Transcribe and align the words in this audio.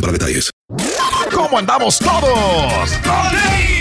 para 0.00 0.12
detalles. 0.12 0.50
¿Cómo 1.32 1.58
andamos 1.58 1.98
todos? 1.98 3.73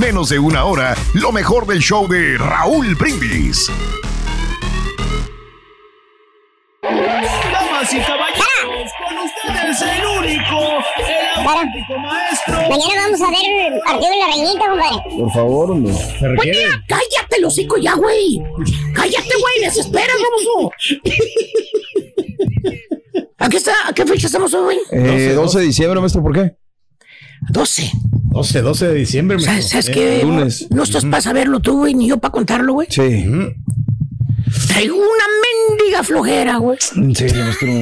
menos 0.00 0.30
de 0.30 0.38
una 0.38 0.64
hora 0.64 0.96
lo 1.14 1.30
mejor 1.30 1.66
del 1.66 1.80
show 1.80 2.08
de 2.08 2.38
Raúl 2.38 2.94
Brindis. 2.94 3.70
Damas 6.82 7.92
y 7.92 7.98
caballeros, 8.00 8.90
con 8.98 9.18
ustedes 9.18 9.82
el 9.82 10.06
único, 10.06 10.58
el 10.98 11.46
auténtico 11.46 11.98
maestro. 11.98 12.54
Mañana 12.68 13.02
vamos 13.04 13.20
a 13.20 13.30
ver 13.30 13.72
el 13.72 13.80
partido 13.80 14.10
de 14.10 14.18
la 14.18 14.26
reinita, 14.26 14.68
compadre. 14.70 15.16
Por 15.18 15.32
favor, 15.32 15.70
hombre. 15.72 15.92
Se 15.92 16.18
Buen 16.20 16.36
requiere. 16.36 16.58
día, 16.58 16.84
cállate 16.88 17.44
hocico 17.46 17.76
ya, 17.78 17.94
güey. 17.94 18.40
Cállate, 18.94 19.28
güey, 19.40 19.60
me 19.60 19.66
desesperas, 19.66 20.16
vamos. 20.16 20.72
¿A 23.38 23.48
qué, 23.48 23.56
está, 23.56 23.72
¿A 23.86 23.92
qué 23.92 24.06
fecha 24.06 24.26
estamos 24.26 24.52
hoy, 24.54 24.62
güey? 24.64 24.78
Eh, 24.92 25.32
12 25.34 25.58
de 25.58 25.64
diciembre, 25.66 26.00
maestro, 26.00 26.22
¿por 26.22 26.32
qué? 26.34 26.54
12. 27.50 27.90
12, 28.32 28.62
12 28.62 28.88
de 28.88 28.94
diciembre. 28.94 29.38
¿Sabes, 29.40 29.72
maestro. 29.72 29.82
¿sabes 29.82 29.96
qué? 29.96 30.22
lunes. 30.24 30.66
No 30.70 30.82
estás 30.82 31.04
para 31.04 31.20
saberlo 31.20 31.60
tú, 31.60 31.78
güey, 31.78 31.94
ni 31.94 32.08
yo 32.08 32.18
para 32.18 32.32
contarlo, 32.32 32.74
güey. 32.74 32.88
Sí. 32.90 33.24
Traigo 34.68 34.96
una 34.96 35.24
mendiga 35.78 36.02
flojera, 36.02 36.56
güey. 36.58 36.78
En 36.96 37.14
serio, 37.14 37.44
maestro. 37.44 37.68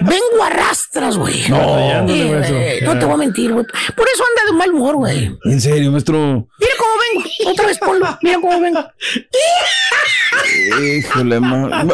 Vengo 0.00 0.42
a 0.44 0.50
rastras, 0.50 1.16
güey. 1.16 1.48
No, 1.48 1.88
ya, 1.88 1.98
ándale, 2.00 2.28
Eh, 2.28 2.32
maestro, 2.34 2.56
eh, 2.58 2.80
no 2.84 2.98
te 2.98 3.04
voy 3.04 3.14
a 3.14 3.18
mentir, 3.18 3.52
güey. 3.52 3.64
Por 3.96 4.06
eso 4.12 4.24
anda 4.24 4.52
de 4.52 4.58
mal 4.58 4.70
humor, 4.72 4.96
güey. 4.96 5.30
En 5.44 5.60
serio, 5.60 5.92
maestro. 5.92 6.48
Mira 6.58 6.72
cómo 6.78 6.90
vengo. 7.12 7.28
Otra 7.52 7.66
vez 7.66 7.78
ponlo. 7.78 8.18
Mira 8.22 8.40
cómo 8.40 8.60
vengo. 8.60 8.80
Híjole, 10.98 11.40
ma- 11.40 11.84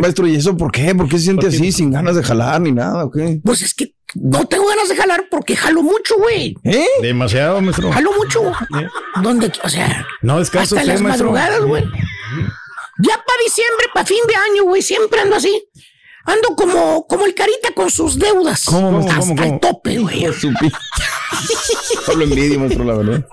maestro, 0.00 0.26
¿y 0.26 0.36
eso 0.36 0.56
por 0.56 0.72
qué? 0.72 0.94
¿Por 0.94 1.08
qué 1.08 1.18
se 1.18 1.24
siente 1.24 1.46
así, 1.48 1.72
sin 1.72 1.90
ganas 1.90 2.16
de 2.16 2.22
jalar 2.22 2.60
ni 2.60 2.72
nada, 2.72 3.04
o 3.04 3.10
qué? 3.10 3.40
Pues 3.44 3.62
es 3.62 3.74
que 3.74 3.94
no 4.14 4.46
tengo 4.46 4.66
ganas 4.68 4.88
de 4.88 4.96
jalar 4.96 5.24
porque 5.30 5.56
jalo 5.56 5.82
mucho, 5.82 6.16
güey. 6.18 6.54
¿Eh? 6.64 6.86
Demasiado, 7.00 7.60
maestro. 7.60 7.90
Jalo 7.92 8.12
mucho. 8.12 8.52
¿Dónde? 9.22 9.52
O 9.64 9.68
sea, 9.68 10.06
No 10.20 10.38
descanso 10.38 10.76
hasta 10.76 10.86
las 10.92 11.00
maestro. 11.00 11.30
madrugadas, 11.32 11.62
güey. 11.64 11.84
Ya 12.98 13.14
para 13.16 13.42
diciembre, 13.44 13.86
para 13.94 14.06
fin 14.06 14.18
de 14.28 14.34
año, 14.34 14.64
güey, 14.64 14.82
siempre 14.82 15.20
ando 15.20 15.36
así. 15.36 15.64
Ando 16.24 16.54
como, 16.54 17.06
como 17.08 17.24
el 17.24 17.34
carita 17.34 17.72
con 17.74 17.90
sus 17.90 18.16
deudas. 18.18 18.64
¿Cómo, 18.66 18.98
Hasta 19.00 19.16
cómo, 19.18 19.34
cómo? 19.36 19.42
el 19.54 19.60
tope, 19.60 19.98
güey. 19.98 20.26
Hablo 22.06 22.24
envidia, 22.24 22.58
maestro, 22.58 22.84
la 22.84 22.94
verdad. 22.94 23.26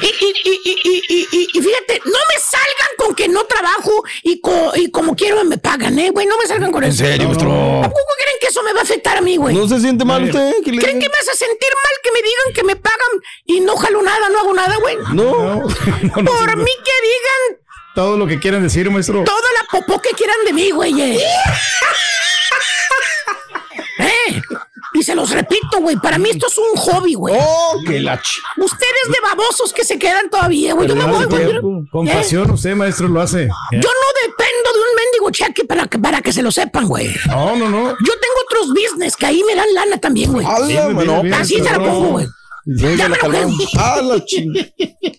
Y, 0.00 0.06
y, 0.06 0.32
y, 0.44 0.60
y, 0.64 0.80
y, 0.84 1.04
y, 1.08 1.28
y- 1.32 1.48
y 1.52 1.60
fíjate, 1.62 2.00
no 2.06 2.18
me 2.18 2.40
salgan 2.40 2.88
con 2.98 3.14
que 3.14 3.28
no 3.28 3.44
trabajo 3.44 4.02
y, 4.22 4.40
co- 4.40 4.72
y 4.74 4.90
como 4.90 5.14
quiero 5.14 5.44
me 5.44 5.58
pagan, 5.58 5.98
¿eh, 5.98 6.10
güey? 6.10 6.26
No 6.26 6.38
me 6.38 6.46
salgan 6.46 6.72
con 6.72 6.82
En 6.82 6.90
eso. 6.90 7.04
serio, 7.04 7.24
No, 7.24 7.28
maestro. 7.28 7.48
no. 7.48 7.84
¿A 7.84 7.88
poco 7.88 8.12
creen 8.18 8.36
que 8.40 8.46
eso 8.46 8.62
me 8.62 8.72
va 8.72 8.80
a 8.80 8.84
afectar 8.84 9.18
a 9.18 9.20
mí, 9.20 9.36
güey? 9.36 9.54
¿No 9.54 9.68
se 9.68 9.78
siente 9.80 10.04
mal 10.04 10.24
usted? 10.24 10.54
¿Qué 10.64 10.72
le 10.72 10.80
¿Creen 10.82 10.98
que 10.98 11.08
me 11.08 11.12
vas 11.14 11.28
a 11.28 11.34
sentir 11.34 11.68
mal 11.70 11.92
que 12.02 12.10
me 12.12 12.22
digan 12.22 12.52
que 12.54 12.64
me 12.64 12.76
pagan 12.76 13.20
y 13.44 13.60
no 13.60 13.76
jalo 13.76 14.00
nada, 14.02 14.28
no 14.30 14.38
hago 14.40 14.54
nada, 14.54 14.76
güey? 14.76 14.96
No. 15.12 15.14
No, 15.14 15.60
no, 15.66 16.24
Por 16.24 16.56
no. 16.56 16.62
mí 16.64 16.72
que 16.84 17.08
digan 17.08 17.60
Todo 17.94 18.16
lo 18.16 18.26
que 18.26 18.38
quieran 18.40 18.62
decir, 18.62 18.88
maestro. 18.90 19.24
toda 19.24 19.48
la 19.60 19.66
popó 19.78 20.00
que 20.00 20.10
quieran 20.10 20.38
de 20.46 20.52
mí, 20.54 20.70
güey. 20.70 20.98
eh. 21.00 21.20
¿Eh? 23.98 24.40
Y 24.96 25.02
se 25.02 25.14
los 25.14 25.30
repito, 25.30 25.78
güey, 25.80 25.96
para 25.96 26.16
mí 26.16 26.30
esto 26.30 26.46
es 26.46 26.56
un 26.56 26.74
hobby, 26.74 27.12
güey. 27.14 27.34
Oh, 27.38 27.78
que 27.86 28.00
la 28.00 28.18
ch... 28.18 28.40
Ustedes 28.56 29.08
de 29.08 29.18
babosos 29.22 29.70
que 29.74 29.84
se 29.84 29.98
quedan 29.98 30.30
todavía, 30.30 30.72
güey. 30.72 30.88
Yo 30.88 30.96
me 30.96 31.04
voy, 31.04 31.26
güey. 31.26 31.60
Con 31.90 32.08
¿Eh? 32.08 32.12
pasión 32.14 32.50
usted, 32.50 32.74
maestro, 32.74 33.06
lo 33.06 33.20
hace. 33.20 33.46
Yo 33.72 33.78
no 33.78 34.08
dependo 34.22 34.72
de 34.72 34.78
un 34.78 34.96
mendigo 34.96 35.30
cheque 35.30 35.64
para 35.66 35.86
que, 35.86 35.98
para 35.98 36.22
que 36.22 36.32
se 36.32 36.42
lo 36.42 36.50
sepan, 36.50 36.88
güey. 36.88 37.14
No, 37.26 37.56
no, 37.56 37.68
no. 37.68 37.90
Yo 37.90 37.94
tengo 37.94 38.34
otros 38.46 38.68
business 38.68 39.16
que 39.16 39.26
ahí 39.26 39.42
me 39.46 39.54
dan 39.54 39.72
lana 39.74 39.98
también, 39.98 40.32
güey. 40.32 40.46
Así 41.34 41.56
se 41.56 41.64
la 41.64 41.78
pongo, 41.78 42.08
güey. 42.12 42.26
Ya 42.64 43.08
me. 43.08 43.16
¡Ah, 43.78 44.00
la. 44.02 44.16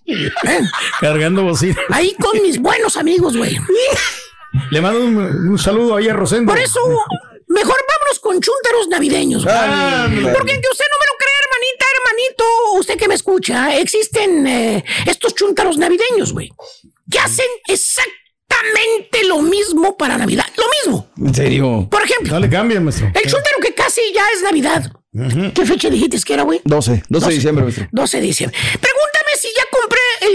¿Eh? 0.07 0.61
Cargando 0.99 1.43
bocina. 1.43 1.77
Ahí 1.89 2.13
con 2.15 2.41
mis 2.41 2.59
buenos 2.59 2.97
amigos, 2.97 3.37
güey. 3.37 3.57
Le 4.71 4.81
mando 4.81 5.05
un, 5.05 5.17
un 5.17 5.57
saludo 5.59 5.95
ahí 5.95 6.09
a 6.09 6.13
Rosendo. 6.13 6.51
Por 6.51 6.59
eso, 6.59 6.79
con 8.37 8.41
chúntaros 8.41 8.87
navideños. 8.89 9.43
güey. 9.43 9.55
Ah, 9.57 10.07
Porque 10.09 10.21
aunque 10.53 10.67
usted 10.71 10.85
no 10.91 10.97
me 11.01 11.07
lo 11.09 11.17
crea, 11.17 11.37
hermanita, 11.43 11.85
hermanito, 11.95 12.43
usted 12.79 12.97
que 12.97 13.07
me 13.07 13.15
escucha, 13.15 13.77
existen 13.79 14.45
eh, 14.47 14.85
estos 15.07 15.33
chúntaros 15.33 15.77
navideños, 15.77 16.33
güey. 16.33 16.51
Que 17.09 17.19
hacen 17.19 17.45
exactamente 17.67 19.23
lo 19.25 19.41
mismo 19.41 19.97
para 19.97 20.17
Navidad. 20.17 20.45
Lo 20.55 20.65
mismo. 20.83 21.07
En 21.17 21.33
serio. 21.33 21.87
Por 21.89 22.03
ejemplo, 22.03 22.33
No 22.33 22.39
le 22.39 22.49
cambien, 22.49 22.83
maestro. 22.83 23.07
el 23.07 23.21
chúntaro 23.23 23.57
que 23.61 23.73
casi 23.73 24.01
ya 24.13 24.23
es 24.35 24.41
Navidad. 24.43 24.91
¿Qué 25.55 25.65
fecha 25.65 25.89
dijiste 25.89 26.19
que 26.23 26.33
era, 26.33 26.43
güey? 26.43 26.61
12, 26.63 27.03
12 27.09 27.27
de 27.29 27.33
diciembre, 27.33 27.63
maestro. 27.63 27.87
12 27.91 28.17
de 28.17 28.23
diciembre. 28.23 28.59
Compré 28.71 28.91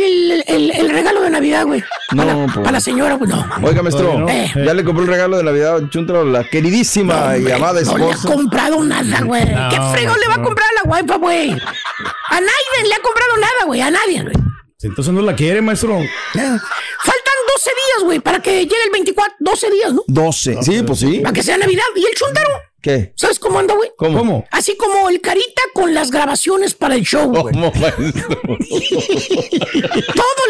el, 0.03 0.45
el- 0.47 0.71
el 0.71 0.91
regalo 0.91 1.21
de 1.23 1.31
Navidad, 1.31 1.65
güey. 1.65 1.83
No, 2.13 2.17
Para, 2.25 2.35
la- 2.37 2.45
pues. 2.47 2.57
para 2.59 2.71
la 2.73 2.81
señora, 2.81 3.19
pues 3.19 3.31
no. 3.31 3.47
Oiga, 3.63 3.83
maestro, 3.83 4.13
Todavía 4.13 4.53
no. 4.55 4.65
ya 4.65 4.75
le 4.75 4.85
compré 4.85 5.05
el 5.05 5.11
regalo 5.11 5.37
de 5.39 5.45
Navidad 5.45 5.77
a 5.77 5.89
Chuntaro, 5.91 6.25
la 6.25 6.45
queridísima 6.45 7.37
y 7.39 7.51
amada 7.51 7.81
No 7.83 7.97
le 7.99 8.05
ha 8.05 8.11
esposa. 8.11 8.29
comprado 8.35 8.83
nada, 8.85 9.21
güey. 9.23 9.45
No, 9.47 9.69
¿Qué 9.71 9.77
fregón 9.93 10.19
le 10.21 10.29
va 10.29 10.35
a 10.35 10.43
comprar 10.43 10.69
a 10.71 10.75
la 10.75 10.83
guaypa, 10.85 11.17
güey? 11.17 11.51
A 11.53 12.41
nadie 12.41 12.89
le 12.89 12.95
ha 12.95 13.01
comprado 13.03 13.37
nada, 13.39 13.65
güey. 13.67 13.81
A 13.81 13.91
nadie, 13.91 14.23
güey. 14.23 14.35
Entonces 14.83 15.15
no 15.15 15.23
la 15.23 15.35
quiere, 15.37 15.63
maestro. 15.63 15.97
Faltan 16.33 17.35
12 17.55 17.71
días, 17.71 18.05
güey, 18.05 18.19
para 18.21 18.41
que 18.41 18.63
llegue 18.65 18.83
el 18.85 18.91
24. 18.91 19.35
12 19.39 19.71
días, 19.71 19.93
¿no? 19.93 20.03
12, 20.09 20.59
sí, 20.63 20.83
pues 20.83 20.99
sí. 20.99 21.21
Para 21.21 21.33
que 21.33 21.43
sea 21.43 21.57
Navidad. 21.57 21.85
¿Y 21.95 22.05
el 22.05 22.15
chuntaro? 22.15 22.51
¿Qué? 22.83 23.13
¿Sabes 23.15 23.39
cómo 23.39 23.61
anda, 23.61 23.75
güey? 23.75 23.93
¿Cómo? 23.97 24.19
¿Cómo? 24.19 24.45
Así 24.51 24.77
como 24.77 25.09
el 25.09 25.21
carita 25.21 25.63
con 25.73 25.95
las 25.95 26.11
grabaciones 26.11 26.75
para 26.75 26.97
el 26.97 27.05
show, 27.05 27.29
güey. 27.29 27.55
Todo 27.55 27.71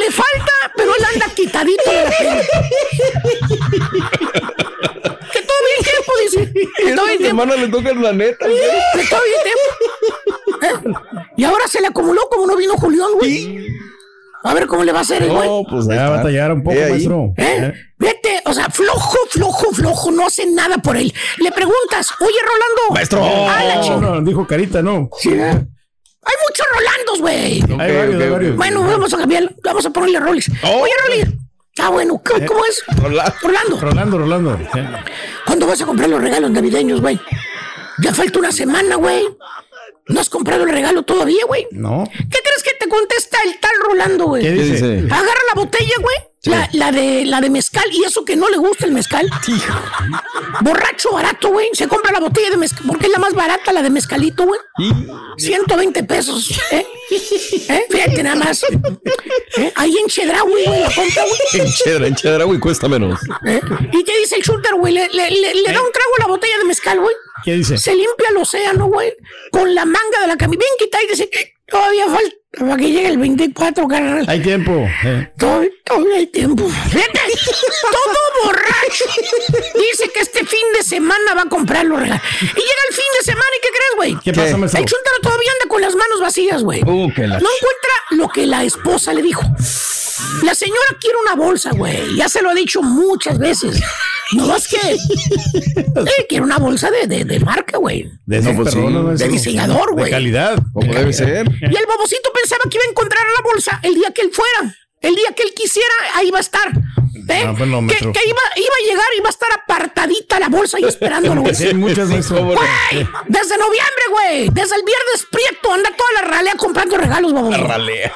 le 0.01 0.11
falta, 0.11 0.53
pero 0.75 0.95
él 0.97 1.05
anda 1.13 1.27
quitadito 1.35 1.91
de 1.91 2.05
la 2.05 2.11
pena. 2.11 2.41
que 5.33 5.43
todo 5.43 5.59
bien 5.69 5.83
tiempo, 5.85 6.13
dice. 6.23 6.53
Que 6.77 6.93
todo 6.95 7.05
bien 7.05 7.19
tiempo. 7.19 7.43
semana 7.43 7.57
le 7.57 7.69
toca. 7.69 7.91
¿sí? 7.91 7.97
Que 8.95 9.05
todo 9.11 9.21
bien 9.25 9.43
tiempo. 9.45 9.69
¿Eh? 10.63 10.75
Y 11.37 11.45
ahora 11.45 11.69
se 11.69 11.83
le 11.83 11.89
acumuló 11.89 12.29
como 12.31 12.47
no 12.47 12.57
vino 12.57 12.75
Julián, 12.79 13.13
güey. 13.19 13.67
A 14.45 14.55
ver 14.55 14.67
cómo 14.67 14.83
le 14.85 14.93
va 14.93 14.99
a 14.99 15.03
hacer 15.03 15.23
el 15.23 15.31
güey. 15.31 15.49
No, 15.49 15.63
pues 15.69 15.87
Ya 15.87 15.95
está. 15.95 16.09
batallar 16.11 16.53
un 16.53 16.63
poco, 16.63 16.77
Eh, 16.77 16.91
maestro. 16.91 17.33
¿Eh? 17.37 17.73
Vete, 17.99 18.41
o 18.45 18.53
sea, 18.53 18.67
flojo, 18.71 19.17
flojo, 19.31 19.73
flojo, 19.73 20.11
no 20.11 20.27
hace 20.27 20.47
nada 20.47 20.79
por 20.79 20.97
él. 20.97 21.13
Le 21.39 21.53
preguntas, 21.53 22.09
oye, 22.21 22.37
Rolando. 22.41 22.95
Maestro. 22.95 23.21
Ah, 23.25 23.99
No, 24.01 24.21
dijo 24.23 24.47
Carita, 24.47 24.83
no. 24.83 25.09
Sí, 25.19 25.31
¿eh? 25.31 25.67
Hay 26.25 26.35
muchos 26.49 26.67
Rolandos, 26.75 27.21
güey. 27.21 27.63
hay 27.81 27.97
varios, 27.97 28.15
ok, 28.17 28.21
hay 28.21 28.27
ok. 28.29 28.33
varios. 28.33 28.57
Bueno, 28.57 28.83
vamos 28.83 29.15
a 29.15 29.19
cambiar, 29.19 29.55
vamos 29.65 29.87
a 29.87 29.91
ponerle 29.91 30.21
Rolex. 30.21 30.51
Oh. 30.65 30.81
Oye, 30.83 30.93
Rolex. 31.07 31.31
Ah, 31.79 31.89
bueno, 31.89 32.21
¿cómo, 32.25 32.47
cómo 32.47 32.65
es? 32.67 32.83
Rolando. 32.97 33.33
Rolando, 33.81 34.19
Rolando, 34.19 34.19
Rolando. 34.19 34.79
Eh, 34.79 34.89
¿cuándo 35.47 35.67
vas 35.67 35.81
a 35.81 35.87
comprar 35.87 36.09
los 36.11 36.21
regalos 36.21 36.51
navideños, 36.51 37.01
güey? 37.01 37.19
Ya 38.03 38.13
falta 38.13 38.39
una 38.41 38.53
semana, 38.53 38.97
güey. 38.97 39.25
¿No 40.09 40.21
has 40.21 40.29
comprado 40.29 40.65
el 40.65 40.71
regalo 40.71 41.03
todavía, 41.05 41.45
güey? 41.47 41.67
No. 41.71 42.05
¿Qué 42.13 42.39
crees 42.43 42.63
que 42.65 42.72
contesta 42.93 43.39
el 43.45 43.59
tal 43.59 43.73
Rolando, 43.83 44.27
güey? 44.27 44.43
¿Qué 44.43 44.55
¿Qué 44.55 44.63
dice? 44.63 44.99
Agarra 45.11 45.41
la 45.55 45.61
botella, 45.63 45.95
güey. 46.01 46.17
La, 46.45 46.69
la 46.73 46.91
de 46.91 47.25
la 47.25 47.41
de 47.41 47.51
mezcal 47.51 47.85
y 47.93 48.03
eso 48.03 48.25
que 48.25 48.35
no 48.35 48.49
le 48.51 48.57
gusta 48.57 48.85
el 48.85 48.91
mezcal. 48.91 49.31
Borracho 50.61 51.13
barato, 51.13 51.51
güey. 51.51 51.69
Se 51.73 51.87
compra 51.87 52.11
la 52.13 52.19
botella 52.21 52.51
de 52.51 52.57
mezcal 52.57 52.83
porque 52.87 53.07
es 53.07 53.13
la 53.13 53.19
más 53.19 53.33
barata, 53.33 53.73
la 53.73 53.81
de 53.81 53.91
mezcalito, 53.91 54.45
güey. 54.45 54.59
120 55.39 56.03
pesos. 56.05 56.51
¿eh? 56.73 56.85
¿Eh? 57.69 57.85
Fíjate 57.89 58.23
nada 58.25 58.37
más. 58.37 58.65
¿Eh? 59.57 59.73
Ahí 59.77 59.97
en 59.99 60.09
Chedraui, 60.09 60.65
güey, 60.67 60.81
la 60.81 60.91
compra, 60.93 61.23
güey. 61.25 61.63
En 61.67 61.73
Chedra, 61.73 62.07
en 62.09 62.15
Chedra, 62.17 62.45
güey, 62.45 62.59
cuesta 62.59 62.89
menos. 62.89 63.21
¿Eh? 63.47 63.61
Y 63.93 64.03
te 64.05 64.19
dice 64.19 64.37
el 64.37 64.43
shooter, 64.43 64.75
güey, 64.75 64.95
le, 64.95 65.09
le- 65.11 65.31
le- 65.31 65.55
le 65.55 65.73
da 65.73 65.81
un 65.81 65.93
trago 65.93 66.11
a 66.19 66.23
la 66.23 66.27
botella 66.27 66.59
de 66.59 66.65
mezcal, 66.65 66.99
güey. 67.01 67.15
¿Qué 67.45 67.53
dice? 67.55 67.79
Se 67.79 67.95
limpia 67.95 68.29
el 68.31 68.37
océano, 68.39 68.87
güey, 68.87 69.15
con 69.53 69.73
la 69.75 69.85
manga 69.85 70.21
de 70.23 70.27
la 70.27 70.37
camisa 70.37 70.59
bien 70.59 70.71
quitada 70.79 71.05
y 71.05 71.07
dice, 71.09 71.31
todavía 71.69 72.07
falta 72.09 72.35
para 72.59 72.77
que 72.77 72.91
llegue 72.91 73.09
el 73.09 73.19
24, 73.19 73.89
carnal. 73.89 74.25
Hay 74.29 74.41
tiempo. 74.41 74.73
eh. 75.05 75.33
Todo, 75.39 75.63
todo 75.85 76.15
el 76.15 76.29
tiempo. 76.31 76.69
Fíjate, 76.69 77.21
todo 77.91 78.45
borracho. 78.45 79.05
Dice 79.75 80.11
que 80.13 80.21
este 80.21 80.45
fin 80.45 80.61
de 80.77 80.83
semana 80.83 81.35
va 81.35 81.43
a 81.43 81.49
comprar 81.49 81.85
los 81.87 81.99
regalos. 81.99 82.23
Y 82.41 82.45
llega 82.45 82.83
el 82.91 82.95
fin 82.95 83.05
de 83.19 83.25
semana 83.25 83.47
y 83.57 83.61
¿qué 83.63 83.69
crees, 83.69 83.97
güey? 83.97 84.19
¿Qué 84.25 84.33
pasa, 84.33 84.57
maestro? 84.57 84.81
El 84.81 84.87
chuntaro 84.87 85.17
todavía 85.23 85.51
anda 85.61 85.69
con 85.69 85.81
las 85.81 85.95
manos 85.95 86.21
vacías, 86.21 86.63
güey. 86.63 86.83
Uh, 86.83 86.87
No 86.87 87.07
encuentra 87.09 87.95
lo 88.11 88.29
que 88.29 88.47
la 88.47 88.65
esposa 88.65 89.13
le 89.15 89.23
dijo. 89.23 89.43
La 90.43 90.55
señora 90.55 90.81
quiere 91.01 91.17
una 91.23 91.35
bolsa, 91.35 91.71
güey. 91.73 92.15
Ya 92.17 92.29
se 92.29 92.43
lo 92.43 92.51
he 92.51 92.55
dicho 92.55 92.83
muchas 92.83 93.39
veces. 93.39 93.81
No 94.35 94.47
más 94.47 94.67
que. 94.69 94.77
Eh, 94.93 96.27
quiere 96.29 96.45
una 96.45 96.59
bolsa 96.59 96.91
de, 96.91 97.07
de, 97.07 97.25
de 97.25 97.41
marca, 97.41 97.79
güey. 97.79 98.11
De 98.27 98.39
esas 98.39 98.57
pues 98.57 98.73
sí. 98.73 98.81
De 98.81 99.29
diseñador, 99.29 99.89
De 99.91 99.93
güey. 100.03 100.11
calidad. 100.11 100.59
Como 100.73 100.93
debe 100.93 101.13
ser. 101.13 101.47
Y 101.61 101.77
el 101.77 101.87
babocito 101.87 102.31
pensaba 102.35 102.63
que 102.71 102.77
iba 102.79 102.85
a 102.87 102.91
encontrar 102.91 103.23
la 103.37 103.43
bolsa 103.43 103.81
el 103.83 103.95
día 103.95 104.11
que 104.13 104.23
él 104.23 104.31
fuera. 104.33 104.75
El 105.01 105.15
día 105.17 105.33
que 105.35 105.43
él 105.43 105.51
quisiera, 105.55 105.93
ahí 106.15 106.31
va 106.31 106.39
a 106.39 106.43
estar. 106.43 106.69
¿Eh? 107.29 107.45
Ah, 107.47 107.53
no, 107.67 107.87
que 107.87 107.97
iba, 108.05 108.15
iba 108.17 108.75
a 108.75 108.89
llegar 108.89 109.07
y 109.15 109.19
iba 109.19 109.29
a 109.29 109.31
estar 109.31 109.49
apartadita 109.53 110.41
la 110.41 110.49
bolsa 110.49 110.79
y 110.81 110.85
esperándolo, 110.85 111.41
güey. 111.43 111.55
Sí, 111.55 111.73
muchas, 111.75 112.09
maestro. 112.09 112.39
¿cómo 112.39 112.55
no? 112.55 112.61
Güey, 112.61 113.07
desde 113.29 113.57
noviembre, 113.59 114.05
güey. 114.11 114.49
Desde 114.51 114.77
el 114.77 114.83
viernes 114.85 115.27
prieto 115.31 115.73
anda 115.73 115.91
toda 115.97 116.23
la 116.23 116.29
ralea 116.37 116.55
comprando 116.57 116.97
regalos, 116.97 117.33
baboso. 117.33 117.65
Ralea. 117.65 118.13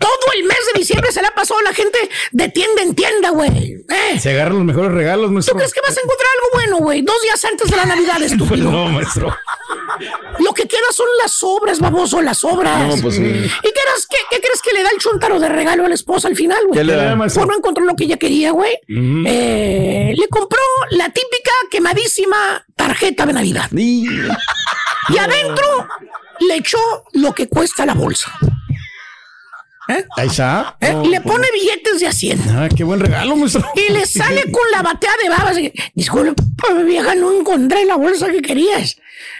Todo 0.00 0.32
el 0.34 0.44
mes 0.44 0.56
de 0.72 0.78
diciembre 0.80 1.12
se 1.12 1.20
le 1.20 1.28
ha 1.28 1.34
pasado 1.34 1.60
a 1.60 1.62
la 1.62 1.74
gente 1.74 1.98
de 2.32 2.48
tienda 2.48 2.82
en 2.82 2.94
tienda, 2.94 3.30
güey. 3.30 3.76
¿Eh? 3.88 4.18
Se 4.18 4.30
agarran 4.30 4.54
los 4.56 4.64
mejores 4.64 4.92
regalos, 4.92 5.26
¿Tú 5.26 5.32
maestro. 5.32 5.56
crees 5.56 5.72
que 5.74 5.80
vas 5.86 5.96
a 5.96 6.00
encontrar 6.00 6.28
algo 6.36 6.48
bueno, 6.54 6.76
güey? 6.78 7.02
Dos 7.02 7.20
días 7.22 7.44
antes 7.44 7.70
de 7.70 7.76
la 7.76 7.84
Navidad, 7.84 8.14
Pues 8.18 8.32
estúpido. 8.32 8.70
no, 8.72 8.88
maestro. 8.88 9.36
Lo 10.38 10.54
que 10.54 10.66
queda 10.66 10.80
son 10.92 11.06
las 11.22 11.32
sobras, 11.32 11.78
baboso, 11.80 12.22
las 12.22 12.38
sobras. 12.38 12.88
No, 12.96 13.02
pues 13.02 13.16
sí. 13.16 13.22
¿Y 13.22 13.42
qué 13.42 13.72
crees, 13.72 14.06
qué, 14.08 14.16
qué 14.30 14.40
crees 14.40 14.62
que 14.62 14.72
le 14.72 14.82
da 14.82 14.88
el 14.90 14.98
chuntaro 14.98 15.38
de 15.38 15.48
regalo 15.50 15.84
a 15.84 15.88
la 15.88 15.94
esposa 15.94 16.28
al 16.28 16.36
final, 16.36 16.58
güey? 16.66 16.78
¿Qué 16.78 16.84
le 16.84 16.96
da, 16.96 17.14
maestro? 17.14 17.42
Pues 17.42 17.50
no 17.52 17.58
encontró 17.58 17.84
lo 17.84 17.94
que 17.94 18.04
ella 18.04 18.16
quería, 18.16 18.52
güey. 18.52 18.72
Eh, 18.88 20.14
le 20.16 20.28
compró 20.28 20.60
la 20.90 21.10
típica 21.10 21.50
quemadísima 21.70 22.64
tarjeta 22.74 23.26
de 23.26 23.32
Navidad. 23.34 23.68
Y- 23.72 24.06
Y 25.10 25.18
adentro 25.18 25.86
le 26.40 26.56
echó 26.56 26.78
lo 27.12 27.34
que 27.34 27.48
cuesta 27.48 27.84
la 27.84 27.94
bolsa. 27.94 28.32
Ahí 30.16 30.26
está. 30.28 30.76
¿eh? 30.80 30.94
Y 31.04 31.08
le 31.08 31.20
pone 31.20 31.46
billetes 31.52 32.00
de 32.00 32.06
a 32.06 32.12
100. 32.12 32.40
Ah, 32.50 32.68
qué 32.74 32.84
buen 32.84 33.00
regalo, 33.00 33.36
maestro. 33.36 33.64
Y 33.74 33.92
le 33.92 34.06
sale 34.06 34.42
con 34.50 34.62
la 34.72 34.82
batea 34.82 35.12
de 35.22 35.28
babas. 35.28 35.58
y, 35.58 35.72
Disculpa, 35.94 36.42
vieja, 36.84 37.14
no 37.14 37.32
encontré 37.32 37.84
la 37.84 37.96
bolsa 37.96 38.28
que 38.30 38.42
querías. 38.42 38.96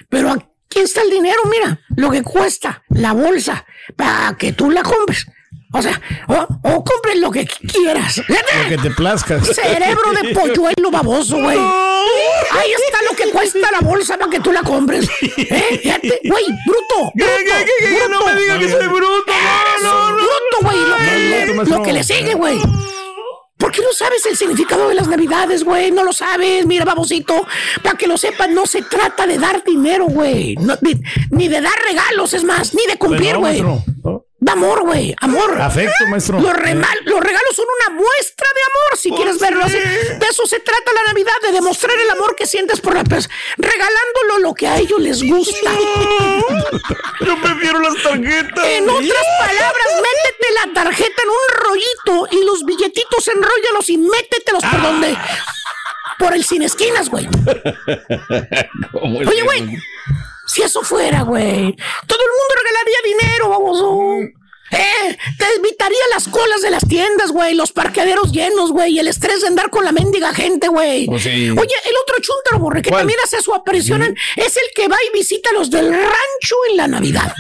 Pero 0.09 0.31
aquí 0.31 0.81
está 0.81 1.03
el 1.03 1.11
dinero, 1.11 1.41
mira, 1.51 1.81
lo 1.97 2.11
que 2.11 2.23
cuesta 2.23 2.83
la 2.91 3.13
bolsa 3.13 3.65
para 3.97 4.37
que 4.39 4.53
tú 4.53 4.71
la 4.71 4.83
compres. 4.83 5.27
O 5.73 5.81
sea, 5.81 6.01
o, 6.27 6.35
o 6.65 6.85
compres 6.85 7.17
lo 7.19 7.31
que 7.31 7.47
quieras. 7.47 8.19
Lo 8.19 8.69
que 8.69 8.77
te 8.79 8.91
plazca. 8.91 9.41
Cerebro 9.45 10.13
de 10.21 10.35
polluelo 10.35 10.91
baboso, 10.91 11.37
güey. 11.41 11.59
Ahí 11.59 12.73
está 12.73 12.99
lo 13.09 13.17
que 13.17 13.31
cuesta 13.31 13.71
la 13.71 13.79
bolsa 13.87 14.19
para 14.19 14.31
que 14.31 14.41
tú 14.41 14.51
la 14.53 14.63
compres. 14.63 15.09
¿Eh? 15.37 16.21
Güey, 16.25 16.45
bruto. 16.67 17.13
bruto, 17.15 18.09
No 18.11 18.27
me 18.27 18.35
diga 18.41 18.59
que 18.59 18.69
soy 18.69 18.89
bruto. 18.89 19.23
no, 19.29 19.70
no, 19.83 20.13
bruto, 20.15 20.59
güey. 20.63 20.77
Lo, 20.89 20.97
que 20.97 21.19
le- 21.19 21.47
no, 21.47 21.55
maestro. 21.55 21.79
lo 21.79 21.85
que 21.85 21.93
le 21.93 22.05
sigue, 22.05 22.35
güey. 22.35 22.59
¿Por 23.59 23.73
qué 23.73 23.83
no 23.83 23.93
sabes 23.93 24.25
el 24.25 24.37
significado 24.39 24.89
de 24.89 24.95
las 24.95 25.07
navidades, 25.07 25.65
güey? 25.65 25.91
No 25.91 26.03
lo 26.03 26.15
sabes, 26.15 26.65
mira, 26.65 26.87
babosito. 26.87 27.47
Para 27.83 27.97
que 27.99 28.07
lo 28.07 28.17
sepas, 28.17 28.49
no 28.49 28.65
se 28.67 28.81
trata 28.83 29.27
de 29.27 29.37
dar 29.39 29.63
dinero, 29.63 30.07
güey. 30.07 30.57
No, 30.57 30.77
ni, 30.81 30.95
ni 31.31 31.49
de 31.49 31.61
dar 31.61 31.75
regalos, 31.87 32.33
es 32.33 32.43
más, 32.43 32.73
ni 32.75 32.87
de 32.87 32.97
cumplir, 32.97 33.37
güey. 33.37 33.61
No. 33.61 33.85
De 34.41 34.53
amor, 34.53 34.81
güey. 34.81 35.15
Amor. 35.21 35.61
Afecto, 35.61 36.07
maestro. 36.09 36.41
Los, 36.41 36.53
los 36.53 37.21
regalos 37.21 37.55
son 37.55 37.67
una 37.79 37.95
muestra 37.95 38.49
de 38.55 38.63
amor, 38.63 38.99
si 38.99 39.11
quieres 39.13 39.39
verlo 39.39 39.65
así. 39.65 39.79
De 39.79 40.27
eso 40.31 40.47
se 40.47 40.61
trata 40.61 40.93
la 40.95 41.13
Navidad, 41.13 41.35
de 41.43 41.53
demostrar 41.53 41.95
el 41.99 42.09
amor 42.11 42.35
que 42.35 42.47
sientes 42.47 42.81
por 42.81 42.95
la 42.95 43.05
persona, 43.05 43.35
regalándolo 43.59 44.39
lo 44.41 44.55
que 44.55 44.67
a 44.67 44.79
ellos 44.79 44.99
les 44.99 45.23
gusta. 45.23 45.71
Yo 47.21 47.41
prefiero 47.43 47.81
las 47.81 48.03
tarjetas. 48.03 48.65
En 48.65 48.89
otras 48.89 49.25
palabras, 49.39 49.87
métete 49.97 50.55
la 50.55 50.73
tarjeta 50.73 51.23
en 51.23 51.29
un 51.29 51.65
rollito 51.65 52.29
y 52.31 52.45
los 52.47 52.65
billetitos 52.65 53.29
enróllalos 53.29 53.91
y 53.91 53.99
métetelos 53.99 54.65
por 54.65 54.83
donde. 54.83 55.19
Por 56.19 56.35
el 56.35 56.45
sin 56.45 56.63
esquinas, 56.63 57.09
güey. 57.11 57.27
¿Cómo 58.93 59.23
es 59.23 59.29
Oye, 59.29 59.43
güey. 59.43 59.79
Si 60.53 60.63
eso 60.63 60.83
fuera, 60.83 61.23
güey. 61.23 61.77
Todo 62.07 62.19
el 62.25 62.31
mundo 62.31 62.55
regalaría 62.57 62.99
dinero, 63.05 63.49
baboso. 63.51 64.31
Eh, 64.73 65.19
te 65.37 65.45
evitaría 65.57 65.99
las 66.13 66.29
colas 66.29 66.63
de 66.63 66.71
las 66.71 66.87
tiendas, 66.87 67.33
güey, 67.33 67.55
los 67.55 67.73
parqueaderos 67.73 68.31
llenos, 68.31 68.71
güey, 68.71 68.93
y 68.95 68.99
el 69.01 69.09
estrés 69.09 69.41
de 69.41 69.49
andar 69.49 69.69
con 69.71 69.85
la 69.85 69.91
mendiga 69.91 70.33
gente, 70.33 70.69
güey. 70.69 71.07
Sí. 71.19 71.51
Oye, 71.51 71.75
el 71.85 71.97
otro 72.03 72.17
chúntaro, 72.21 72.59
borre, 72.61 72.83
que 72.83 72.91
¿Cuál? 72.91 73.01
también 73.03 73.19
hace 73.25 73.43
su 73.43 73.53
aparición, 73.53 74.03
es 74.03 74.57
el 74.57 74.63
que 74.75 74.87
va 74.87 74.97
y 75.09 75.17
visita 75.17 75.51
a 75.51 75.55
los 75.55 75.71
del 75.71 75.89
rancho 75.93 76.57
en 76.71 76.77
la 76.77 76.87
Navidad. 76.87 77.33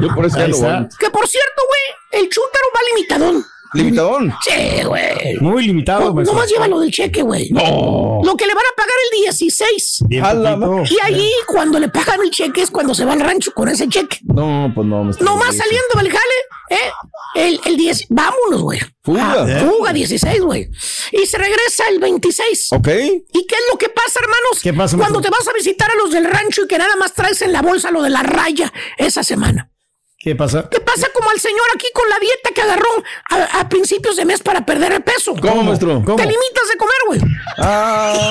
Yo 0.00 0.14
por 0.14 0.26
eso 0.26 0.38
ya 0.38 0.48
lo 0.48 0.56
voy. 0.58 0.88
Que 0.98 1.10
por 1.10 1.28
cierto, 1.28 1.62
güey, 1.68 2.22
el 2.22 2.30
chúntaro 2.30 2.66
va 2.74 2.80
limitadón. 2.94 3.46
Limitadón. 3.74 4.34
Sí, 4.42 4.84
güey. 4.84 5.36
Muy 5.40 5.66
limitado, 5.66 6.06
No, 6.06 6.14
maestro. 6.14 6.34
nomás 6.34 6.50
lleva 6.50 6.68
lo 6.68 6.80
del 6.80 6.90
cheque, 6.90 7.22
güey. 7.22 7.48
Lo 7.48 8.36
que 8.36 8.46
le 8.46 8.54
van 8.54 8.64
a 8.64 8.76
pagar 8.76 8.94
el 9.12 9.20
16. 9.22 10.04
Bien. 10.08 10.24
Y 10.90 10.96
ahí, 11.02 11.30
cuando 11.46 11.78
le 11.78 11.88
pagan 11.88 12.20
el 12.22 12.30
cheque, 12.30 12.62
es 12.62 12.70
cuando 12.70 12.94
se 12.94 13.04
va 13.04 13.12
al 13.14 13.20
rancho 13.20 13.52
con 13.52 13.68
ese 13.68 13.88
cheque. 13.88 14.18
No, 14.24 14.70
pues 14.74 14.86
no. 14.86 15.04
me 15.04 15.12
Nomás 15.20 15.56
saliendo 15.56 15.94
del 15.96 16.08
jale, 16.10 16.34
¿eh? 16.70 16.90
El, 17.34 17.60
el 17.64 17.76
10, 17.76 18.06
vámonos, 18.10 18.62
güey. 18.62 18.80
Fuga. 19.02 19.32
Ah, 19.42 19.64
fuga 19.68 19.92
16, 19.92 20.42
güey. 20.42 20.68
Y 21.12 21.26
se 21.26 21.38
regresa 21.38 21.84
el 21.88 21.98
26. 21.98 22.72
Ok. 22.74 22.88
¿Y 22.88 23.46
qué 23.46 23.54
es 23.54 23.62
lo 23.72 23.78
que 23.78 23.88
pasa, 23.88 24.20
hermanos? 24.20 24.60
¿Qué 24.62 24.72
pasa, 24.72 24.96
Cuando 24.96 25.20
te 25.20 25.30
vas 25.30 25.48
a 25.48 25.52
visitar 25.54 25.90
a 25.90 25.94
los 25.96 26.10
del 26.12 26.24
rancho 26.26 26.62
y 26.64 26.68
que 26.68 26.78
nada 26.78 26.94
más 26.96 27.12
traes 27.14 27.40
en 27.42 27.52
la 27.52 27.62
bolsa 27.62 27.90
lo 27.90 28.02
de 28.02 28.10
la 28.10 28.22
raya 28.22 28.72
esa 28.98 29.24
semana. 29.24 29.70
¿Qué 30.22 30.36
pasa? 30.36 30.68
¿Qué 30.70 30.78
pasa 30.78 31.08
como 31.12 31.30
al 31.30 31.40
señor 31.40 31.66
aquí 31.74 31.88
con 31.92 32.08
la 32.08 32.16
dieta 32.20 32.50
que 32.54 32.62
agarró 32.62 32.86
a, 33.28 33.58
a 33.58 33.68
principios 33.68 34.14
de 34.14 34.24
mes 34.24 34.40
para 34.40 34.64
perder 34.64 34.92
el 34.92 35.02
peso? 35.02 35.34
¿Cómo, 35.34 35.64
maestro? 35.64 36.00
¿Cómo? 36.04 36.14
Te 36.14 36.22
limitas 36.22 36.68
de 36.70 36.76
comer, 36.76 36.96
güey. 37.08 37.20
Ah, 37.58 38.30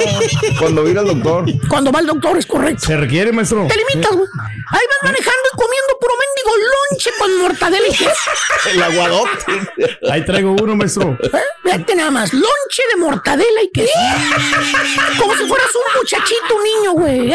cuando 0.58 0.86
vino 0.86 1.02
al 1.02 1.08
doctor. 1.08 1.46
Cuando 1.70 1.92
va 1.92 2.00
el 2.00 2.08
doctor, 2.08 2.38
es 2.38 2.46
correcto. 2.46 2.86
¿Se 2.86 2.96
requiere, 2.96 3.34
maestro? 3.34 3.68
Te 3.68 3.76
limitas, 3.76 4.12
güey. 4.16 4.28
Ahí 4.70 4.86
vas 4.90 5.12
manejando 5.12 5.42
y 5.54 5.58
comiendo 5.58 5.98
puro 6.00 6.14
mendigo 6.22 6.52
lonche 6.72 7.12
con 7.20 7.38
mortadela 7.40 7.88
y 7.88 7.92
queso. 7.92 8.32
El 8.72 8.84
aguadote. 8.84 10.00
Ahí 10.10 10.26
traigo 10.26 10.56
uno, 10.62 10.76
maestro. 10.78 11.18
¿Eh? 11.22 11.42
Vete 11.64 11.96
nada 11.96 12.12
más, 12.12 12.34
lonche 12.34 12.84
de 12.90 12.98
mortadela 13.02 13.64
y 13.64 13.70
queso. 13.70 13.92
Como 15.20 15.36
si 15.36 15.46
fueras 15.46 15.68
un 15.76 16.00
muchachito, 16.00 16.56
un 16.56 16.64
niño, 16.64 16.92
güey. 16.94 17.34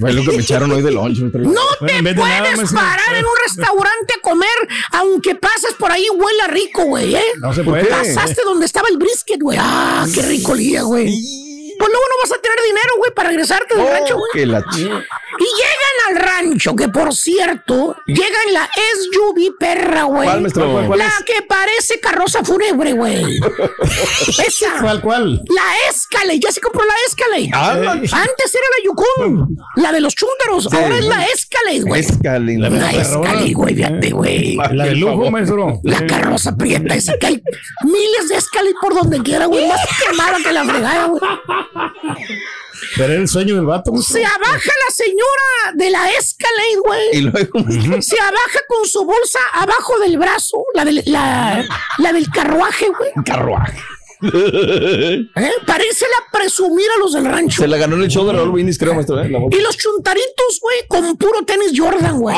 Fue 0.00 0.12
lo 0.12 0.22
que 0.22 0.36
me 0.36 0.42
echaron 0.42 0.72
hoy 0.72 0.82
de 0.82 0.90
maestro. 0.90 1.28
No 1.40 1.62
te 1.86 2.02
nada, 2.02 2.52
puedes 2.52 2.72
parar 2.72 3.14
en 3.14 3.24
un 3.24 3.32
restaurante 3.42 3.59
a 3.68 4.20
comer, 4.22 4.48
aunque 4.92 5.34
pases 5.34 5.74
por 5.78 5.90
ahí 5.90 6.06
huela 6.10 6.46
rico, 6.48 6.84
güey, 6.84 7.14
¿eh? 7.14 7.24
No 7.40 7.52
se 7.52 7.62
¿Por 7.62 7.74
puede. 7.74 7.84
qué? 7.84 7.90
Pasaste 7.90 8.42
donde 8.44 8.66
estaba 8.66 8.88
el 8.88 8.96
brisket, 8.98 9.40
güey. 9.40 9.58
Ah, 9.60 10.06
qué 10.14 10.22
rico 10.22 10.52
olía, 10.52 10.82
güey. 10.82 11.49
Pues 11.80 11.90
luego 11.90 12.04
no 12.10 12.14
vas 12.22 12.38
a 12.38 12.42
tener 12.42 12.58
dinero, 12.66 12.92
güey, 12.98 13.10
para 13.14 13.28
regresarte 13.30 13.74
del 13.74 13.86
Oh, 13.86 13.90
rancho, 13.90 14.16
güey. 14.18 14.30
que 14.34 14.44
la 14.46 14.60
ch- 14.60 15.06
Y 15.38 15.44
llegan 15.44 15.96
al 16.10 16.16
rancho, 16.16 16.76
que 16.76 16.88
por 16.90 17.14
cierto, 17.14 17.96
llega 18.06 18.38
en 18.48 18.52
la 18.54 18.68
SUV 18.74 19.56
perra, 19.58 20.02
güey. 20.02 20.28
¿Cuál, 20.28 20.40
maestro? 20.42 20.70
¿Cuál, 20.72 20.86
cuál 20.86 20.98
la 20.98 21.06
es? 21.06 21.22
que 21.24 21.40
parece 21.48 21.98
carroza 22.00 22.44
fúnebre, 22.44 22.92
güey. 22.92 23.24
Esa. 24.46 24.80
¿Cuál, 24.82 25.00
cuál? 25.00 25.42
La 25.48 25.88
Escalade, 25.90 26.38
ya 26.38 26.52
se 26.52 26.60
compró 26.60 26.82
la 26.84 26.92
Escalade. 27.06 27.50
Ah, 27.54 27.70
Antes 27.92 28.54
era 28.54 28.66
la 28.76 28.84
Yukon, 28.84 29.56
la 29.76 29.92
de 29.92 30.00
los 30.02 30.14
chúntaros. 30.14 30.72
Ahora 30.72 30.98
es 30.98 31.04
la 31.06 31.24
Escalade, 31.24 31.80
güey. 31.80 32.00
Escalade. 32.00 32.58
La 32.58 32.68
La. 32.70 32.90
Escalade, 32.92 33.52
güey, 33.54 33.74
fíjate, 33.74 34.10
güey. 34.10 34.56
La 34.72 34.84
de 34.84 34.94
lujo, 34.96 35.30
maestro. 35.30 35.80
La 35.84 36.06
carroza 36.06 36.54
prieta 36.56 36.94
esa 36.94 37.16
que 37.18 37.26
hay 37.26 37.42
miles 37.84 38.28
de 38.28 38.36
Escalade 38.36 38.74
por 38.82 38.94
donde 38.94 39.22
quiera, 39.22 39.46
güey. 39.46 39.66
Más 39.66 39.80
quemada 40.06 40.36
que 40.44 40.52
la 40.52 40.64
fregada, 40.64 41.06
güey. 41.06 41.22
Pero 42.96 43.12
era 43.12 43.22
el 43.22 43.28
sueño 43.28 43.56
del 43.56 43.66
vato. 43.66 43.92
maestro. 43.92 44.16
Se 44.16 44.24
abaja 44.24 44.72
la 44.88 44.94
señora 44.94 45.72
de 45.74 45.90
la 45.90 46.10
Escalade, 46.12 46.76
güey. 46.84 47.08
Y 47.12 47.20
luego. 47.22 48.00
Se 48.02 48.18
abaja 48.20 48.60
con 48.68 48.86
su 48.86 49.04
bolsa 49.04 49.38
abajo 49.52 49.98
del 50.00 50.18
brazo, 50.18 50.64
la 50.74 50.84
del, 50.84 51.02
la, 51.06 51.64
la 51.98 52.12
del 52.12 52.28
carruaje, 52.30 52.86
güey. 52.88 53.12
Carruaje. 53.24 53.78
¿Eh? 54.22 55.50
Parece 55.66 56.06
la 56.06 56.38
presumir 56.38 56.86
a 56.96 56.98
los 56.98 57.12
del 57.12 57.24
rancho. 57.24 57.62
Se 57.62 57.68
la 57.68 57.76
ganó 57.76 57.96
en 57.96 58.02
el 58.02 58.08
show 58.08 58.26
de 58.26 58.32
Raúl 58.34 58.50
Brindis, 58.52 58.78
creo, 58.78 58.94
maestro. 58.94 59.20
¿eh? 59.22 59.30
Y 59.50 59.60
los 59.60 59.76
chuntaritos, 59.76 60.58
güey, 60.60 60.76
con 60.88 61.16
puro 61.16 61.42
tenis 61.44 61.72
Jordan, 61.74 62.18
güey. 62.18 62.36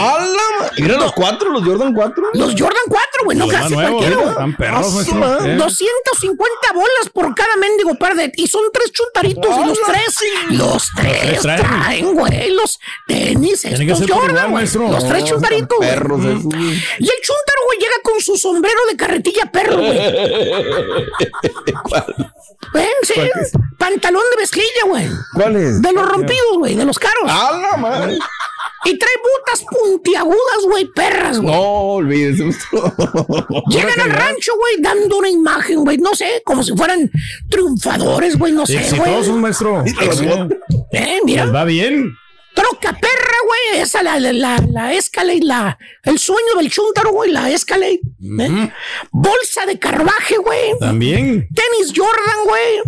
¿Eran 0.76 1.00
los 1.00 1.12
cuatro, 1.12 1.50
los 1.50 1.64
Jordan 1.64 1.92
4? 1.94 2.30
Los 2.34 2.50
Jordan 2.52 2.82
4, 2.88 3.24
güey, 3.24 3.38
no 3.38 3.44
Los 3.46 3.52
más 3.54 3.62
casi 3.62 3.74
nuevos, 3.74 3.90
cualquiera, 3.92 4.14
¿eh? 4.14 4.18
güey. 4.24 4.30
Están 4.30 4.56
perros, 4.56 4.86
Ah, 4.86 4.94
maestro. 4.94 5.40
sí, 5.40 5.48
¿eh? 5.48 5.56
250 5.56 6.72
bolas 6.74 7.08
por 7.12 7.34
cada 7.34 7.56
mendigo 7.56 7.94
par 7.96 8.14
de. 8.14 8.32
Y 8.36 8.46
son 8.46 8.62
tres 8.72 8.92
chuntaritos 8.92 9.50
y 9.62 9.66
los 9.66 9.78
tres. 9.86 10.14
Los 10.50 10.88
tres 10.96 11.40
traen. 11.42 12.14
güey. 12.14 12.50
Los 12.52 12.78
tenis 13.06 13.64
estos 13.64 13.98
Jordan, 14.08 14.08
igual, 14.08 14.32
güey. 14.32 14.48
maestro. 14.52 14.88
Los 14.88 15.06
tres 15.08 15.24
chuntaritos. 15.24 15.78
Perros. 15.80 16.20
Y 16.22 16.26
el 16.26 17.20
chuntaro, 17.22 17.60
güey, 17.66 17.78
llega 17.78 17.96
con 18.02 18.20
su 18.20 18.36
sombrero 18.36 18.78
de 18.90 18.96
carretilla 18.96 19.50
perro, 19.50 19.78
güey. 19.78 19.98
¿Eh? 22.74 22.88
Sí, 23.02 23.14
pantalón 23.78 24.22
de 24.34 24.40
mezclilla, 24.40 24.84
güey. 24.86 25.06
¿Cuál 25.34 25.56
es? 25.56 25.82
De 25.82 25.92
los 25.92 26.08
rompidos, 26.08 26.58
güey, 26.58 26.74
de 26.74 26.84
los 26.84 26.98
caros. 26.98 27.24
¡Hala, 27.30 27.76
madre! 27.76 28.18
Y 28.84 28.98
trae 28.98 29.12
botas 29.22 29.64
puntiagudas, 29.70 30.64
güey, 30.64 30.86
perras, 30.86 31.38
güey. 31.38 31.54
No, 31.54 31.60
olvídese. 31.62 32.44
Llegan 33.68 34.00
al 34.00 34.10
rancho, 34.10 34.52
güey, 34.58 34.80
dando 34.80 35.18
una 35.18 35.28
imagen, 35.28 35.84
güey, 35.84 35.98
no 35.98 36.14
sé, 36.14 36.42
como 36.44 36.64
si 36.64 36.76
fueran 36.76 37.08
triunfadores, 37.48 38.36
güey, 38.38 38.52
no 38.52 38.66
sé, 38.66 38.78
Exitosos, 38.78 39.28
güey. 39.28 39.40
maestro. 39.40 39.84
Eh, 40.92 41.20
mira, 41.24 41.44
Les 41.44 41.54
va 41.54 41.64
bien. 41.64 42.12
Troca 42.54 42.92
perra, 42.92 43.36
güey, 43.46 43.80
esa 43.82 44.02
la, 44.02 44.18
la, 44.20 44.32
la, 44.32 44.58
la 44.70 44.92
Escalade, 44.94 45.40
la, 45.42 45.78
el 46.04 46.18
sueño 46.18 46.54
del 46.58 46.70
chúntaro, 46.70 47.10
güey, 47.12 47.30
la 47.30 47.50
Escalade. 47.50 48.00
¿eh? 48.40 48.72
Bolsa 49.10 49.66
de 49.66 49.78
carruaje, 49.78 50.36
güey. 50.38 50.72
También. 50.80 51.48
Tenis 51.54 51.92
Jordan, 51.94 52.44
güey. 52.46 52.80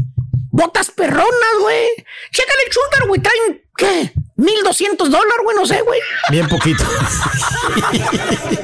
Botas 0.50 0.90
perronas, 0.90 1.54
güey. 1.60 1.88
Chécale 2.30 2.62
el 2.66 2.72
chúntaro, 2.72 3.08
güey, 3.08 3.20
traen, 3.20 3.62
¿qué? 3.76 4.12
1200 4.36 5.10
dólares, 5.10 5.40
güey, 5.44 5.56
no 5.56 5.66
sé, 5.66 5.80
güey. 5.82 6.00
Bien 6.30 6.48
poquito. 6.48 6.84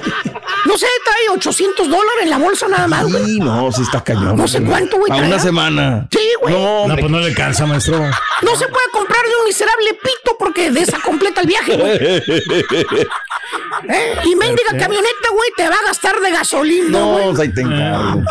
No 0.67 0.77
sé, 0.79 0.87
trae 1.05 1.29
800 1.37 1.89
dólares 1.89 2.23
en 2.23 2.31
la 2.31 2.39
bolsa 2.39 2.69
nada 2.69 2.87
más, 2.87 3.11
güey. 3.11 3.25
Sí, 3.25 3.39
no, 3.41 3.71
sí 3.73 3.83
está 3.83 4.03
cañón. 4.05 4.37
No 4.37 4.47
sé 4.49 4.63
cuánto, 4.63 4.97
güey, 4.99 5.11
A 5.13 5.17
traerá. 5.17 5.35
una 5.35 5.43
semana. 5.43 6.09
Sí, 6.11 6.21
güey. 6.41 6.55
No, 6.55 6.87
No, 6.89 6.97
pues 6.97 7.11
no 7.11 7.19
le 7.21 7.35
cansa, 7.35 7.67
maestro. 7.67 7.99
No 8.43 8.57
se 8.57 8.69
puede 8.69 8.87
comprar 8.93 9.23
de 9.25 9.37
un 9.41 9.45
miserable 9.47 9.95
pito 9.95 10.37
porque 10.39 10.71
desacompleta 10.71 11.41
el 11.43 11.47
viaje, 11.47 11.77
güey. 11.77 11.99
¿Eh? 13.89 14.15
Y 14.25 14.37
mendiga 14.37 14.71
camioneta, 14.79 15.29
güey, 15.33 15.51
te 15.57 15.69
va 15.69 15.75
a 15.75 15.83
gastar 15.87 16.21
de 16.21 16.31
gasolina, 16.31 16.99
No, 16.99 17.13
güey. 17.13 17.25
pues 17.31 17.41
ahí 17.41 17.55
te 17.55 17.63
encargo. 17.63 18.23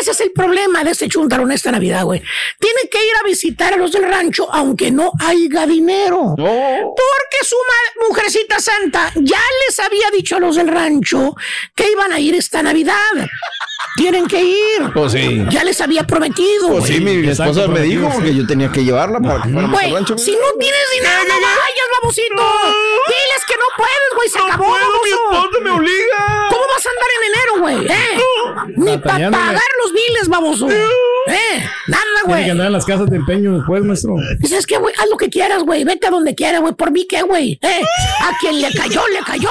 Ese 0.00 0.10
es 0.10 0.20
el 0.20 0.32
problema 0.32 0.84
de 0.84 0.90
este 0.90 1.08
chuntaro 1.08 1.44
en 1.44 1.52
esta 1.52 1.70
Navidad, 1.70 2.04
güey. 2.04 2.22
Tiene 2.58 2.80
que 2.90 2.98
ir 2.98 3.12
a 3.22 3.26
visitar 3.26 3.72
a 3.74 3.76
los 3.76 3.92
del 3.92 4.04
rancho 4.04 4.48
aunque 4.52 4.90
no 4.90 5.12
haya 5.20 5.66
dinero. 5.66 6.34
Porque 6.36 7.38
su 7.44 7.56
mujercita 8.08 8.58
santa 8.60 9.10
ya 9.16 9.40
les 9.66 9.78
había 9.80 10.10
dicho 10.10 10.36
a 10.36 10.40
los 10.40 10.56
del 10.56 10.68
rancho 10.68 11.34
que 11.74 11.90
iban 11.90 12.12
a 12.12 12.20
ir 12.20 12.34
esta 12.34 12.62
Navidad. 12.62 12.94
Tienen 13.96 14.26
que 14.28 14.40
ir. 14.42 14.92
Pues 14.94 15.12
sí. 15.12 15.44
Ya 15.50 15.64
les 15.64 15.80
había 15.80 16.04
prometido. 16.06 16.68
Pues 16.68 16.80
güey. 16.80 16.92
sí, 16.92 17.00
mi 17.00 17.28
esposa 17.28 17.66
me 17.68 17.80
dijo 17.80 18.08
que 18.22 18.34
yo 18.34 18.46
tenía 18.46 18.70
que 18.70 18.84
llevarla 18.84 19.18
para 19.20 19.42
que 19.42 19.48
fuéramos 19.50 19.72
Güey, 19.72 19.86
al 19.88 19.94
rancho. 19.94 20.16
si 20.18 20.32
no 20.32 20.58
tienes 20.58 20.80
dinero, 20.94 21.20
no 21.28 21.34
vayas, 21.34 21.88
babosito. 22.00 22.42
Diles 23.08 23.44
que 23.48 23.54
no 23.56 23.64
puedes, 23.76 24.10
güey. 24.16 24.28
Se 24.28 24.38
acabó, 24.38 24.70
baboso. 24.70 25.50
me 25.62 25.70
obliga. 25.70 26.46
¿Cómo 26.50 26.62
vas 26.68 26.86
a 26.86 26.90
andar 26.90 27.10
en 27.16 27.24
enero, 27.32 27.52
güey? 27.60 27.86
¿Eh? 27.98 28.20
Ni 28.76 28.98
para 28.98 29.30
pagar 29.30 29.62
los 29.82 29.92
biles, 29.92 30.28
baboso. 30.28 30.70
¿Eh? 30.70 31.64
Nada, 31.88 32.02
Tiene 32.12 32.20
que 32.22 32.26
güey. 32.28 32.50
andar 32.50 32.66
en 32.68 32.72
las 32.72 32.84
casas 32.84 33.10
de 33.10 33.16
empeño 33.16 33.56
después, 33.58 33.82
maestro. 33.82 34.14
¿Y 34.40 34.46
¿Sabes 34.46 34.66
qué, 34.66 34.76
güey? 34.78 34.94
Haz 34.98 35.08
lo 35.10 35.16
que 35.16 35.28
quieras, 35.28 35.62
güey. 35.64 35.84
Vete 35.84 36.06
a 36.06 36.10
donde 36.10 36.34
quieras, 36.34 36.60
güey. 36.60 36.74
¿Por 36.74 36.90
mí 36.92 37.06
qué, 37.08 37.22
güey? 37.22 37.58
¿Eh? 37.62 37.82
A 38.22 38.36
quien 38.38 38.60
le 38.60 38.72
cayó, 38.72 39.02
le 39.08 39.20
cayó. 39.20 39.50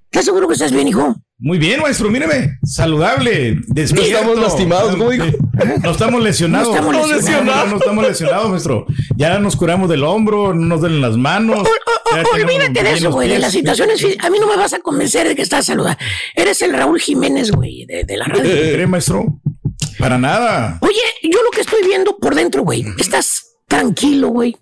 ¿Estás 0.11 0.25
seguro 0.25 0.45
que 0.47 0.53
estás 0.55 0.73
bien, 0.73 0.89
hijo? 0.89 1.15
Muy 1.39 1.57
bien, 1.57 1.79
maestro, 1.81 2.09
míreme. 2.09 2.57
Saludable. 2.63 3.55
Despierto. 3.67 4.11
estamos 4.13 4.37
lastimados, 4.39 4.95
¿cómo 4.97 5.09
dijo? 5.09 5.25
No 5.83 5.91
estamos 5.91 6.21
lesionados. 6.21 6.67
No 6.67 6.75
estamos 6.75 7.09
lesionados. 7.09 7.65
No, 7.65 7.71
no 7.71 7.77
estamos 7.77 8.07
lesionados, 8.07 8.49
maestro. 8.49 8.85
Ya 9.15 9.39
nos 9.39 9.55
curamos 9.55 9.89
del 9.89 10.03
hombro, 10.03 10.53
no 10.53 10.65
nos 10.65 10.81
duelen 10.81 10.99
las 11.01 11.15
manos. 11.15 11.59
O- 11.59 11.61
o- 11.61 12.15
Ya 12.15 12.23
o- 12.23 12.31
tenemos 12.33 12.53
olvídate 12.55 12.83
de 12.83 12.93
eso, 12.93 13.11
güey, 13.11 13.29
de 13.29 13.39
las 13.39 13.53
situaciones. 13.53 14.05
A 14.19 14.29
mí 14.29 14.37
no 14.39 14.47
me 14.47 14.57
vas 14.57 14.73
a 14.73 14.79
convencer 14.79 15.29
de 15.29 15.35
que 15.35 15.41
estás 15.43 15.65
saludable. 15.67 15.97
Eres 16.35 16.61
el 16.61 16.73
Raúl 16.73 16.99
Jiménez, 16.99 17.51
güey, 17.51 17.85
de, 17.85 18.03
de 18.03 18.17
la 18.17 18.25
radio. 18.25 18.43
¿Cree, 18.43 18.87
maestro? 18.87 19.39
Para 19.97 20.17
nada. 20.17 20.77
Oye, 20.81 20.99
yo 21.23 21.41
lo 21.41 21.51
que 21.51 21.61
estoy 21.61 21.83
viendo 21.85 22.17
por 22.17 22.35
dentro, 22.35 22.63
güey, 22.63 22.83
estás 22.99 23.55
tranquilo, 23.65 24.27
güey. 24.27 24.57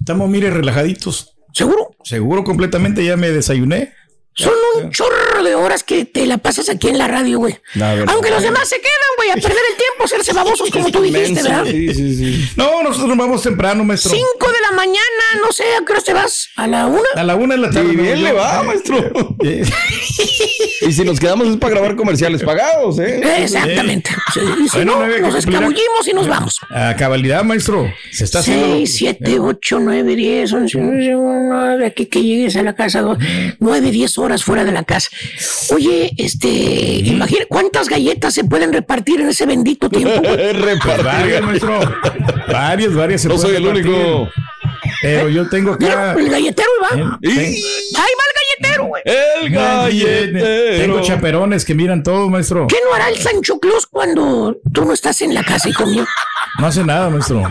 Estamos, 0.00 0.30
mire, 0.30 0.50
relajaditos. 0.50 1.34
¿Seguro? 1.52 1.90
Seguro 2.02 2.44
completamente, 2.44 3.04
ya 3.04 3.16
me 3.18 3.30
desayuné. 3.30 3.92
Son 4.38 4.54
un 4.76 4.92
chorro 4.92 5.42
de 5.42 5.56
horas 5.56 5.82
que 5.82 6.04
te 6.04 6.24
la 6.24 6.38
pasas 6.38 6.68
aquí 6.68 6.86
en 6.86 6.96
la 6.96 7.08
radio, 7.08 7.38
güey. 7.38 7.58
La 7.74 7.94
verdad. 7.94 8.14
Aunque 8.14 8.30
los 8.30 8.40
demás 8.40 8.68
se 8.68 8.76
quedan, 8.76 8.92
güey, 9.16 9.30
a 9.30 9.34
perder 9.34 9.64
el 9.72 9.76
tiempo, 9.76 10.04
hacerse 10.04 10.32
babosos, 10.34 10.70
como 10.70 10.92
tú 10.92 11.02
dijiste, 11.02 11.42
¿verdad? 11.42 11.64
Sí, 11.64 11.92
sí, 11.92 12.14
sí. 12.14 12.50
No, 12.54 12.84
nosotros 12.84 13.08
nos 13.08 13.18
vamos 13.18 13.42
temprano, 13.42 13.82
maestro. 13.82 14.12
Cinco 14.12 14.52
de 14.52 14.60
la 14.70 14.76
mañana, 14.76 15.00
no 15.44 15.50
sé, 15.50 15.64
¿a 15.64 15.84
qué 15.84 15.92
hora 15.92 16.02
te 16.02 16.12
vas? 16.12 16.50
¿A 16.54 16.68
la 16.68 16.86
una? 16.86 17.02
A 17.16 17.24
la 17.24 17.34
una 17.34 17.56
de 17.56 17.60
la 17.62 17.70
tarde. 17.70 17.92
Y 17.92 17.96
bien 17.96 18.22
le 18.22 18.32
va, 18.32 18.62
maestro. 18.62 19.10
Y 20.80 20.92
si 20.92 21.04
nos 21.04 21.18
quedamos 21.18 21.48
es 21.48 21.56
para 21.56 21.72
grabar 21.74 21.96
comerciales 21.96 22.42
pagados, 22.42 22.98
¿eh? 23.00 23.20
Exactamente. 23.42 24.10
Sí, 24.32 24.40
y 24.64 24.68
si 24.68 24.76
Bueno, 24.76 24.92
no, 24.92 24.98
nueve 25.00 25.20
nos 25.20 25.34
escabullimos 25.34 26.08
y 26.08 26.12
nos 26.12 26.28
vamos. 26.28 26.60
A 26.70 26.94
cabalidad, 26.96 27.42
maestro. 27.42 27.92
Se 28.12 28.24
está 28.24 28.38
haciendo. 28.38 28.66
6, 28.76 28.94
7, 28.96 29.38
8, 29.40 29.78
9, 29.80 30.16
10, 30.16 30.52
11, 30.52 30.78
11, 30.78 31.10
9, 31.12 31.86
aquí 31.86 32.06
que 32.06 32.22
llegues 32.22 32.56
a 32.56 32.62
la 32.62 32.74
casa, 32.74 33.04
9, 33.58 33.90
10 33.90 34.18
horas 34.18 34.27
fuera 34.36 34.64
de 34.64 34.72
la 34.72 34.82
casa. 34.84 35.08
Oye, 35.74 36.12
este, 36.18 36.48
imagina, 36.48 37.44
¿cuántas 37.48 37.88
galletas 37.88 38.34
se 38.34 38.44
pueden 38.44 38.72
repartir 38.72 39.20
en 39.20 39.28
ese 39.30 39.46
bendito 39.46 39.88
tiempo? 39.88 40.20
Pues 40.84 41.02
varias, 41.02 41.42
maestro. 41.42 41.80
Varias, 42.50 42.94
varias. 42.94 43.20
se 43.22 43.28
No 43.28 43.38
soy 43.38 43.56
el 43.56 43.62
repartir. 43.64 43.86
único. 43.90 44.28
Pero 45.00 45.28
yo 45.28 45.48
tengo 45.48 45.76
Mira, 45.78 46.10
acá. 46.12 46.20
el 46.20 46.28
galletero 46.28 46.68
va. 46.82 47.18
Ten- 47.20 47.32
Ahí 47.38 47.52
va 47.94 48.24
el 48.26 48.34
galletero, 48.60 48.84
güey. 48.86 49.02
El 49.04 49.50
galletero. 49.50 50.78
Tengo 50.82 51.00
chaperones 51.02 51.64
que 51.64 51.74
miran 51.74 52.02
todo, 52.02 52.28
maestro. 52.28 52.66
¿Qué 52.66 52.76
no 52.84 52.94
hará 52.94 53.08
el 53.08 53.16
Sancho 53.16 53.58
Claus 53.60 53.86
cuando 53.86 54.56
tú 54.72 54.84
no 54.84 54.92
estás 54.92 55.20
en 55.22 55.34
la 55.34 55.42
casa, 55.44 55.68
hijo 55.68 55.86
mío? 55.86 56.04
No 56.58 56.66
hace 56.66 56.82
nada, 56.84 57.08
maestro. 57.10 57.44
¿A 57.44 57.50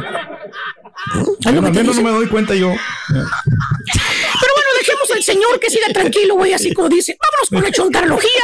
lo 1.19 1.23
Bueno, 1.43 1.61
que 1.61 1.67
al 1.67 1.73
menos 1.73 1.95
no 1.95 2.01
me 2.01 2.09
doy 2.11 2.27
cuenta 2.27 2.53
yo. 2.53 2.73
Pero 3.07 3.23
bueno, 4.55 4.69
dejemos 4.79 5.11
al 5.15 5.16
señor 5.27 5.59
que 5.59 5.69
siga 5.69 5.87
tranquilo, 5.93 6.35
güey, 6.35 6.53
así 6.53 6.73
como 6.73 6.89
dice. 6.89 7.17
Vámonos 7.21 7.49
con 7.49 7.63
la 7.63 7.71
chontarología 7.71 8.43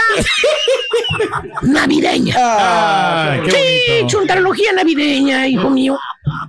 navideña. 1.64 2.36
Ah, 2.38 3.38
qué 3.44 3.52
sí, 3.52 3.58
bonito. 3.90 4.08
chontarología 4.08 4.74
navideña, 4.74 5.48
hijo 5.48 5.70
mío. 5.70 5.98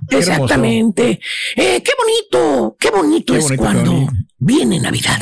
Qué. 0.09 0.17
Exactamente. 0.17 1.19
Eh, 1.55 1.81
qué 1.83 1.91
bonito, 1.99 2.75
qué 2.79 2.91
bonito 2.91 3.33
Qué 3.33 3.39
es 3.39 3.45
bonito, 3.45 3.63
cuando 3.63 3.91
bonito. 3.91 4.13
viene 4.37 4.79
Navidad. 4.79 5.19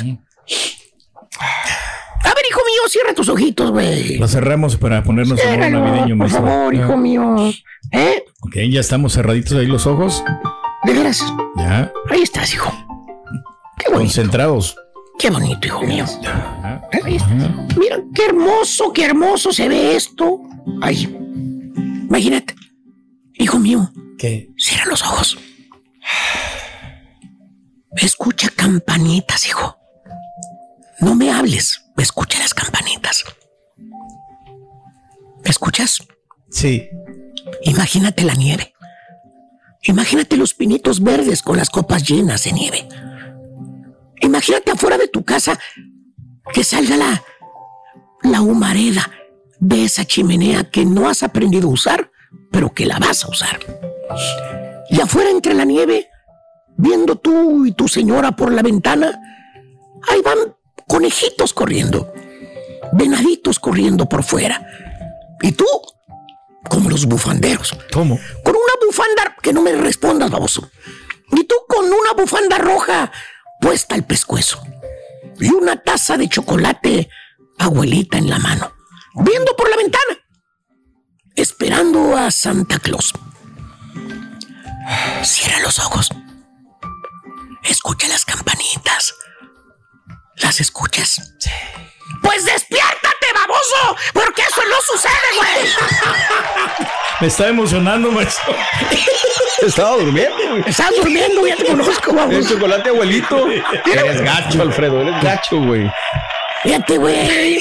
A 2.26 2.30
ver, 2.36 2.46
hijo 2.50 2.62
mío, 2.66 2.82
cierra 2.90 3.14
tus 3.14 3.30
ojitos, 3.30 3.72
güey. 3.72 4.18
Lo 4.18 4.28
cerramos 4.28 4.76
para 4.78 5.04
ponernos 5.04 5.40
en 5.40 5.46
modo 5.46 5.56
Ciérralo, 5.60 5.86
navideño, 5.86 6.18
por 6.18 6.30
favor, 6.30 6.74
hijo 6.74 6.98
mío. 6.98 7.36
¿Eh? 7.92 8.24
Ok, 8.42 8.56
ya 8.70 8.80
estamos 8.80 9.14
cerraditos 9.14 9.54
ahí 9.58 9.68
los 9.68 9.86
ojos. 9.88 10.24
De 10.84 10.94
veras. 10.94 11.24
Ya, 11.58 11.92
Ahí 12.10 12.22
estás, 12.22 12.54
hijo. 12.54 12.72
Qué 13.78 13.86
bonito. 13.92 14.00
concentrados. 14.00 14.76
Qué 15.20 15.30
bonito, 15.30 15.68
hijo 15.68 15.82
mío. 15.84 16.06
Mira, 17.78 17.98
qué 18.14 18.26
hermoso, 18.26 18.92
qué 18.94 19.06
hermoso 19.06 19.54
se 19.54 19.68
ve 19.68 19.96
esto. 19.96 20.42
Ay, 20.82 21.04
imagínate. 22.10 22.56
Hijo 23.36 23.60
mío, 23.60 23.92
¿Qué? 24.18 24.50
cierra 24.58 24.86
los 24.88 25.02
ojos. 25.02 25.38
Escucha 27.96 28.50
campanitas, 28.56 29.48
hijo. 29.48 29.78
No 31.00 31.16
me 31.16 31.32
hables, 31.32 31.82
escucha 31.98 32.40
las 32.40 32.54
campanitas. 32.54 33.24
¿Me 35.44 35.50
escuchas? 35.50 35.98
Sí. 36.50 36.88
Imagínate 37.64 38.24
la 38.24 38.34
nieve. 38.36 38.74
Imagínate 39.84 40.38
los 40.38 40.54
pinitos 40.54 41.02
verdes 41.02 41.42
con 41.42 41.58
las 41.58 41.70
copas 41.70 42.04
llenas 42.08 42.44
de 42.46 42.54
nieve. 42.54 42.88
Imagínate 44.24 44.72
afuera 44.72 44.98
de 44.98 45.10
tu 45.10 45.24
casa 45.24 45.60
que 46.54 46.64
salga 46.64 46.96
la, 46.96 47.24
la 48.24 48.42
humareda 48.42 49.12
de 49.60 49.84
esa 49.84 50.06
chimenea 50.06 50.70
que 50.70 50.86
no 50.86 51.10
has 51.10 51.24
aprendido 51.24 51.68
a 51.68 51.74
usar, 51.74 52.12
pero 52.50 52.74
que 52.74 52.86
la 52.86 53.00
vas 53.00 53.26
a 53.26 53.30
usar. 53.30 53.60
Y 54.90 55.02
afuera 55.02 55.30
entre 55.30 55.54
la 55.54 55.66
nieve, 55.66 56.08
viendo 56.78 57.18
tú 57.18 57.66
y 57.66 57.74
tu 57.74 57.88
señora 57.90 58.34
por 58.34 58.52
la 58.52 58.62
ventana, 58.62 59.20
ahí 60.08 60.22
van 60.22 60.56
conejitos 60.88 61.54
corriendo, 61.54 62.14
venaditos 62.94 63.60
corriendo 63.60 64.08
por 64.08 64.24
fuera. 64.24 64.66
Y 65.42 65.52
tú, 65.52 65.66
como 66.70 66.90
los 66.90 67.06
bufanderos, 67.06 67.76
¿Cómo? 67.92 68.18
con 68.44 68.56
una 68.56 68.86
bufanda 68.86 69.36
que 69.42 69.52
no 69.52 69.62
me 69.62 69.74
respondas, 69.74 70.32
baboso. 70.32 70.70
Y 71.32 71.44
tú 71.44 71.56
con 71.68 71.86
una 71.86 72.14
bufanda 72.16 72.58
roja 72.58 73.12
puesta 73.64 73.96
al 73.96 74.06
pescuezo. 74.06 74.62
Y 75.40 75.50
una 75.50 75.78
taza 75.78 76.18
de 76.18 76.28
chocolate, 76.28 77.10
abuelita 77.58 78.18
en 78.18 78.30
la 78.30 78.38
mano. 78.38 78.74
Viendo 79.16 79.56
por 79.56 79.70
la 79.70 79.78
ventana. 79.78 80.20
Esperando 81.36 82.16
a 82.16 82.30
Santa 82.30 82.78
Claus. 82.78 83.14
Cierra 85.24 85.62
los 85.62 85.80
ojos. 85.80 86.10
Escucha 87.64 88.08
las 88.10 88.26
campanitas. 88.26 89.16
¿Las 90.38 90.60
escuchas? 90.60 91.34
Pues 92.22 92.46
despiértate, 92.46 93.28
baboso, 93.36 93.98
porque 94.14 94.42
eso 94.42 94.62
no 94.70 94.76
sucede, 94.82 95.14
güey. 95.38 96.86
Me 97.22 97.28
está 97.28 97.48
emocionando, 97.48 98.12
maestro. 98.12 98.54
Estaba 99.62 99.96
durmiendo, 99.98 100.36
güey. 100.50 100.64
Estás 100.68 100.92
durmiendo, 100.96 101.48
ya 101.48 101.56
te 101.56 101.66
conozco, 101.66 102.12
El 102.12 102.16
baboso. 102.18 102.50
chocolate 102.56 102.90
abuelito. 102.90 103.48
Eres 103.86 104.22
gacho, 104.22 104.62
Alfredo. 104.62 105.02
Eres 105.02 105.22
gacho, 105.24 105.58
güey. 105.62 105.90
Fíjate, 106.64 106.98
güey. 106.98 107.60